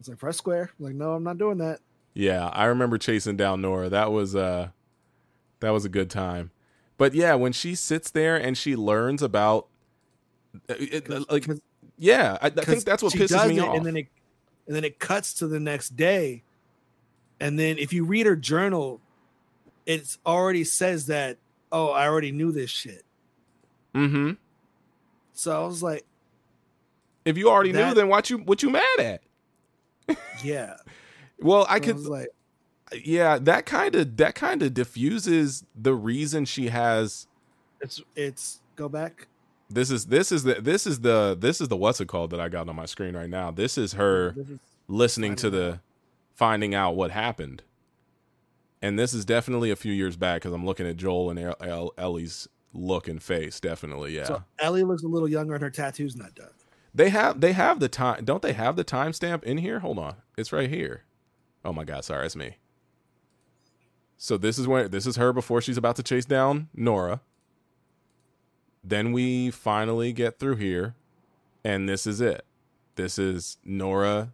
[0.00, 0.70] It's like press square.
[0.78, 1.80] I'm like, no, I'm not doing that.
[2.14, 3.88] Yeah, I remember chasing down Nora.
[3.88, 4.68] That was uh
[5.60, 6.50] that was a good time.
[6.98, 9.68] But yeah, when she sits there and she learns about
[10.68, 11.60] it, it- like 'Cause-
[11.98, 13.76] yeah, I, I think that's what pisses me it, off.
[13.76, 14.06] And then it
[14.66, 16.42] and then it cuts to the next day.
[17.40, 19.00] And then if you read her journal,
[19.86, 21.38] it already says that,
[21.72, 23.04] oh, I already knew this shit.
[23.94, 24.32] mm-hmm.
[25.42, 26.04] So I was like,
[27.24, 29.22] If you already knew, then what you what you mad at?
[30.44, 30.76] yeah.
[31.40, 32.28] Well, I I could was like,
[33.04, 37.26] yeah, that kind of that kind of diffuses the reason she has
[37.80, 39.26] it's it's go back.
[39.68, 42.40] this is this is the this is the this is the what's it called that
[42.40, 43.50] I got on my screen right now.
[43.50, 45.80] This is her This is- listening to the
[46.36, 47.62] finding out what happened.
[48.80, 51.56] And this is definitely a few years back because I'm looking at Joel and El-
[51.60, 53.60] El- Ellie's look and face.
[53.60, 54.24] Definitely, yeah.
[54.24, 56.50] So Ellie looks a little younger and her tattoo's not done.
[56.94, 58.24] they have they have the time.
[58.24, 59.80] Don't they have the timestamp in here?
[59.80, 61.04] Hold on, it's right here.
[61.64, 62.56] Oh my god, sorry, it's me.
[64.16, 67.20] So this is where this is her before she's about to chase down Nora.
[68.84, 70.96] Then we finally get through here,
[71.64, 72.44] and this is it.
[72.96, 74.32] This is Nora,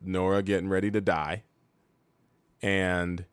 [0.00, 1.42] Nora getting ready to die,
[2.62, 3.24] and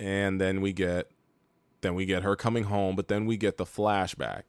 [0.00, 1.11] and then we get
[1.82, 4.42] then we get her coming home, but then we get the flashback.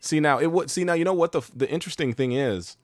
[0.00, 2.76] See now it would see now you know what the the interesting thing is,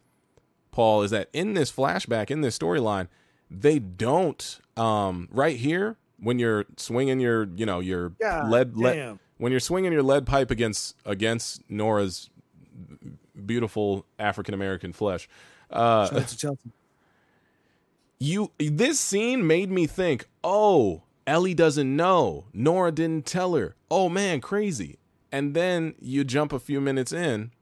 [0.70, 3.08] Paul is that in this flashback in this storyline,
[3.50, 9.18] they don't um right here when you're swinging your you know your Yeah, lead lead
[9.38, 12.30] when you're swinging your lead pipe against against Nora's
[13.46, 15.28] beautiful African American flesh.
[15.70, 16.70] Uh, Shout out to Chelsea.
[18.20, 22.46] you this scene made me think, oh, Ellie doesn't know.
[22.54, 23.76] Nora didn't tell her.
[23.90, 24.98] Oh man, crazy.
[25.30, 27.52] And then you jump a few minutes in,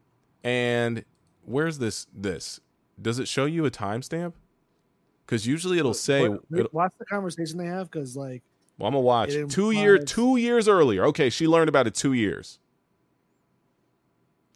[0.44, 1.04] and
[1.44, 2.06] where's this?
[2.14, 2.60] This
[3.00, 4.34] does it show you a timestamp?
[5.26, 8.42] Because usually it'll say, it'll- watch the conversation they have because like
[8.78, 10.00] well, I'm gonna watch It two years.
[10.00, 11.04] implies- Two years earlier.
[11.06, 12.60] Okay, she learned about it two years.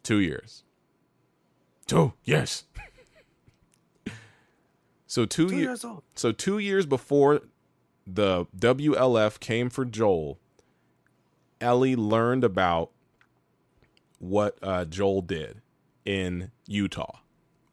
[0.03, 0.63] Two years.
[1.85, 2.63] Two yes.
[5.05, 5.65] so two, two years.
[5.65, 6.03] years old.
[6.15, 7.41] So two years before
[8.15, 10.39] the WLF came for Joel,
[11.59, 12.91] Ellie learned about
[14.19, 15.61] what uh, Joel did
[16.05, 17.19] in Utah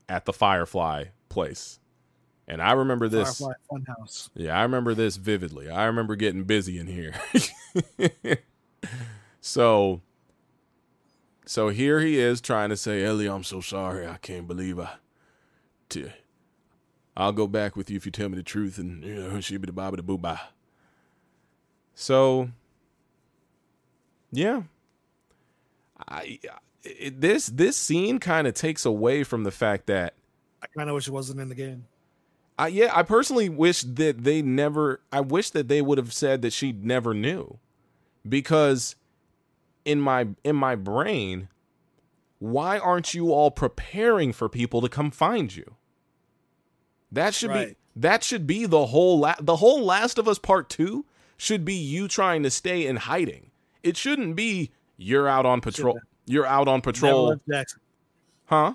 [0.08, 1.78] at the Firefly place.
[2.46, 3.42] And I remember this.
[4.34, 5.68] Yeah, I remember this vividly.
[5.68, 7.14] I remember getting busy in here.
[9.40, 10.00] so
[11.44, 14.06] so here he is trying to say, Ellie, I'm so sorry.
[14.06, 14.92] I can't believe I
[15.88, 16.12] t-
[17.18, 19.56] I'll go back with you if you tell me the truth and you know, she
[19.56, 20.40] be the bobby the boo bye.
[21.94, 22.50] So
[24.30, 24.62] yeah.
[26.08, 26.38] I
[26.84, 30.14] it, this this scene kind of takes away from the fact that
[30.62, 31.86] I kind of wish it wasn't in the game.
[32.58, 35.00] I, yeah, I personally wish that they never.
[35.12, 37.58] I wish that they would have said that she never knew,
[38.28, 38.96] because
[39.84, 41.48] in my in my brain,
[42.38, 45.74] why aren't you all preparing for people to come find you?
[47.12, 50.68] That should be that should be the whole la- the whole Last of Us Part
[50.68, 51.04] Two
[51.36, 53.50] should be you trying to stay in hiding.
[53.82, 55.98] It shouldn't be you're out on patrol.
[56.26, 57.80] You're out on Never patrol, left Jackson.
[58.46, 58.74] huh?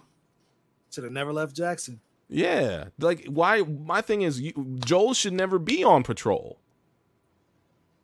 [0.92, 2.00] Should have never left Jackson.
[2.30, 3.62] Yeah, like why?
[3.62, 6.58] My thing is, you, Joel should never be on patrol.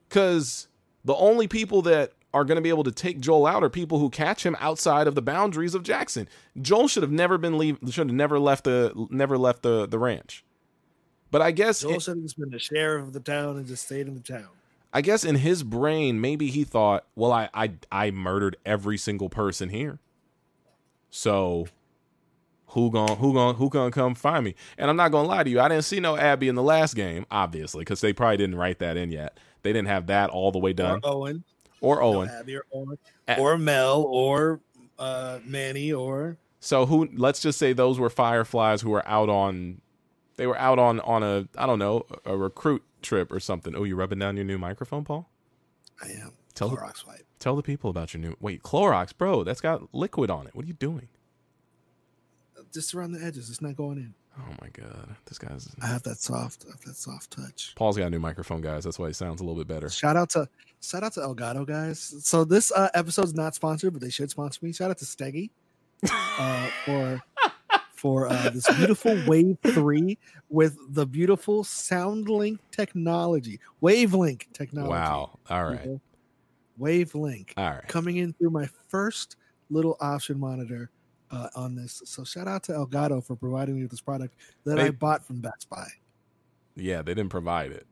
[0.07, 0.67] Because
[1.05, 3.99] the only people that are going to be able to take Joel out are people
[3.99, 6.27] who catch him outside of the boundaries of Jackson.
[6.61, 7.77] Joel should have never been leave.
[7.89, 10.43] Should have never left the never left the the ranch.
[11.31, 13.65] But I guess Joel it- should have just been the sheriff of the town and
[13.65, 14.47] just stayed in the town.
[14.91, 19.29] I guess in his brain, maybe he thought, well, I I I murdered every single
[19.29, 19.99] person here.
[21.09, 21.67] So
[22.67, 24.55] who gon' who gon' who gonna come find me?
[24.77, 26.95] And I'm not gonna lie to you, I didn't see no Abby in the last
[26.95, 29.39] game, obviously, because they probably didn't write that in yet.
[29.63, 30.99] They didn't have that all the way done.
[31.03, 31.43] Or Owen.
[31.81, 32.29] Or, No, Owen.
[32.29, 32.97] Abby or Owen.
[33.37, 34.59] Or Mel or
[34.97, 39.81] uh, Manny or So who let's just say those were fireflies who were out on
[40.35, 43.75] they were out on on a I don't know, a recruit trip or something.
[43.75, 45.29] Oh, you rubbing down your new microphone, Paul?
[46.01, 46.33] I am.
[46.53, 47.25] Tell the- wipe.
[47.39, 50.55] Tell the people about your new wait, Clorox, bro, that's got liquid on it.
[50.55, 51.07] What are you doing?
[52.73, 53.49] Just around the edges.
[53.49, 54.13] It's not going in.
[54.39, 57.73] Oh my god, this guy's I have that soft, I have that soft touch.
[57.75, 58.83] Paul's got a new microphone, guys.
[58.83, 59.89] That's why he sounds a little bit better.
[59.89, 60.47] Shout out to
[60.81, 62.15] shout out to Elgato guys.
[62.23, 64.71] So this uh, episode's not sponsored, but they should sponsor me.
[64.73, 65.49] Shout out to Steggy.
[66.11, 67.21] uh, for
[67.93, 70.17] for uh, this beautiful Wave Three
[70.49, 74.91] with the beautiful SoundLink technology, Wavelink technology.
[74.91, 75.37] Wow.
[75.49, 75.99] All right.
[76.79, 77.87] Wavelink All right.
[77.87, 79.35] coming in through my first
[79.69, 80.89] little option monitor
[81.31, 82.01] uh, on this.
[82.05, 84.35] So shout out to Elgato for providing me with this product
[84.65, 85.87] that They- I bought from Best Buy.
[86.75, 87.85] Yeah, they didn't provide it.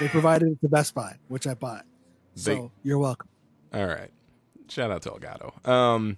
[0.00, 1.84] They provided it to Best Buy, which I bought.
[2.34, 3.28] So They- you're welcome.
[3.72, 4.10] All right.
[4.68, 5.66] Shout out to Elgato.
[5.68, 6.16] Um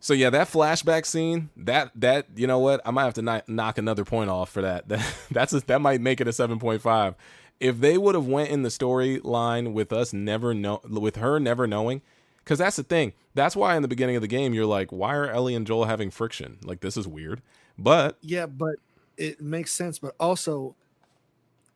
[0.00, 2.80] so yeah, that flashback scene, that that you know what?
[2.84, 4.86] I might have to kno- knock another point off for that.
[4.88, 7.14] That that's a, that might make it a 7.5.
[7.60, 11.66] If they would have went in the storyline with us never know with her never
[11.66, 12.02] knowing
[12.44, 13.12] cuz that's the thing.
[13.34, 15.84] That's why in the beginning of the game you're like, why are Ellie and Joel
[15.86, 16.58] having friction?
[16.64, 17.42] Like this is weird.
[17.78, 18.76] But Yeah, but
[19.16, 19.98] it makes sense.
[19.98, 20.76] But also,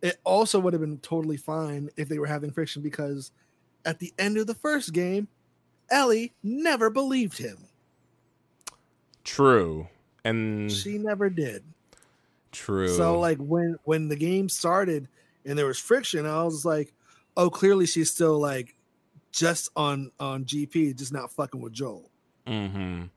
[0.03, 3.33] it also would have been totally fine if they were having friction because
[3.85, 5.29] at the end of the first game,
[5.91, 7.59] Ellie never believed him.
[9.25, 9.89] true.
[10.25, 11.65] And She never did.
[12.53, 12.89] true.
[12.89, 15.09] So like when when the game started
[15.45, 16.93] and there was friction, I was like,
[17.37, 18.75] oh, clearly she's still like
[19.33, 22.11] just on on GP, just not fucking with Joel.
[22.47, 23.11] mhm.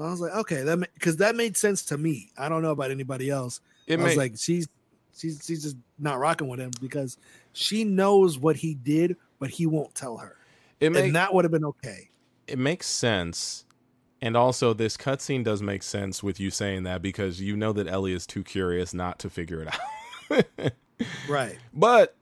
[0.00, 2.30] I was like, okay, that because that made sense to me.
[2.38, 3.60] I don't know about anybody else.
[3.86, 4.66] It I was may- like, she's
[5.14, 7.18] she's she's just not rocking with him because
[7.52, 10.36] she knows what he did, but he won't tell her,
[10.78, 12.08] it may- and that would have been okay.
[12.46, 13.64] it makes sense.
[14.22, 17.86] And also, this cutscene does make sense with you saying that because you know that
[17.88, 20.72] Ellie is too curious not to figure it out.
[21.28, 21.56] Right.
[21.72, 22.14] but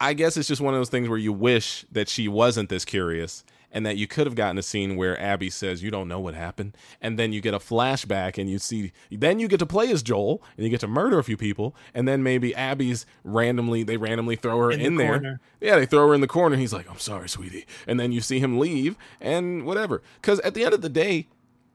[0.00, 2.84] I guess it's just one of those things where you wish that she wasn't this
[2.84, 6.20] curious and that you could have gotten a scene where Abby says, You don't know
[6.20, 6.76] what happened.
[7.00, 10.02] And then you get a flashback and you see, then you get to play as
[10.02, 11.74] Joel and you get to murder a few people.
[11.94, 15.12] And then maybe Abby's randomly, they randomly throw her in, In the there.
[15.14, 15.40] corner.
[15.60, 16.56] Yeah, they throw her in the corner.
[16.56, 17.66] He's like, I'm sorry, sweetie.
[17.86, 20.02] And then you see him leave and whatever.
[20.20, 21.26] Because at the end of the day,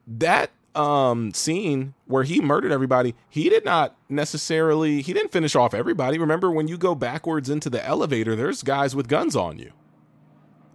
[0.06, 5.74] that um scene where he murdered everybody he did not necessarily he didn't finish off
[5.74, 6.18] everybody.
[6.18, 9.72] Remember when you go backwards into the elevator there's guys with guns on you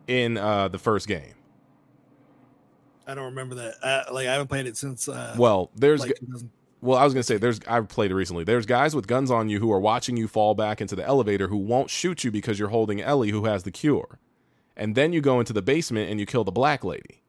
[0.08, 1.34] in uh the first game.
[3.08, 3.76] I don't remember that.
[3.82, 5.08] Uh, like I haven't played it since.
[5.08, 6.20] Uh, well there's like
[6.82, 8.44] well i was gonna say there's i've played it recently.
[8.44, 11.48] There's guys with guns on you who are watching you fall back into the elevator
[11.48, 14.20] who won't shoot you because you're holding ellie who has the cure.
[14.76, 17.24] And then you go into the basement and you kill the black lady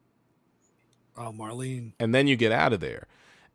[1.19, 1.93] oh, Marlene.
[2.01, 3.07] and then you get out of there.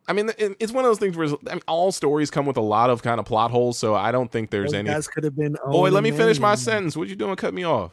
[0.06, 2.62] I mean, it's one of those things where I mean, all stories come with a
[2.62, 4.88] lot of kind of plot holes, so I don't think there's Those any.
[4.90, 5.56] guys could have been.
[5.66, 6.94] Boy, let me finish my sentence.
[6.96, 7.34] What you doing?
[7.36, 7.92] Cut me off.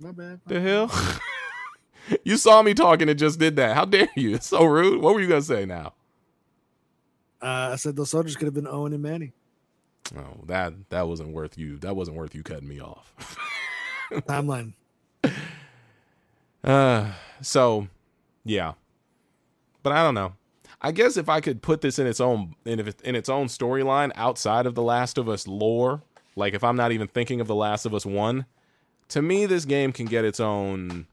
[0.00, 0.40] My bad.
[0.46, 0.90] The hell?
[2.24, 3.76] you saw me talking and just did that.
[3.76, 4.34] How dare you?
[4.34, 5.00] It's so rude.
[5.00, 5.92] What were you gonna say now?
[7.40, 9.32] Uh, I said those soldiers could have been Owen and Manny.
[10.16, 11.78] Oh, that that wasn't worth you.
[11.78, 13.14] That wasn't worth you cutting me off.
[14.12, 14.72] Timeline.
[16.64, 17.12] Uh,
[17.42, 17.86] so
[18.44, 18.72] yeah,
[19.88, 20.34] but I don't know.
[20.82, 24.12] I guess if I could put this in its own in, in its own storyline
[24.16, 26.02] outside of the Last of Us lore,
[26.36, 28.44] like if I'm not even thinking of the Last of Us one,
[29.08, 31.06] to me this game can get its own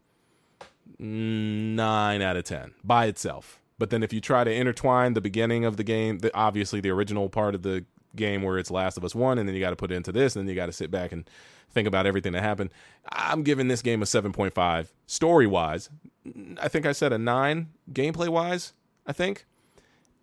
[0.99, 3.61] nine out of ten by itself.
[3.77, 6.89] But then if you try to intertwine the beginning of the game, the, obviously the
[6.89, 9.69] original part of the game where it's Last of Us one, and then you got
[9.69, 11.29] to put it into this, and then you got to sit back and
[11.71, 12.71] think about everything that happened.
[13.09, 15.89] I'm giving this game a 7.5 story wise.
[16.61, 18.73] I think I said a nine gameplay wise.
[19.07, 19.45] I think,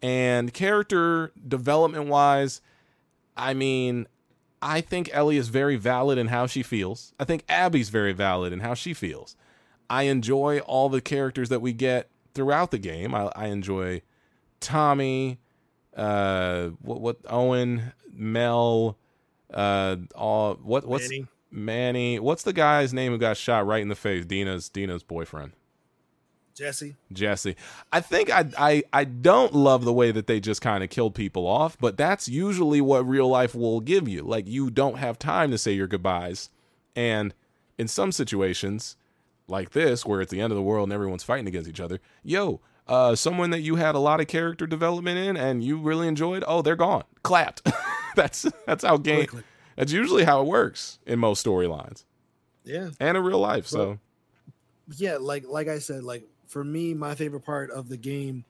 [0.02, 2.60] and character development wise,
[3.36, 4.08] I mean,
[4.60, 7.14] I think Ellie is very valid in how she feels.
[7.20, 9.36] I think Abby's very valid in how she feels.
[9.88, 13.14] I enjoy all the characters that we get throughout the game.
[13.14, 14.02] I, I enjoy
[14.60, 15.38] Tommy,
[15.96, 18.98] uh, what, what Owen, Mel,
[19.52, 21.26] uh, all what what's Manny.
[21.50, 22.18] Manny?
[22.18, 24.24] What's the guy's name who got shot right in the face?
[24.24, 25.52] Dina's Dina's boyfriend.
[26.54, 26.96] Jesse.
[27.12, 27.56] Jesse.
[27.92, 31.14] I think I I I don't love the way that they just kind of killed
[31.14, 34.22] people off, but that's usually what real life will give you.
[34.22, 36.50] Like you don't have time to say your goodbyes.
[36.94, 37.34] And
[37.78, 38.96] in some situations
[39.48, 42.00] like this where it's the end of the world and everyone's fighting against each other,
[42.22, 46.06] yo, uh someone that you had a lot of character development in and you really
[46.06, 47.04] enjoyed, oh, they're gone.
[47.22, 47.62] Clapped.
[48.14, 49.42] that's that's how game Quickly.
[49.76, 52.04] that's usually how it works in most storylines
[52.64, 52.90] Yeah.
[53.00, 53.66] and in real life.
[53.66, 53.98] So
[54.98, 58.44] yeah like like i said like for me my favorite part of the game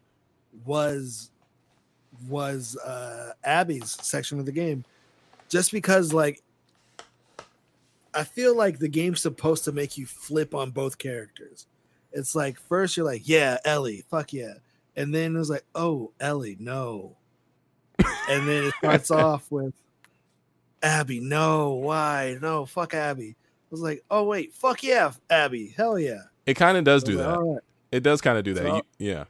[0.66, 1.30] was
[2.28, 4.84] was uh abby's section of the game.
[5.48, 6.42] Just because like
[8.12, 11.66] i feel like the game's supposed to make you flip on both characters.
[12.12, 14.54] It's like first you're like yeah ellie fuck yeah.
[14.96, 17.16] And then it's like oh ellie no.
[18.28, 19.74] And then it starts off with
[20.82, 22.36] abby no why?
[22.42, 23.36] No fuck abby.
[23.38, 26.24] I was like, oh wait, fuck yeah, Abby, hell yeah.
[26.44, 27.62] it kind of does do like, that.
[27.92, 28.62] It does kind of do that.
[28.62, 29.24] So- You- yeah.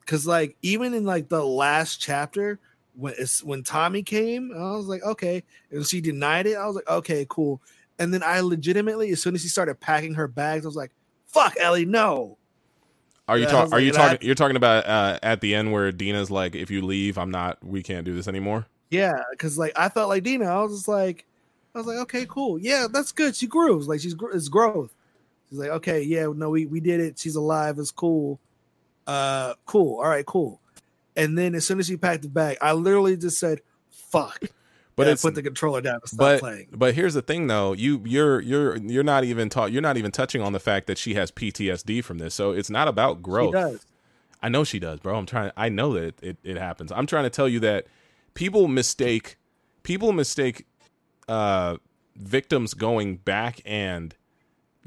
[0.00, 2.58] because like even in like the last chapter
[2.94, 6.56] when it's when Tommy came, I was like, okay, and she denied it.
[6.56, 7.60] I was like, okay, cool.
[7.98, 10.92] And then I legitimately, as soon as she started packing her bags, I was like,
[11.26, 12.36] fuck, Ellie, no.
[13.28, 13.72] Are you I talking?
[13.74, 14.18] Are you talking?
[14.22, 17.58] You're talking about uh, at the end where Dina's like, "If you leave, I'm not.
[17.64, 20.86] We can't do this anymore." Yeah, because like I felt like Dina, I was just
[20.88, 21.26] like,
[21.74, 23.34] I was like, okay, cool, yeah, that's good.
[23.34, 24.94] She grooves, like she's it's growth.
[25.48, 27.18] She's like, okay, yeah, no, we we did it.
[27.18, 27.78] She's alive.
[27.78, 28.40] It's cool.
[29.06, 29.98] Uh, cool.
[30.00, 30.60] All right, cool.
[31.16, 33.60] And then as soon as she packed the bag, I literally just said,
[33.90, 34.42] "Fuck."
[34.96, 36.68] But and I put the controller down and stop but playing.
[36.72, 40.10] but here's the thing though you you're you're you're not even taught you're not even
[40.10, 43.22] touching on the fact that she has PTSD from this so it's not about She
[43.22, 43.86] growth does.
[44.42, 47.04] I know she does bro I'm trying I know that it, it, it happens I'm
[47.06, 47.88] trying to tell you that
[48.32, 49.36] people mistake
[49.82, 50.64] people mistake
[51.28, 51.76] uh
[52.16, 54.14] victims going back and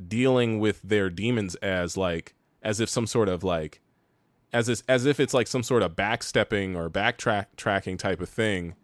[0.08, 3.82] dealing with their demons as like as if some sort of like
[4.52, 8.30] as if, as if it's like some sort of backstepping or backtrack tracking type of
[8.30, 8.76] thing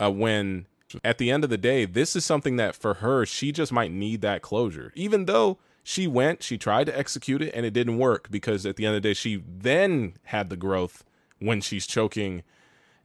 [0.00, 0.66] uh, when
[1.04, 3.90] at the end of the day this is something that for her she just might
[3.92, 7.98] need that closure even though she went she tried to execute it and it didn't
[7.98, 11.04] work because at the end of the day she then had the growth
[11.40, 12.42] when she's choking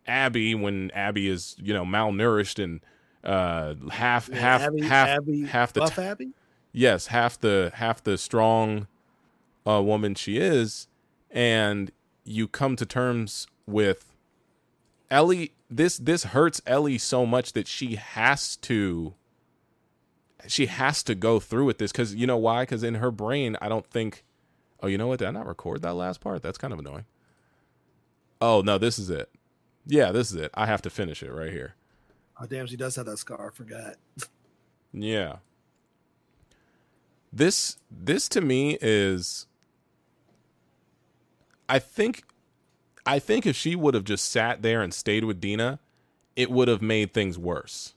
[0.07, 2.79] abby when abby is you know malnourished and
[3.23, 6.29] uh half Yeah, half Abby, half Abby, half the buff t- Abby.
[6.73, 8.87] Yes, half the half the strong
[9.65, 10.87] uh, woman she is,
[11.31, 11.91] and
[12.25, 14.11] you come to terms with
[15.09, 15.53] Ellie.
[15.69, 19.13] This this hurts Ellie so much that she has to
[20.47, 22.63] she has to go through with this because you know why?
[22.63, 24.23] Because in her brain, I don't think.
[24.81, 25.19] Oh, you know what?
[25.19, 26.41] Did I not record that last part?
[26.41, 27.05] That's kind of annoying.
[28.41, 29.29] Oh no, this is it.
[29.85, 30.51] Yeah, this is it.
[30.53, 31.75] I have to finish it right here.
[32.39, 33.47] Oh damn, she does have that scar.
[33.47, 33.95] I forgot.
[34.91, 35.37] Yeah.
[37.35, 39.47] This this to me is
[41.67, 42.23] I think
[43.05, 45.79] I think if she would have just sat there and stayed with Dina,
[46.35, 47.95] it would have made things worse.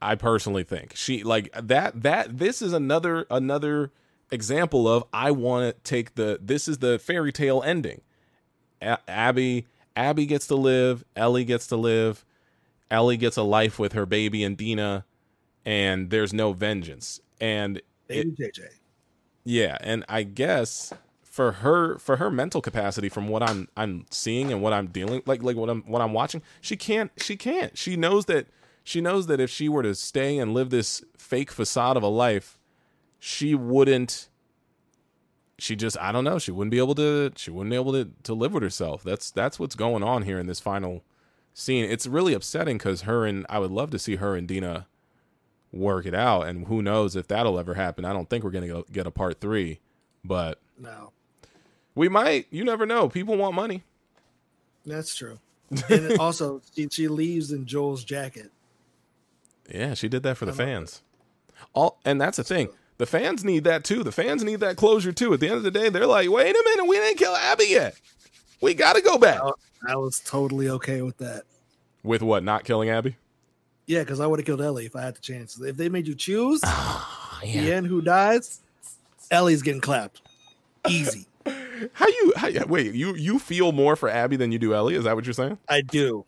[0.00, 0.94] I personally think.
[0.94, 3.90] She like that that this is another another
[4.30, 8.02] example of I want to take the this is the fairy tale ending.
[8.82, 12.24] A- Abby Abby gets to live, Ellie gets to live,
[12.90, 15.04] Ellie gets a life with her baby and Dina
[15.64, 17.20] and there's no vengeance.
[17.40, 18.68] And Baby JJ.
[19.44, 24.52] yeah, and I guess for her for her mental capacity from what I'm I'm seeing
[24.52, 27.76] and what I'm dealing like like what I'm what I'm watching, she can't she can't.
[27.78, 28.48] She knows that
[28.84, 32.08] she knows that if she were to stay and live this fake facade of a
[32.08, 32.58] life,
[33.18, 34.28] she wouldn't
[35.58, 38.10] she just I don't know, she wouldn't be able to she wouldn't be able to
[38.24, 39.02] to live with herself.
[39.02, 41.04] That's that's what's going on here in this final
[41.54, 41.84] scene.
[41.84, 44.86] It's really upsetting cuz her and I would love to see her and Dina
[45.72, 48.04] work it out and who knows if that'll ever happen.
[48.04, 49.78] I don't think we're going to get a part 3,
[50.24, 51.12] but No,
[51.94, 52.46] we might.
[52.50, 53.08] You never know.
[53.08, 53.84] People want money.
[54.86, 55.38] that's true.
[55.90, 58.50] And also, she, she leaves in Joel's jacket.
[59.72, 61.02] Yeah, she did that for the fans.
[61.74, 62.68] All and that's the thing.
[62.96, 64.02] The fans need that too.
[64.02, 65.34] The fans need that closure too.
[65.34, 67.66] At the end of the day, they're like, "Wait a minute, we didn't kill Abby
[67.68, 67.94] yet.
[68.62, 69.40] We got to go back."
[69.86, 71.42] I was totally okay with that.
[72.02, 72.42] With what?
[72.42, 73.16] Not killing Abby?
[73.88, 75.58] Yeah, because I would have killed Ellie if I had the chance.
[75.60, 78.60] If they made you choose Ah, the end who dies,
[79.30, 80.20] Ellie's getting clapped.
[80.88, 81.26] Easy.
[81.94, 82.32] How you?
[82.36, 84.94] How, wait, you you feel more for Abby than you do Ellie?
[84.94, 85.58] Is that what you're saying?
[85.68, 86.24] I do.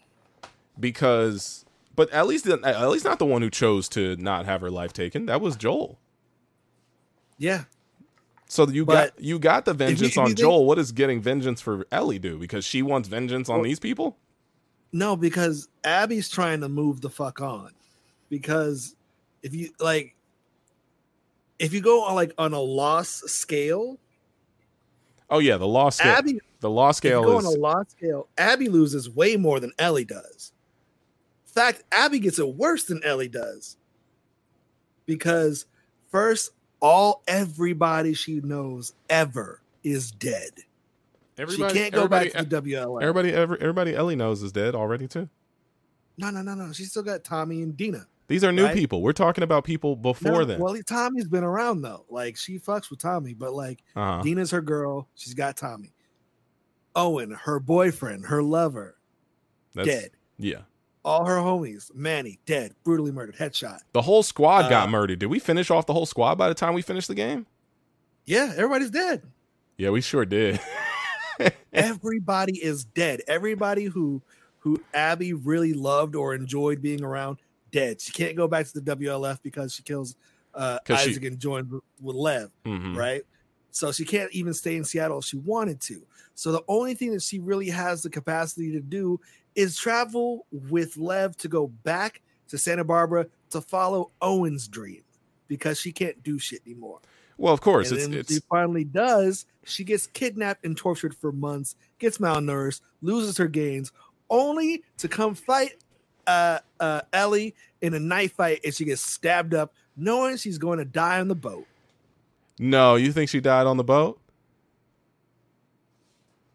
[0.78, 1.64] Because,
[1.94, 5.26] but Ellie's the, Ellie's not the one who chose to not have her life taken.
[5.26, 5.98] That was Joel.
[7.36, 7.64] Yeah.
[8.46, 10.64] So you But got you got the vengeance if you on think- Joel.
[10.64, 12.38] What does getting vengeance for Ellie do?
[12.38, 14.16] Because she wants vengeance on Well- these people.
[14.92, 17.72] No, because Abby's trying to move the fuck on.
[18.28, 18.96] Because
[19.42, 20.14] if you like,
[21.58, 23.98] if you go on like on a loss scale,
[25.30, 26.12] Oh yeah, the loss scale.
[26.12, 29.72] Abby the you scale go is on a loss scale, Abby loses way more than
[29.78, 30.52] Ellie does.
[31.46, 33.76] In fact, Abby gets it worse than Ellie does.
[35.06, 35.66] Because
[36.10, 36.50] first,
[36.80, 40.50] all everybody she knows ever is dead.
[41.40, 41.72] Everybody.
[41.74, 43.02] she can't go back to the WLF.
[43.02, 45.28] Everybody, every, everybody Ellie knows is dead already too.
[46.18, 46.72] no, no, no, no.
[46.72, 48.06] She's still got Tommy and Dina.
[48.28, 48.76] These are new Right?
[48.76, 49.02] people.
[49.02, 50.60] We're talking about people before No, then.
[50.60, 52.04] Well, Tommy's been around though.
[52.08, 54.22] Like she fucks with Tommy, but like uh-huh.
[54.22, 55.08] Dina's her girl.
[55.16, 55.92] She's got Tommy.
[56.94, 58.96] Owen, her boyfriend, her lover,
[59.74, 60.10] That's, dead.
[60.38, 60.62] Yeah,
[61.04, 63.78] All her homies, Manny, dead, brutally murdered, headshot.
[63.92, 65.18] the whole squad got Uh, murdered.
[65.20, 67.46] Did we finish off the whole squad by the time we finished the game?
[68.26, 69.22] Yeah, everybody's dead.
[69.76, 70.58] Yeah, we sure did.
[71.72, 73.22] Everybody is dead.
[73.28, 74.22] Everybody who
[74.58, 77.38] who Abby really loved or enjoyed being around,
[77.72, 78.00] dead.
[78.00, 80.16] She can't go back to the WLF because she kills
[80.54, 82.96] uh 'Cause she- Isaac and joins with, Lev, Mhm.
[82.96, 83.22] right?
[83.70, 86.02] So she can't even stay in Seattle if she wanted to.
[86.34, 89.20] So the only thing that she really has the capacity to do
[89.54, 95.02] is travel with Lev to go back to Santa Barbara to follow Owen's dream
[95.48, 97.00] because she can't do shit anymore.
[97.40, 99.46] Well, of course, And it's then it's she finally does.
[99.64, 103.92] She gets kidnapped and tortured for months, gets malnourished, loses her gains,
[104.28, 105.76] only to come fight
[106.26, 110.78] uh, uh, Ellie in a knife fight, and she gets stabbed up, knowing she's going
[110.80, 111.66] to die on the boat.
[112.58, 112.96] no.
[112.96, 114.20] You think she died on the boat?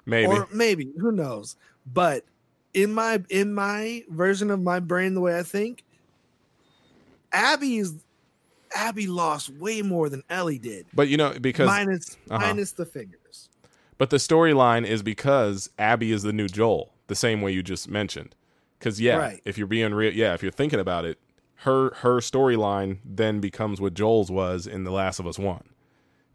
[0.06, 0.28] Maybe.
[0.28, 1.56] or maybe who knows
[1.92, 2.24] but
[2.76, 5.84] in my in my version of my brain the way i think
[7.32, 7.96] abby is
[8.76, 12.40] abby lost way more than ellie did but you know because minus uh-huh.
[12.40, 13.50] minus the fingers
[13.98, 17.88] But the storyline is because Abby is the new Joel, the same way you just
[17.90, 18.36] mentioned.
[18.78, 19.42] Because yeah, Right.
[19.46, 21.18] if you're being real, yeah, if you're thinking about it,
[21.64, 25.64] her her storyline then becomes what Joel's was in The Last of Us One,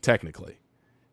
[0.01, 0.57] technically.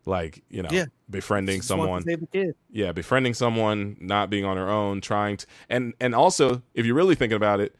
[0.05, 0.85] Like you know, Yeah.
[1.09, 5.35] befriending to someone, save the kid yeah, befriending someone, not being on her own, trying
[5.37, 7.75] to, and and also if you're really thinking about it,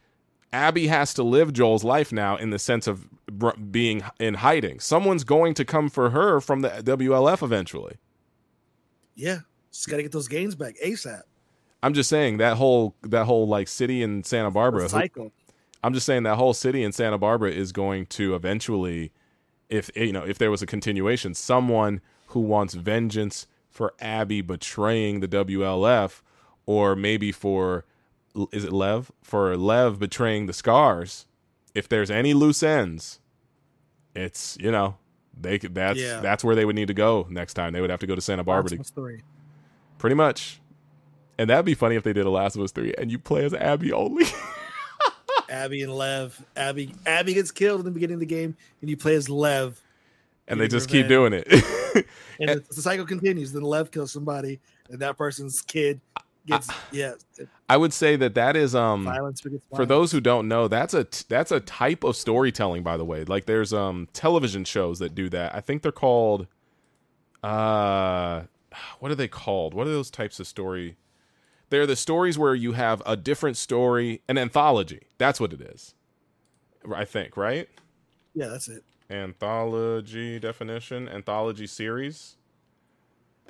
[0.52, 3.08] Abby has to live Joel's life now in the sense of
[3.70, 4.80] being in hiding.
[4.80, 7.96] Someone's going to come for her from the WLF eventually.
[9.14, 9.40] yeah
[9.70, 11.22] just gotta get those gains back asap
[11.82, 14.88] I'm just saying that whole that whole like city in Santa Barbara.
[14.88, 15.32] cycle
[15.82, 19.12] I'm just saying that whole city in Santa Barbara is going to eventually,
[19.68, 24.40] if eh, you know, if there was a continuation, someone who wants vengeance for Abby
[24.40, 26.22] betraying the WLF,
[26.66, 27.84] or maybe for
[28.52, 31.26] is it Lev for Lev betraying the Scars.
[31.74, 33.20] If there's any loose ends,
[34.14, 34.96] it's you know
[35.40, 36.20] they could that's Yeah.
[36.20, 37.72] that's where they would need to go next time.
[37.72, 39.20] They would have to go to Santa Barbara to Last three
[39.98, 40.60] Pretty much.
[41.38, 43.44] And that'd be funny if they did a Last of Us 3 and you play
[43.44, 44.24] as Abby only.
[45.50, 48.96] abby and lev abby abby gets killed in the beginning of the game and you
[48.98, 49.80] play as lev
[50.46, 51.64] and they just keep doing revenge.
[51.94, 52.06] it.
[52.40, 54.60] and the, the cycle continues then lev kills somebody
[54.90, 56.00] and that person's kid
[56.48, 57.12] gets yeah
[57.68, 59.88] I would say that that is um violence begets for violence.
[59.88, 63.24] those who don't know, that's a t- that's a type of storytelling by the way.
[63.24, 65.54] Like there's um television shows that do that.
[65.54, 66.46] I think they're called
[67.42, 68.42] uh
[69.00, 69.74] what are they called?
[69.74, 70.96] What are those types of story?
[71.70, 75.02] They're the stories where you have a different story, an anthology.
[75.18, 75.94] That's what it is.
[76.94, 77.68] I think, right?
[78.34, 82.36] yeah that's it anthology definition anthology series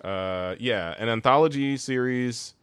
[0.05, 2.55] uh yeah an anthology series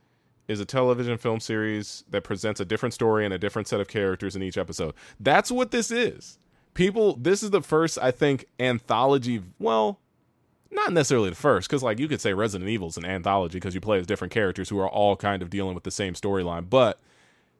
[0.47, 3.88] is a television film series that presents a different story and a different set of
[3.88, 6.38] characters in each episode that's what this is
[6.73, 9.99] people this is the first i think anthology well
[10.72, 13.81] not necessarily the first because like you could say resident evil's an anthology because you
[13.81, 16.99] play as different characters who are all kind of dealing with the same storyline but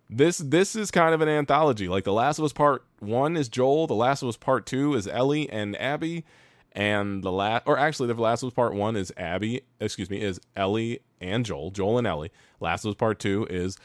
[0.10, 1.88] this this is kind of an anthology.
[1.88, 4.94] Like The Last of Us Part One is Joel, The Last of Us Part Two
[4.94, 6.24] is Ellie and Abby,
[6.76, 9.62] and the last or actually The Last was Part One is Abby.
[9.80, 12.32] Excuse me, is Ellie and Joel, Joel and Ellie.
[12.60, 13.78] Last was Part Two is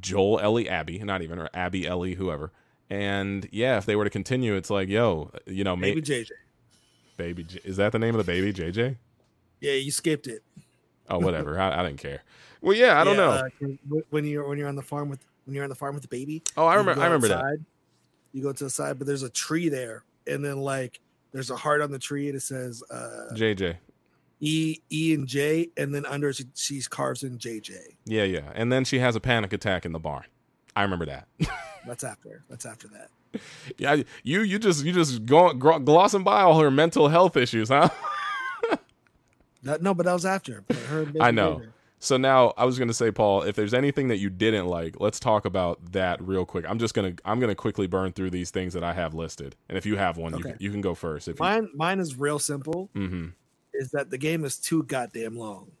[0.00, 2.52] Joel, Ellie, Abby, not even or Abby, Ellie, whoever.
[2.88, 6.28] And yeah, if they were to continue, it's like, yo, you know, maybe jj
[7.16, 8.96] baby, J- is that the name of the baby, JJ?
[9.60, 10.42] yeah you skipped it
[11.08, 11.58] Oh, whatever.
[11.60, 12.22] I, I didn't care.
[12.62, 13.66] Well, yeah, I don't Yeah, know.
[13.66, 16.02] uh, when you're when you're on the farm with when you're on the farm with
[16.02, 17.00] the baby oh, I remember.
[17.00, 17.58] I remember that.
[18.32, 21.00] you go to the side but there's a tree there and then like
[21.32, 23.76] there's a heart on the tree and it says uh JJ.
[24.40, 27.72] e e and j and then under she, she carves in jj
[28.06, 28.50] Yeah, yeah.
[28.54, 30.24] And then she has a panic attack in the barn.
[30.76, 31.28] I remember that.
[31.86, 33.40] that's after that's after that
[33.78, 37.88] Yeah, you you just you just go, glossing by all her mental health issues, huh?
[39.62, 40.64] That, no, but that was after.
[40.66, 41.56] But her I know.
[41.56, 41.72] Bader.
[42.02, 45.20] So now I was gonna say, Paul, if there's anything that you didn't like, let's
[45.20, 46.64] talk about that real quick.
[46.66, 49.76] I'm just gonna I'm gonna quickly burn through these things that I have listed, and
[49.76, 50.52] if you have one, you Okay.
[50.52, 51.28] can you can go first.
[51.28, 52.88] If you, Mine, mine is real simple.
[52.94, 53.28] hmm
[53.74, 55.72] Is that the game is too goddamn long.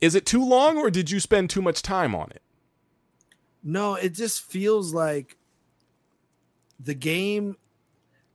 [0.00, 2.40] is it too long, or did you spend too much time on it?
[3.62, 5.36] No, it just feels like
[6.80, 7.56] the game.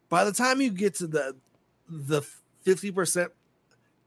[0.10, 1.36] By the time you get to the
[1.90, 2.22] the
[2.62, 3.32] fifty percent,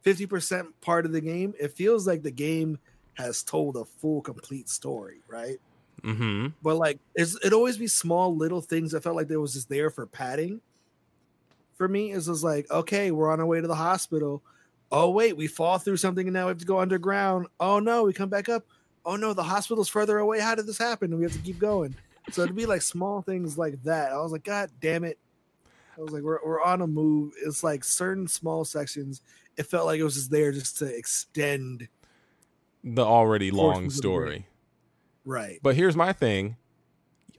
[0.07, 2.79] fifty percent part of the game, it feels like the game
[3.15, 5.59] has told a full, complete story, right?
[6.05, 6.49] Mm-hmm.
[6.63, 9.69] but like it's it always be small little things that felt like there was just
[9.69, 10.61] there for padding.
[11.75, 14.43] For me it's just like okay we're on our way to the hospital.
[14.93, 17.47] Oh wait we fall through something and now we have to go underground.
[17.59, 18.65] Oh no we come back up.
[19.05, 20.39] Oh no the hospital's further away.
[20.39, 21.11] How did this happen?
[21.11, 21.97] And we have to keep going.
[22.31, 24.13] So it'd be like small things like that.
[24.13, 25.19] I was like god damn it.
[25.97, 27.33] I was like we're, we're on a move.
[27.45, 29.23] It's like certain small sections
[29.57, 31.89] it felt like it was just there just to extend
[32.85, 34.47] The already long Portions of the story.
[35.25, 36.57] right But here's my thing.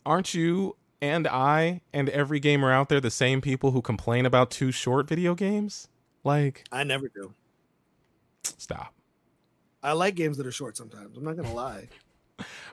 [0.05, 4.49] Aren't you and I and every gamer out there the same people who complain about
[4.51, 5.89] too short video games?
[6.23, 7.33] Like, I never do.
[8.43, 8.93] stop.
[9.83, 11.15] I like games that are short sometimes.
[11.17, 11.89] I'm not gonna lie.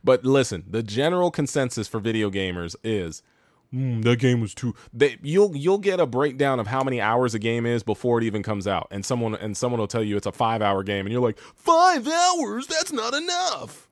[0.05, 3.23] But listen, the general consensus for video gamers is
[3.75, 4.75] "Hmm, that game was too.
[4.93, 8.25] They, you'll you'll get a breakdown of how many hours a game is before it
[8.25, 11.07] even comes out, and someone and someone will tell you it's a five hour game,
[11.07, 12.69] and you're like, five hours?
[12.69, 13.89] That's not enough.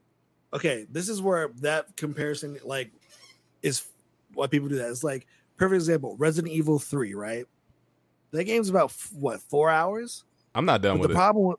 [0.54, 2.92] Okay, this is where that comparison like
[3.62, 3.84] is
[4.34, 4.88] why people do that.
[4.90, 5.26] It's like
[5.56, 7.46] perfect example, Resident Evil 3, right?
[8.30, 10.24] That game's about what, four hours?
[10.54, 11.16] I'm not done But with the it.
[11.16, 11.58] problem with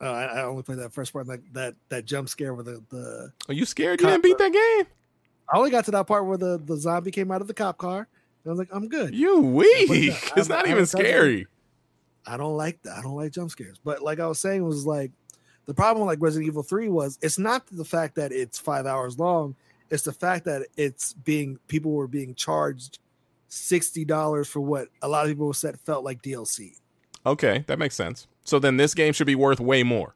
[0.00, 2.82] uh, I, I only played that first part, like that that jump scare with the,
[2.90, 4.86] the Are you scared you didn't beat that game?
[5.52, 7.76] I only got to that part where the, the zombie came out of the cop
[7.78, 7.98] car.
[7.98, 8.06] And
[8.46, 9.14] I was like, I'm good.
[9.14, 9.90] You weak.
[9.90, 11.46] I- It's I- not I even haven't scary.
[12.26, 12.96] I don't like that.
[12.98, 13.78] I don't like jump scares.
[13.84, 15.10] But like I was saying, was like
[15.66, 18.86] the problem with like Resident Evil 3 was it's not the fact that it's five
[18.86, 19.54] hours long,
[19.90, 22.98] it's the fact that it's being people were being charged
[23.48, 26.78] sixty dollars for what a lot of people said felt like DLC.
[27.26, 28.26] Okay, that makes sense.
[28.44, 30.14] So then this game should be worth way more.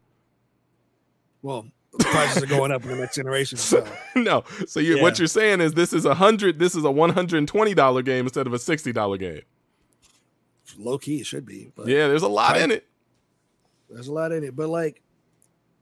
[1.42, 1.66] Well,
[1.98, 3.59] prices are going up in the next generation.
[3.59, 3.86] So
[4.16, 4.44] no.
[4.66, 6.59] So you, what you're saying is this is a hundred.
[6.59, 9.43] This is a one hundred and twenty dollar game instead of a sixty dollar game.
[10.78, 11.70] low key it should be.
[11.74, 12.86] But yeah, there's a lot in it.
[13.90, 15.02] There's a lot in it, but like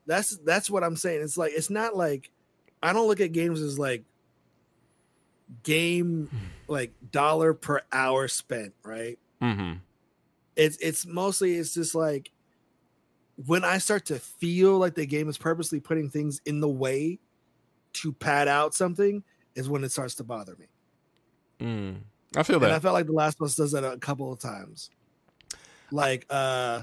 [0.06, 1.22] that's that's what I'm saying.
[1.22, 2.30] It's like it's not like
[2.82, 4.04] I don't look at games as like
[5.62, 6.30] game
[6.68, 9.18] like dollar per hour spent, right?
[9.40, 9.78] Mm-hmm.
[10.56, 12.30] It's it's mostly it's just like
[13.36, 17.18] when I start to feel like the game is purposely putting things in the way
[17.94, 19.22] to pad out something
[19.54, 20.66] is when it starts to bother me.
[21.60, 21.96] Mm.
[22.36, 24.38] I feel And I felt like The Last of Us does that a couple of
[24.38, 24.90] times.
[25.90, 26.82] Like, uh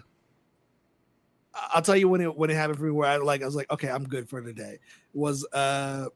[1.54, 3.56] I'll tell you when it when it happened for me where I like I was
[3.56, 4.80] like, okay, I'm good for today.
[5.14, 6.08] Was uh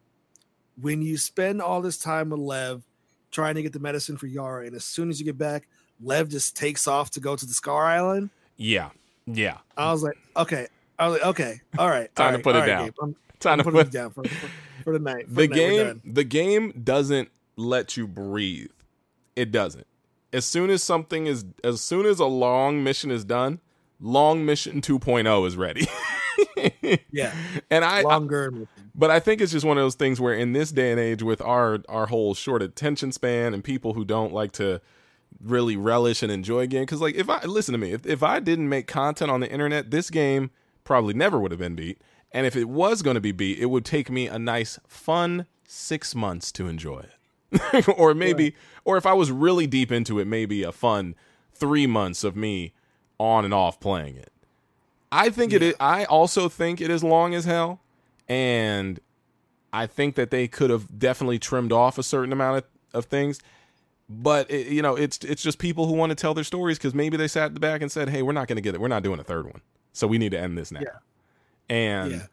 [0.80, 2.84] when you spend all this time with Lev
[3.32, 5.68] trying to get the medicine for Yara, and as soon as you get back,
[6.02, 8.30] Lev just takes off to go to the Scar Island.
[8.56, 8.92] yeah,
[9.26, 9.58] yeah.
[9.78, 10.68] I was like, okay.
[10.98, 12.14] I was like, okay, all right.
[12.16, 12.92] Time all to put it right, down.
[13.02, 14.50] I'm, Time I'm to put it down for, for,
[14.84, 15.28] for the night.
[15.28, 16.02] For the night, game.
[16.06, 18.72] The game doesn't let you breathe.
[19.36, 19.88] It doesn't.
[20.32, 23.60] As soon as something is, as soon as a long mission is done,
[24.00, 25.88] long mission 2.0 is ready.
[27.12, 27.34] Yeah,
[27.70, 28.52] and I, longer.
[28.52, 28.68] mission.
[28.94, 31.24] But I think it's just one of those things where in this day and age
[31.24, 34.82] with our our whole short attention span and people who don't like to
[35.46, 36.84] really relish and enjoy again.
[36.84, 39.52] because like if I listen to me if, if I didn't make content on the
[39.52, 40.52] internet this game
[40.84, 42.02] probably never would have been beat.
[42.32, 45.46] And if it was going to be beat it would take me a nice fun
[45.68, 47.88] six months to enjoy it.
[47.98, 51.16] Or maybe or if I was really deep into it maybe a fun
[51.54, 52.74] three months of me
[53.18, 54.32] on and off playing it.
[55.12, 57.82] I think it is I also think it is long as hell.
[58.28, 59.00] And
[59.72, 62.64] I think that they could have definitely trimmed off a certain amount of,
[62.94, 63.40] of things.
[64.08, 66.94] But it, you know, it's it's just people who want to tell their stories because
[66.94, 68.82] maybe they sat in the back and said, "Hey, we're not going to get it.
[68.82, 69.62] We're not doing a third one,
[69.94, 70.90] so we need to end this now." Yeah.
[71.70, 72.26] And Yeah.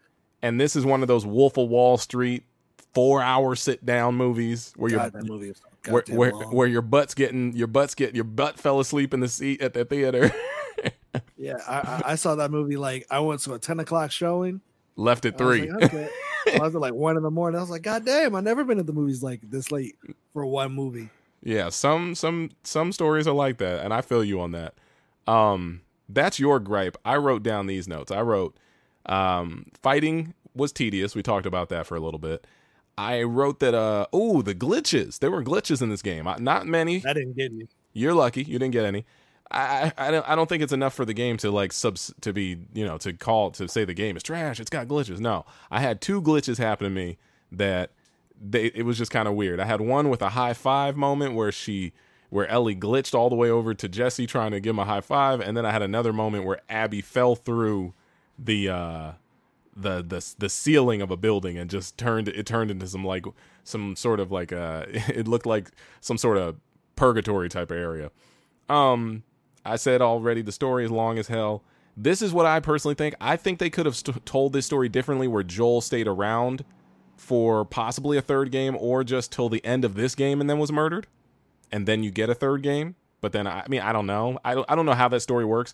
[0.43, 2.45] and this is one of those Wolf of Wall Street
[2.93, 5.53] four hour sit down movies where God, you're that movie
[5.89, 9.29] where where, where your butt's getting your butt's get your butt fell asleep in the
[9.29, 10.31] seat at the theater,
[11.39, 14.61] Yeah, I, I, I saw that movie like I went to a ten o'clock showing.
[14.97, 15.71] left at I was three.
[15.71, 16.09] like, okay.
[16.55, 17.57] I was at like one in the morning.
[17.59, 19.97] I was like, God damn, I've never been at the movies like this late
[20.35, 21.09] for one movie.
[21.43, 24.75] Yeah, some some some stories are like that, and I feel you on that.
[25.27, 26.97] Um, that's your gripe.
[27.05, 28.13] I wrote down these notes.
[28.13, 28.57] I wrote,
[29.07, 31.15] um, fighting was tedious.
[31.15, 32.47] We talked about that for a little bit.
[32.97, 33.75] I wrote that.
[33.75, 35.19] Uh, oh, the glitches.
[35.19, 36.29] There were glitches in this game.
[36.39, 37.05] Not many.
[37.07, 37.69] I didn't get any.
[37.93, 38.45] You're lucky.
[38.45, 39.05] You didn't get any.
[39.51, 42.15] I, I I don't I don't think it's enough for the game to like subs
[42.21, 44.61] to be you know to call to say the game is trash.
[44.61, 45.19] It's got glitches.
[45.19, 47.19] No, I had two glitches happen to me
[47.51, 47.91] that
[48.43, 49.61] they it was just kind of weird.
[49.61, 51.93] I had one with a high five moment where she
[52.31, 55.01] where Ellie glitched all the way over to Jesse trying to give him a high
[55.01, 57.95] five, and then I had another moment where Abby fell through
[58.39, 59.13] the uh
[59.77, 63.25] the the the ceiling of a building and just turned it turned into some like
[63.65, 65.71] some sort of like uh it looked like
[66.01, 66.57] some sort of
[66.97, 68.11] purgatory type of area.
[68.69, 69.23] Um
[69.65, 71.63] I said already the story is long as hell.
[71.97, 73.15] This is what I personally think.
[73.21, 76.65] I think they could have st- told this story differently where Joel stayed around
[77.23, 80.59] for possibly a third game or just till the end of this game and then
[80.59, 81.07] was murdered
[81.71, 82.97] and then you get a third game.
[83.21, 84.39] But then I, mean I don't know.
[84.45, 85.73] I don't I don't know how that story works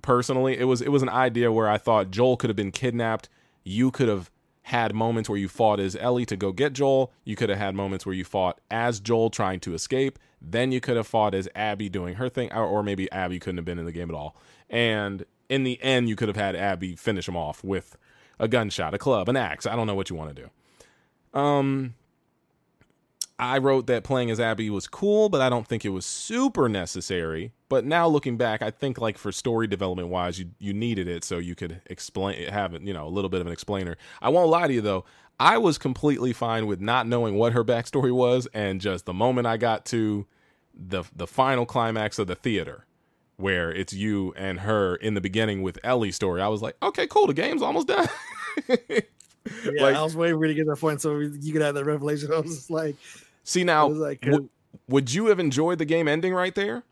[0.00, 0.56] personally.
[0.56, 3.28] It was it was an idea where I thought Joel could have been kidnapped.
[3.64, 4.30] You could have
[4.62, 7.12] had moments where you fought as Ellie to go get Joel.
[7.24, 10.20] You could have had moments where you fought as Joel trying to escape.
[10.40, 13.58] Then you could have fought as Abby doing her thing, or, or maybe Abby couldn't
[13.58, 14.36] have been in the game at all.
[14.70, 17.96] And in the end, you could have had Abby finish him off with
[18.38, 19.66] a gunshot, a club, an axe.
[19.66, 20.50] I don't know what you want to do.
[21.36, 21.94] Um,
[23.38, 26.68] I wrote that playing as Abby was cool, but I don't think it was super
[26.68, 27.52] necessary.
[27.68, 31.24] But now looking back, I think like for story development wise, you you needed it
[31.24, 33.96] so you could explain have it, you know, a little bit of an explainer.
[34.22, 35.04] I won't lie to you though,
[35.38, 39.46] I was completely fine with not knowing what her backstory was, and just the moment
[39.46, 40.26] I got to
[40.74, 42.86] the the final climax of the theater,
[43.36, 47.06] where it's you and her in the beginning with Ellie's story, I was like, okay,
[47.06, 48.08] cool, the game's almost done.
[49.64, 51.74] Yeah, Like- I was waiting for you to get that point so you could have
[51.74, 52.32] that revelation.
[52.32, 52.96] I was just like,
[53.44, 54.48] See now, like, w-
[54.88, 56.84] would you have enjoyed the game ending right there?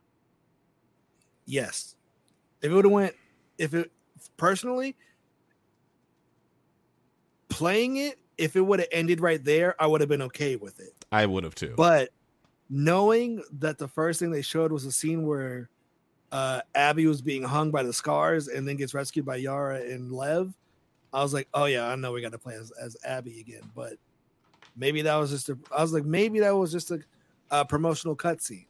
[1.47, 1.97] yes.
[2.63, 3.15] If it would have went,
[3.59, 3.91] if it
[4.39, 4.97] personally
[7.49, 10.81] playing it, if it would have ended right there, I would have been okay with
[10.81, 10.93] it.
[11.13, 11.75] I would have too.
[11.77, 12.11] But
[12.71, 15.69] knowing that the first thing they showed was a scene where
[16.33, 20.11] uh, Abby was being hung by the scars and then gets rescued by Yara and
[20.11, 20.53] Lev,
[21.15, 23.63] I was like, oh yeah, I know we got to play as, as Abby again.
[23.75, 23.95] But
[24.77, 25.57] maybe that was just a.
[25.75, 26.99] I was like, maybe that was just a,
[27.51, 28.67] a promotional cutscene.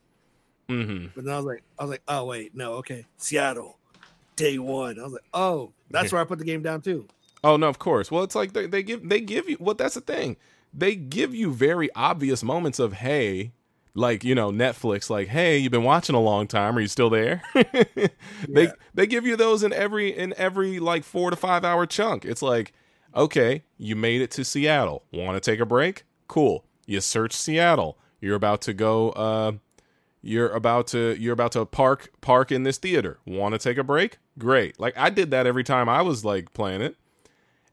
[0.68, 1.06] Mm-hmm.
[1.14, 3.78] But then I was like, I was like, oh wait, no, okay, Seattle,
[4.36, 5.00] day one.
[5.00, 7.08] I was like, oh, that's where I put the game down too.
[7.44, 8.10] Oh no, of course.
[8.10, 10.38] Well, it's like they, they give they give you well that's the thing.
[10.72, 13.52] They give you very obvious moments of hey,
[13.94, 16.76] like you know Netflix, like hey, you've been watching a long time.
[16.76, 17.42] Are you still there?
[17.54, 18.72] They Yeah.
[18.94, 22.24] they give you those in every in every like four to five hour chunk.
[22.24, 22.72] It's like
[23.14, 25.04] okay, you made it to Seattle.
[25.12, 26.04] Want to take a break?
[26.28, 26.64] Cool.
[26.86, 27.96] You search Seattle.
[28.20, 29.10] You're about to go.
[29.10, 29.52] Uh,
[30.22, 33.18] you're about to you're about to park park in this theater.
[33.26, 34.18] Want to take a break?
[34.38, 34.80] Great.
[34.80, 36.96] Like I did that every time I was like playing it.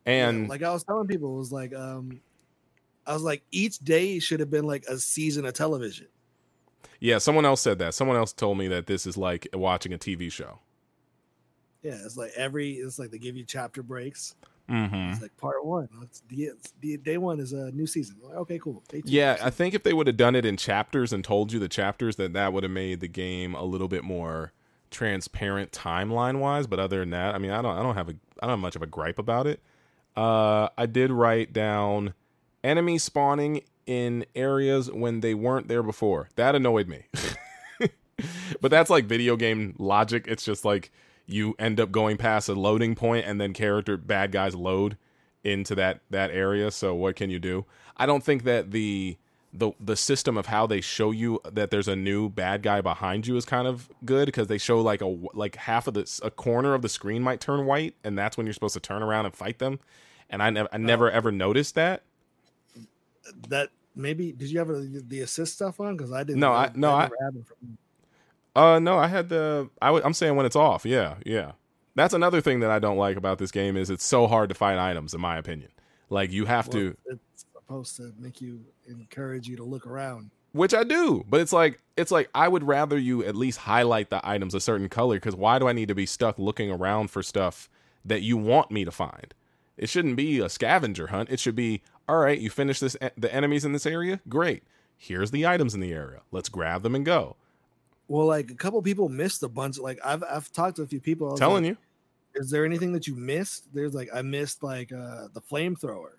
[0.06, 2.22] And Yeah, like I was telling people, it was like, um,
[3.12, 6.08] I was like, each day should have been like a season of television.
[7.02, 7.94] Yeah, someone else said that.
[7.94, 10.60] Someone else told me that this is like watching a TV show.
[11.82, 14.36] Yeah, it's like every, it's like they give you chapter breaks.
[14.70, 15.12] Mm-hmm.
[15.12, 15.90] It's like part one.
[16.04, 18.16] It's the, the day one is a new season.
[18.24, 18.82] Like, okay, cool.
[18.88, 21.52] Day two, Yeah, I think if they would have done it in chapters and told
[21.52, 24.54] you the chapters, that that would have made the game a little bit more
[24.90, 26.66] transparent timeline wise.
[26.66, 28.60] But other than that, I mean, I don't, I don't have a, I don't have
[28.60, 29.60] much of a gripe about it.
[30.16, 32.14] Uh, I did write down
[32.64, 36.30] enemies spawning in areas when they weren't there before.
[36.36, 37.06] That annoyed me.
[38.62, 40.26] but that's like video game logic.
[40.28, 40.92] It's just like
[41.26, 44.98] you end up going past a loading point and then character bad guys load
[45.44, 46.72] into that that area.
[46.72, 47.66] So what can you do?
[47.98, 49.18] I don't think that the
[49.54, 53.28] the the system of how they show you that there's a new bad guy behind
[53.28, 56.32] you is kind of good because they show like a like half of the a
[56.32, 59.26] corner of the screen might turn white and that's when you're supposed to turn around
[59.26, 59.80] and fight them.
[60.30, 61.14] And I never I never oh.
[61.14, 62.04] ever noticed that.
[63.50, 65.96] That maybe did you have the, the assist stuff on?
[65.98, 66.40] Because I didn't.
[66.40, 67.56] No, I- that no, I- never happened for.
[68.54, 69.70] Uh, no, I had the.
[69.82, 70.86] I w- I'm saying when it's off.
[70.86, 71.54] Yeah, yeah.
[71.96, 74.56] That's another thing that I don't like about this game is it's so hard to
[74.56, 75.70] find items, in my opinion.
[76.10, 80.32] Like you have to, it's supposed to make you encourage you to look around.
[80.52, 84.10] which I do, but it's like it's like I would rather you at least highlight
[84.10, 87.10] the items a certain color because why do I need to be stuck looking around
[87.10, 87.70] for stuff
[88.04, 89.34] that you want me to find?
[89.78, 91.30] It shouldn't be a scavenger hunt.
[91.30, 92.40] It should be all right.
[92.40, 94.20] You finish this the enemies in this area.
[94.28, 94.64] Great.
[94.98, 96.22] Here's the items in the area.
[96.32, 97.36] Let's grab them and go.
[98.08, 99.80] Well, like a couple people missed a bunch.
[99.80, 101.36] Like I've I've talked to a few people.
[101.38, 101.78] Telling like, you,
[102.36, 103.74] is there anything that you missed?
[103.74, 106.12] There's like I missed like uh the flamethrower.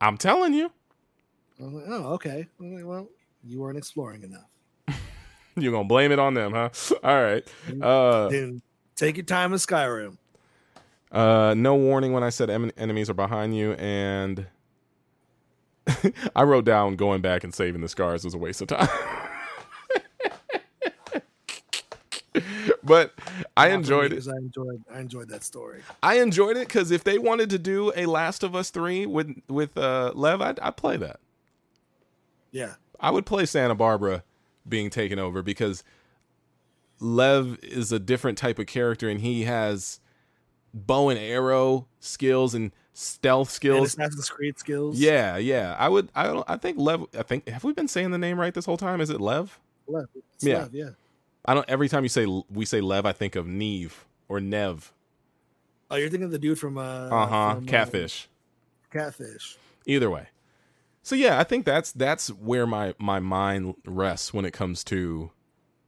[0.00, 0.70] I'm telling you.
[1.60, 2.46] I was like, oh, okay.
[2.60, 3.08] I'm like, well,
[3.44, 4.98] you weren't exploring enough.
[5.56, 6.70] You're gonna blame it on them, huh?
[7.04, 7.46] All right.
[7.80, 8.62] Uh, then
[8.96, 10.16] take your time in Skyrim.
[11.10, 14.46] Uh, no warning when I said em- enemies are behind you, and
[16.36, 18.88] I wrote down going back and saving the scars was a waste of time.
[22.82, 23.12] but
[23.56, 24.26] I Not enjoyed it.
[24.26, 25.82] I enjoyed I enjoyed that story.
[26.02, 29.40] I enjoyed it because if they wanted to do a Last of Us three with
[29.48, 31.20] with uh, Lev, I'd, I'd play that.
[32.50, 32.74] Yeah.
[33.00, 34.22] I would play Santa Barbara
[34.68, 35.82] being taken over because
[37.00, 39.98] Lev is a different type of character and he has
[40.72, 44.04] bow and arrow skills and stealth skills, And.
[44.04, 44.98] Assassin's Creed skills.
[44.98, 45.76] Yeah, yeah.
[45.78, 48.38] I would I don't I think Lev I think have we been saying the name
[48.38, 49.00] right this whole time?
[49.00, 49.58] Is it Lev?
[49.86, 50.06] Lev.
[50.40, 50.58] Yeah.
[50.58, 50.90] Lev, yeah.
[51.44, 54.92] I don't every time you say we say Lev I think of Neve or Nev.
[55.90, 57.54] Oh, you're thinking of the dude from uh Uh-huh.
[57.54, 58.28] from, uh, Catfish.
[58.90, 59.56] Catfish.
[59.86, 60.28] Either way.
[61.02, 65.30] So yeah, I think that's that's where my my mind rests when it comes to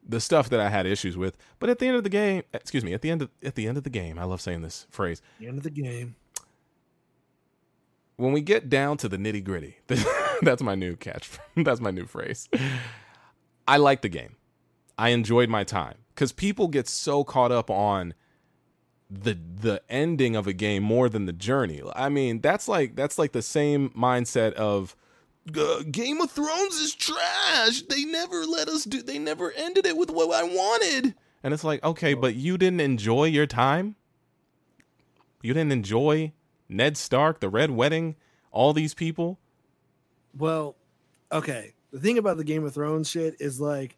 [0.07, 1.37] the stuff that I had issues with.
[1.59, 3.69] But at the end of the game, excuse me, at the end of at the
[3.69, 5.23] end of the game, I love saying this phrase.
[5.39, 6.17] The end of the game.
[8.17, 9.79] When we get down to the nitty gritty,
[10.43, 11.31] that's my new catch.
[11.57, 12.49] that's my new phrase.
[13.67, 14.37] I like the game.
[14.97, 18.15] I enjoyed my time because people get so caught up on
[19.11, 21.83] the the ending of a game more than the journey.
[21.95, 24.97] I mean, that's like that's like the same mindset of
[25.91, 27.83] Game of Thrones is trash.
[27.83, 29.03] They never let us do.
[29.03, 31.15] They never ended it with what I wanted.
[31.43, 33.97] And it's like, okay, but you didn't enjoy your time.
[35.43, 36.33] You didn't enjoy
[36.69, 38.17] Ned Stark, the Red Wedding,
[38.51, 39.39] all these people.
[40.37, 40.77] Well,
[41.31, 41.75] okay.
[41.93, 43.97] The thing about the Game of Thrones shit is like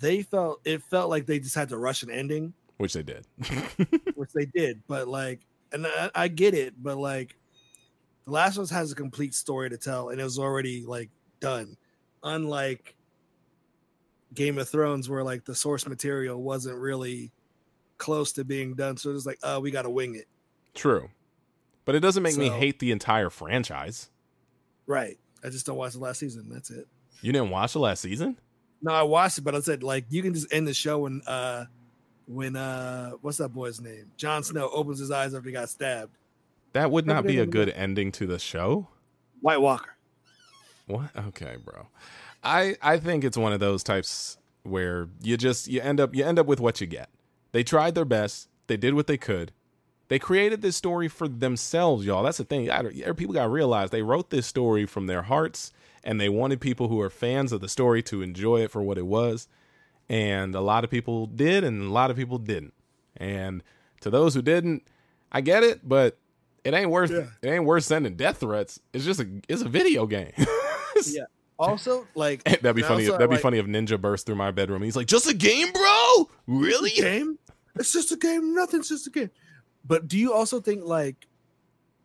[0.00, 3.26] they felt it felt like they just had to rush an ending, which they did,
[4.14, 4.82] which they did.
[4.88, 5.40] But like,
[5.72, 7.36] and I, I get it, but like,
[8.24, 11.10] The Last of Us has a complete story to tell, and it was already like
[11.40, 11.76] done.
[12.24, 12.94] Unlike
[14.34, 17.32] Game of Thrones, where like the source material wasn't really
[17.98, 20.26] close to being done, so it was like, oh, we got to wing it.
[20.74, 21.08] True,
[21.84, 24.10] but it doesn't make So- me hate the entire franchise.
[24.86, 25.18] Right.
[25.44, 26.48] I just don't watch the last season.
[26.50, 26.86] That's it.
[27.20, 28.36] You didn't watch the last season?
[28.80, 31.22] No, I watched it, but I said like you can just end the show when
[31.26, 31.66] uh
[32.26, 34.10] when uh what's that boy's name?
[34.16, 36.16] Jon Snow opens his eyes after he got stabbed.
[36.72, 38.88] That would not be a good ending to the show.
[39.40, 39.96] White Walker.
[40.86, 41.10] What?
[41.16, 41.88] Okay, bro.
[42.42, 46.24] I I think it's one of those types where you just you end up you
[46.24, 47.08] end up with what you get.
[47.52, 48.48] They tried their best.
[48.66, 49.52] They did what they could.
[50.12, 52.22] They created this story for themselves, y'all.
[52.22, 52.70] That's the thing.
[52.70, 55.72] I- er, People got to realize they wrote this story from their hearts
[56.04, 58.98] and they wanted people who are fans of the story to enjoy it for what
[58.98, 59.48] it was.
[60.10, 62.74] And a lot of people did and a lot of people didn't.
[63.16, 63.62] And
[64.02, 64.82] to those who didn't,
[65.32, 66.18] I get it, but
[66.62, 67.28] it ain't worth Yeah.
[67.40, 68.80] it ain't worth sending death threats.
[68.92, 70.32] It's just a it's a video game.
[71.06, 71.22] Yeah.
[71.58, 73.04] Also, like That'd be funny.
[73.06, 74.82] also, that'd be like, funny if Ninja burst through my bedroom.
[74.82, 76.28] He's like, "Just a game, bro?
[76.46, 77.38] Really?" game.
[77.76, 78.54] It's just a game.
[78.54, 79.30] Nothing's just a game.
[79.84, 81.26] But do you also think like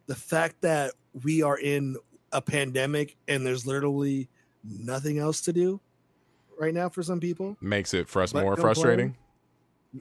[0.07, 0.93] the fact that
[1.23, 1.95] we are in
[2.31, 4.29] a pandemic and there's literally
[4.63, 5.79] nothing else to do
[6.59, 7.57] right now for some people?
[7.61, 9.15] Makes it frust- Let more frustrating.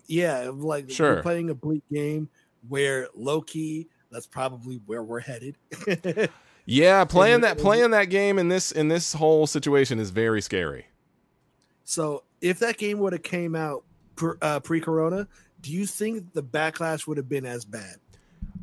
[0.06, 1.22] Yeah, like Sure.
[1.22, 2.28] playing a bleak game
[2.68, 5.56] where low key, that's probably where we're headed.
[6.68, 10.86] Yeah, playing that playing that game in this in this whole situation is very scary.
[11.84, 13.84] so if that game would have came out
[14.16, 15.28] pre, uh, pre-corona,
[15.66, 17.96] do you think the backlash would have been as bad?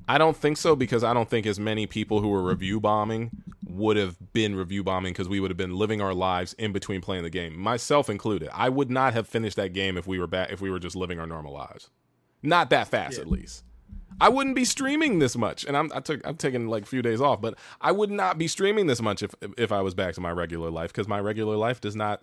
[0.08, 3.32] I don't think so because I don't think as many people who were review bombing
[3.68, 7.02] would have been review bombing because we would have been living our lives in between
[7.02, 8.50] playing the game, myself included.
[8.54, 10.96] I would not have finished that game if we were back if we were just
[10.96, 11.90] living our normal lives.
[12.42, 13.22] Not that fast, Yeah.
[13.24, 13.64] at least.
[14.22, 17.02] I wouldn't be streaming this much, and I'm I took I'm taking like a few
[17.02, 20.14] days off, but I would not be streaming this much if if I was back
[20.16, 22.22] to my regular life because my regular life does not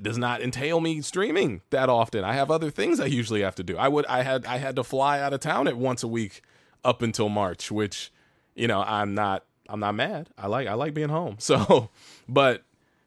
[0.00, 2.24] does not entail me streaming that often.
[2.24, 3.76] I have other things I usually have to do.
[3.76, 6.42] I would I had I had to fly out of town at once a week
[6.84, 8.10] up until March, which
[8.54, 10.30] you know, I'm not I'm not mad.
[10.38, 11.36] I like I like being home.
[11.40, 11.90] So,
[12.28, 12.62] but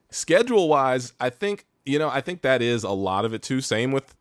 [0.09, 3.61] schedule wise, I think you know, I think that is a lot of it too.
[3.61, 4.15] Same with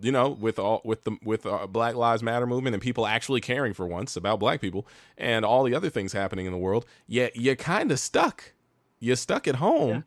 [0.00, 3.40] you know, with all with the with uh, Black Lives Matter movement and people actually
[3.40, 4.86] caring for once about black people
[5.16, 6.86] and all the other things happening in the world.
[7.06, 8.52] Yet you're kind of stuck.
[8.98, 10.04] You're stuck at home.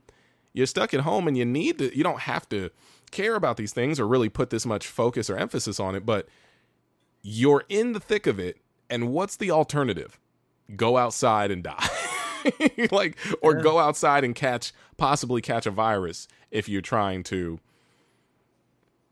[0.54, 1.96] You're stuck at home, and you need to.
[1.96, 2.70] You don't have to
[3.12, 6.28] care about these things or really put this much focus or emphasis on it, but
[7.22, 8.58] you're in the thick of it.
[8.90, 10.20] And what's the alternative?
[10.76, 11.88] Go outside and die.
[12.92, 13.62] like or Yeah.
[13.62, 17.60] go outside and catch possibly catch a virus if you're trying to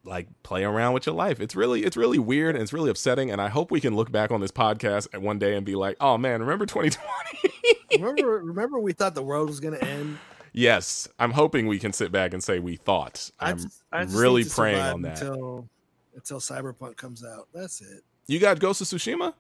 [0.03, 1.39] like play around with your life.
[1.39, 4.11] It's really it's really weird and it's really upsetting and I hope we can look
[4.11, 7.53] back on this podcast at one day and be like, "Oh man, remember 2020?"
[8.03, 10.17] remember, remember, we thought the world was going to end.
[10.57, 13.29] Yes, I'm hoping we can sit back and say we thought.
[13.39, 15.21] I'm just, just really praying on that.
[15.21, 15.69] until
[16.15, 17.47] until Cyberpunk comes out.
[17.53, 18.03] That's it.
[18.27, 19.33] You got Ghost of Tsushima?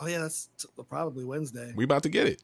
[0.00, 1.72] Oh yeah, that's t- probably Wednesday.
[1.76, 2.42] We about to get it.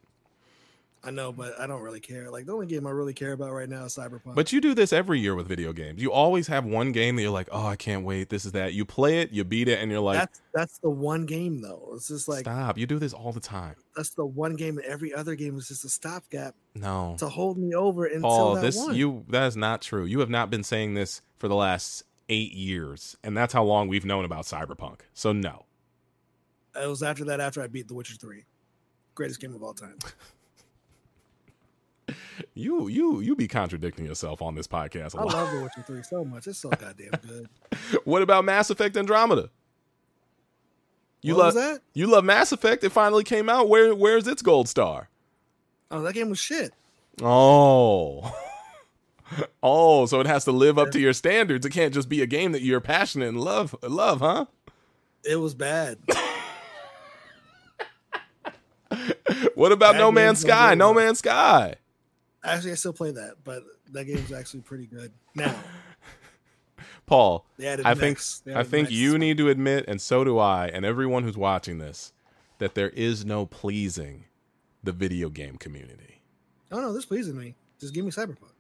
[1.03, 2.31] I know, but I don't really care.
[2.31, 4.35] Like the only game I really care about right now is Cyberpunk.
[4.35, 6.03] But you do this every year with video games.
[6.03, 8.29] You always have one game that you're like, "Oh, I can't wait.
[8.29, 10.91] This is that." You play it, you beat it, and you're like, that's that's the
[10.91, 11.93] one game though.
[11.95, 13.77] It's just like "Stop." You do this all the time.
[13.97, 17.17] that's the one game, and every other game is just a stopgap No.
[17.19, 18.95] to hold me over until Paul, that this one.
[18.95, 20.05] you that is not true.
[20.05, 23.89] You have not been saying this for the last eight years, and that's how long
[23.89, 25.01] we've known about Cyberpunk.
[25.15, 25.65] So no,
[26.79, 28.45] It was after that, after I beat The Witcher Three,
[29.15, 29.97] greatest game of all time.
[32.55, 35.35] you you you be contradicting yourself on this podcast a I lot.
[35.35, 36.47] I love The Witcher Three so much.
[36.47, 37.49] It's so goddamn good.
[38.05, 39.51] what about Mass Effect Andromeda?
[41.23, 41.81] You what love that?
[41.95, 42.83] you love Mass Effect.
[42.85, 43.69] It finally came out.
[43.69, 45.09] Where where's its gold star?
[45.91, 46.73] Oh, that game was shit.
[47.23, 48.35] Oh.
[49.63, 51.65] Oh, so it has to live up to your standards.
[51.65, 54.47] It can't just be a game that you're passionate and love love, huh?
[55.25, 55.99] It was bad.
[59.55, 60.75] What about That No Man's Sky?
[60.75, 61.77] No Man's Sky.
[62.43, 63.63] Actually, I still play that, but
[63.93, 65.13] that game's actually pretty good.
[65.35, 65.55] Now
[67.07, 67.45] Paul.
[67.59, 68.21] I think
[68.55, 72.13] I think you need to admit, and so do I, and everyone who's watching this,
[72.59, 74.27] that there is no pleasing
[74.83, 76.23] the video game community.
[76.71, 77.57] Oh no, this pleases me.
[77.81, 78.53] Just give me Cyberpunk.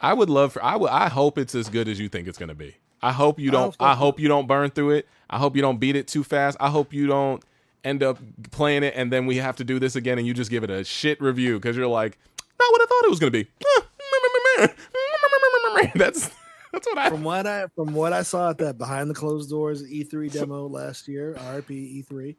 [0.00, 2.38] I would love for I would I hope it's as good as you think it's
[2.38, 2.76] gonna be.
[3.02, 5.08] I hope you don't hope I hope you don't burn through it.
[5.30, 6.56] I hope you don't beat it too fast.
[6.60, 7.42] I hope you don't
[7.84, 8.18] end up
[8.50, 10.70] playing it and then we have to do this again and you just give it
[10.70, 12.18] a shit review because you're like,
[12.58, 13.48] not what I thought it was gonna be.
[15.98, 16.30] That's
[16.72, 19.48] that's what I From what I from what I saw at that behind the closed
[19.50, 22.36] doors E3 demo last year, RP E3,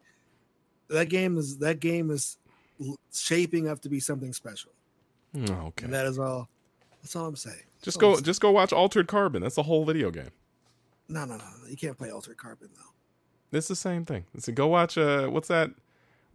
[0.89, 2.38] that game is that game is
[3.14, 4.72] shaping up to be something special.
[5.35, 5.85] Okay.
[5.85, 6.49] And that is all.
[7.02, 7.56] That's all I'm saying.
[7.81, 9.41] Just That's all go I'm just go watch Altered Carbon.
[9.41, 10.30] That's the whole video game.
[11.10, 11.69] No, no, no, no.
[11.69, 13.57] You can't play Altered Carbon though.
[13.57, 14.26] It's the same thing.
[14.39, 15.72] So go watch uh what's that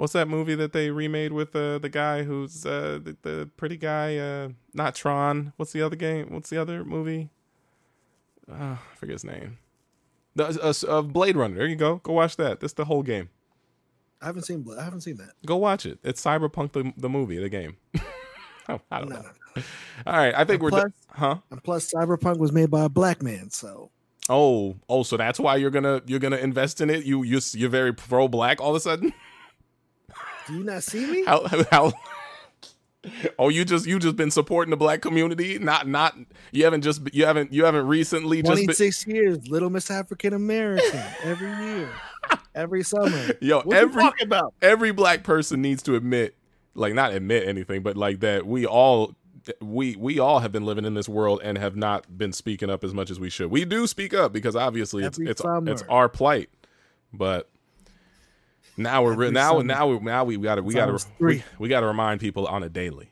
[0.03, 3.77] what's that movie that they remade with uh the guy who's uh the, the pretty
[3.77, 5.53] guy uh not Tron.
[5.57, 6.33] What's the other game?
[6.33, 7.31] What's the other movie?
[8.51, 9.59] Uh, I forget his name.
[10.35, 11.55] The uh, uh, Blade Runner.
[11.55, 11.99] There you go.
[11.99, 12.59] Go watch that.
[12.59, 13.29] That's the whole game.
[14.21, 14.67] I haven't seen.
[14.77, 15.35] I haven't seen that.
[15.47, 16.01] Go watch it.
[16.03, 17.77] It's Cyberpunk the the movie, the game.
[18.69, 19.23] oh, I don't No, know.
[19.23, 19.63] no, no.
[20.09, 20.93] All right, I think And we're plus-.
[21.11, 21.37] Huh?
[21.53, 23.91] And plus, Cyberpunk was made by a black man, so
[24.29, 27.05] Oh, oh, so that's why you're gonna you're gonna invest in it.
[27.05, 29.13] You you you're very pro black all of a sudden.
[30.47, 31.25] do you not see me?
[31.25, 31.93] How how?
[33.39, 35.59] Oh, you just you just been supporting the black community?
[35.59, 36.17] Not not
[36.53, 40.33] you haven't just you haven't you haven't recently just Twenty been, years, Little Miss African
[40.35, 41.91] American, every year,
[42.55, 43.31] every summer.
[43.41, 44.55] yo What every about?
[44.63, 46.37] every black person needs to admit
[46.75, 49.15] like not admit anything but like that we all
[49.61, 52.85] we we all have been living in this world and have not been speaking up
[52.85, 55.71] as much as we should we do speak up because obviously it's it's summer.
[55.71, 56.49] it's our plight
[57.13, 57.51] but
[58.77, 62.21] now we're re- now now we now we gotta we gotta we, we gotta remind
[62.21, 63.11] people on a daily.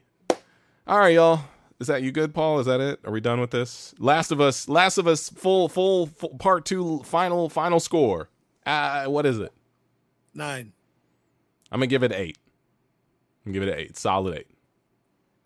[0.86, 1.40] All right y'all.
[1.78, 2.58] Is that you good paul?
[2.58, 3.00] Is that it?
[3.04, 3.94] Are we done with this?
[3.98, 8.28] Last of us last of us full full, full part two final final score.
[8.66, 9.52] Uh what is it?
[10.34, 10.72] Nine.
[11.72, 12.38] i'm gonna give it eight.
[13.44, 13.96] I'm gonna give it an eight.
[13.96, 14.46] Solid eight.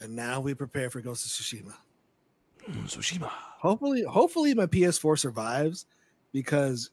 [0.00, 1.74] And now we prepare for Ghost of Tsushima.
[2.86, 3.28] Tsushima.
[3.28, 5.86] Hopefully, hopefully my PS4 survives
[6.32, 6.90] because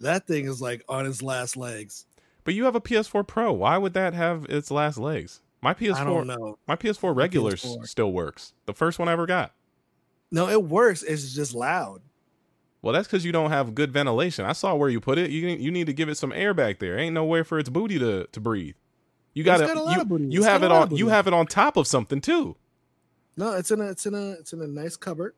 [0.00, 2.06] that thing is like on its last legs.
[2.44, 3.52] But you have a PS4 Pro.
[3.52, 5.40] Why would that have its last legs?
[5.60, 6.58] My I don't PS4, know.
[6.66, 7.86] my PS4 regular PS4.
[7.86, 8.52] still works.
[8.66, 9.52] The first one I ever got.
[10.30, 11.02] No, it works.
[11.02, 12.00] It's just loud.
[12.80, 14.44] Well, that's because you don't have good ventilation.
[14.44, 15.30] I saw where you put it.
[15.30, 16.96] You you need to give it some air back there.
[16.96, 18.76] Ain't nowhere for its booty to, to breathe.
[19.34, 21.46] You got got a to lot you, you have it on you have it on
[21.46, 22.56] top of something too.
[23.36, 25.34] No, it's in a it's in a it's in a nice cupboard,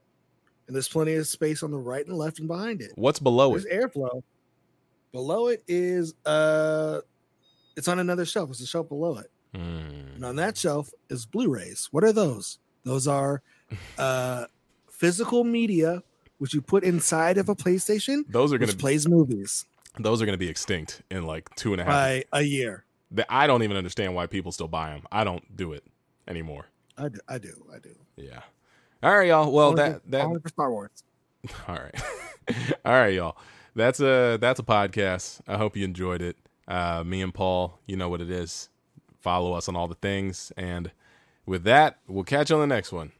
[0.67, 2.93] and there's plenty of space on the right and left and behind it.
[2.95, 3.73] What's below There's it?
[3.73, 4.23] airflow.
[5.13, 7.01] Below it is uh,
[7.77, 8.51] it's on another shelf.
[8.51, 10.15] It's a shelf below it, Hmm.
[10.17, 11.89] and on that shelf is Blu-rays.
[11.91, 12.59] What are those?
[12.85, 13.43] Those are
[13.99, 14.47] uh,
[14.91, 16.03] physical media
[16.39, 19.67] which you put inside of a PlayStation, Those are gonna which plays movies
[19.99, 21.93] those are gonna be extinct in like two and a half.
[21.93, 22.85] by a year.
[23.29, 25.03] I don't even understand why people still buy them.
[25.13, 25.85] I don't do it
[26.29, 26.67] anymore.
[26.97, 27.19] I do.
[27.29, 27.67] I do.
[27.75, 27.95] I do.
[28.17, 28.41] Yeah.
[29.03, 29.51] All right, y'all.
[29.51, 30.91] Well, that that Star Wars.
[31.69, 31.95] All right.
[32.85, 33.37] All right, y'all.
[33.75, 35.41] That's a that's a podcast.
[35.47, 36.37] I hope you enjoyed it.
[36.69, 38.69] Uh me and Paul, you know what it is.
[39.21, 40.91] Follow us on all the things and
[41.47, 43.13] with that, we'll catch you on the next one.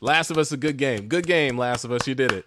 [0.00, 1.08] Last of Us a good game.
[1.08, 2.06] Good game, Last of Us.
[2.06, 2.44] You did it.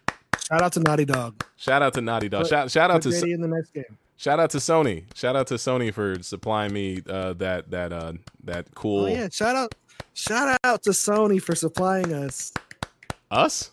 [0.47, 1.43] Shout out to Naughty Dog.
[1.57, 2.43] Shout out to Naughty Dog.
[2.43, 3.97] Put- Shout shout out to JD in the next game.
[4.17, 5.03] shout out to Sony.
[5.15, 8.13] Shout out to Sony for supplying me uh that that uh
[8.43, 9.27] that cool Oh yeah!
[9.29, 9.75] Shout out,
[10.13, 12.53] shout out to Sony for supplying us
[13.29, 13.71] us?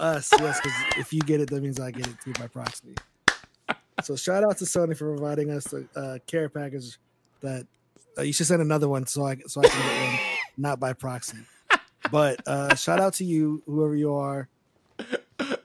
[0.00, 0.30] Us.
[0.38, 2.94] Yes, because if you get it, that means I get it too by proxy.
[4.02, 6.98] So shout out to Sony for providing us a uh, care package
[7.40, 7.66] that
[8.18, 10.18] uh, you should send another one so I so I can get one
[10.56, 11.38] not by proxy.
[12.10, 14.48] But uh, shout out to you, whoever you are.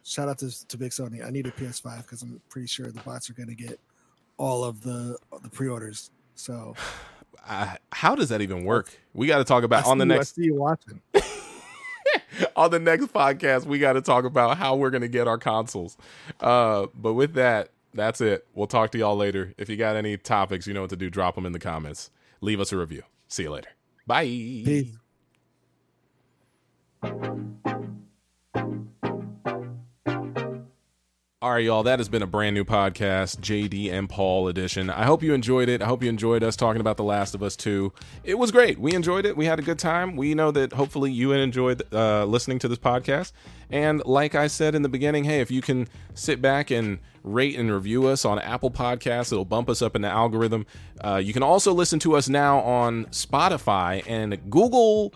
[0.04, 1.26] Shout out to, to Big Sony.
[1.26, 3.80] I need a PS5 because I'm pretty sure the bots are going to get
[4.38, 6.12] all of the the pre-orders.
[6.36, 6.76] So
[7.48, 8.92] Uh, how does that even work?
[9.14, 11.02] We got to talk about on the you- I next see you watching.
[12.56, 15.38] on the next podcast we got to talk about how we're going to get our
[15.38, 15.98] consoles.
[16.40, 18.46] Uh but with that that's it.
[18.54, 19.54] We'll talk to y'all later.
[19.58, 21.10] If you got any topics you know what to do.
[21.10, 22.12] Drop them in the comments.
[22.42, 23.04] Leave us a review.
[23.28, 23.70] See you later.
[24.08, 24.24] Bye.
[24.26, 24.98] Peace.
[31.41, 31.84] All right, y'all.
[31.84, 34.90] That has been a brand new podcast, JD and Paul edition.
[34.90, 35.82] I hope you enjoyed it.
[35.82, 37.94] I hope you enjoyed us talking about The Last of Us 2.
[38.26, 38.78] It was great.
[38.78, 39.38] We enjoyed it.
[39.38, 40.18] We had a good time.
[40.18, 43.32] We know that hopefully you enjoyed uh, listening to this podcast.
[43.70, 47.57] And like I said in the beginning, hey, if you can sit back and rate
[47.57, 50.66] and review us on Apple Podcasts, it'll bump us up in the algorithm.
[51.02, 55.14] Uh, you can also listen to us now on Spotify and Google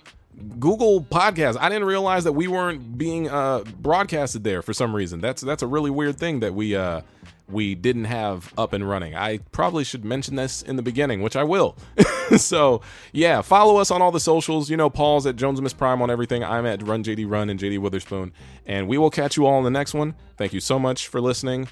[0.60, 1.58] Google Podcast.
[1.60, 5.20] I didn't realize that we weren't being uh, broadcasted there for some reason.
[5.22, 7.02] That's that's a really weird thing that we uh,
[7.50, 9.16] we didn't have up and running.
[9.16, 11.78] I probably should mention this in the beginning, which I will.
[12.38, 14.70] so yeah, follow us on all the socials.
[14.70, 16.44] You know, Paul's at Jonesimus Prime on everything.
[16.44, 18.34] I'm at Run JD Run and JD Witherspoon,
[18.66, 20.16] and we will catch you all in the next one.
[20.38, 21.68] Thank you so much for listening.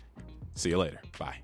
[0.56, 1.02] See you later.
[1.18, 1.38] Bye.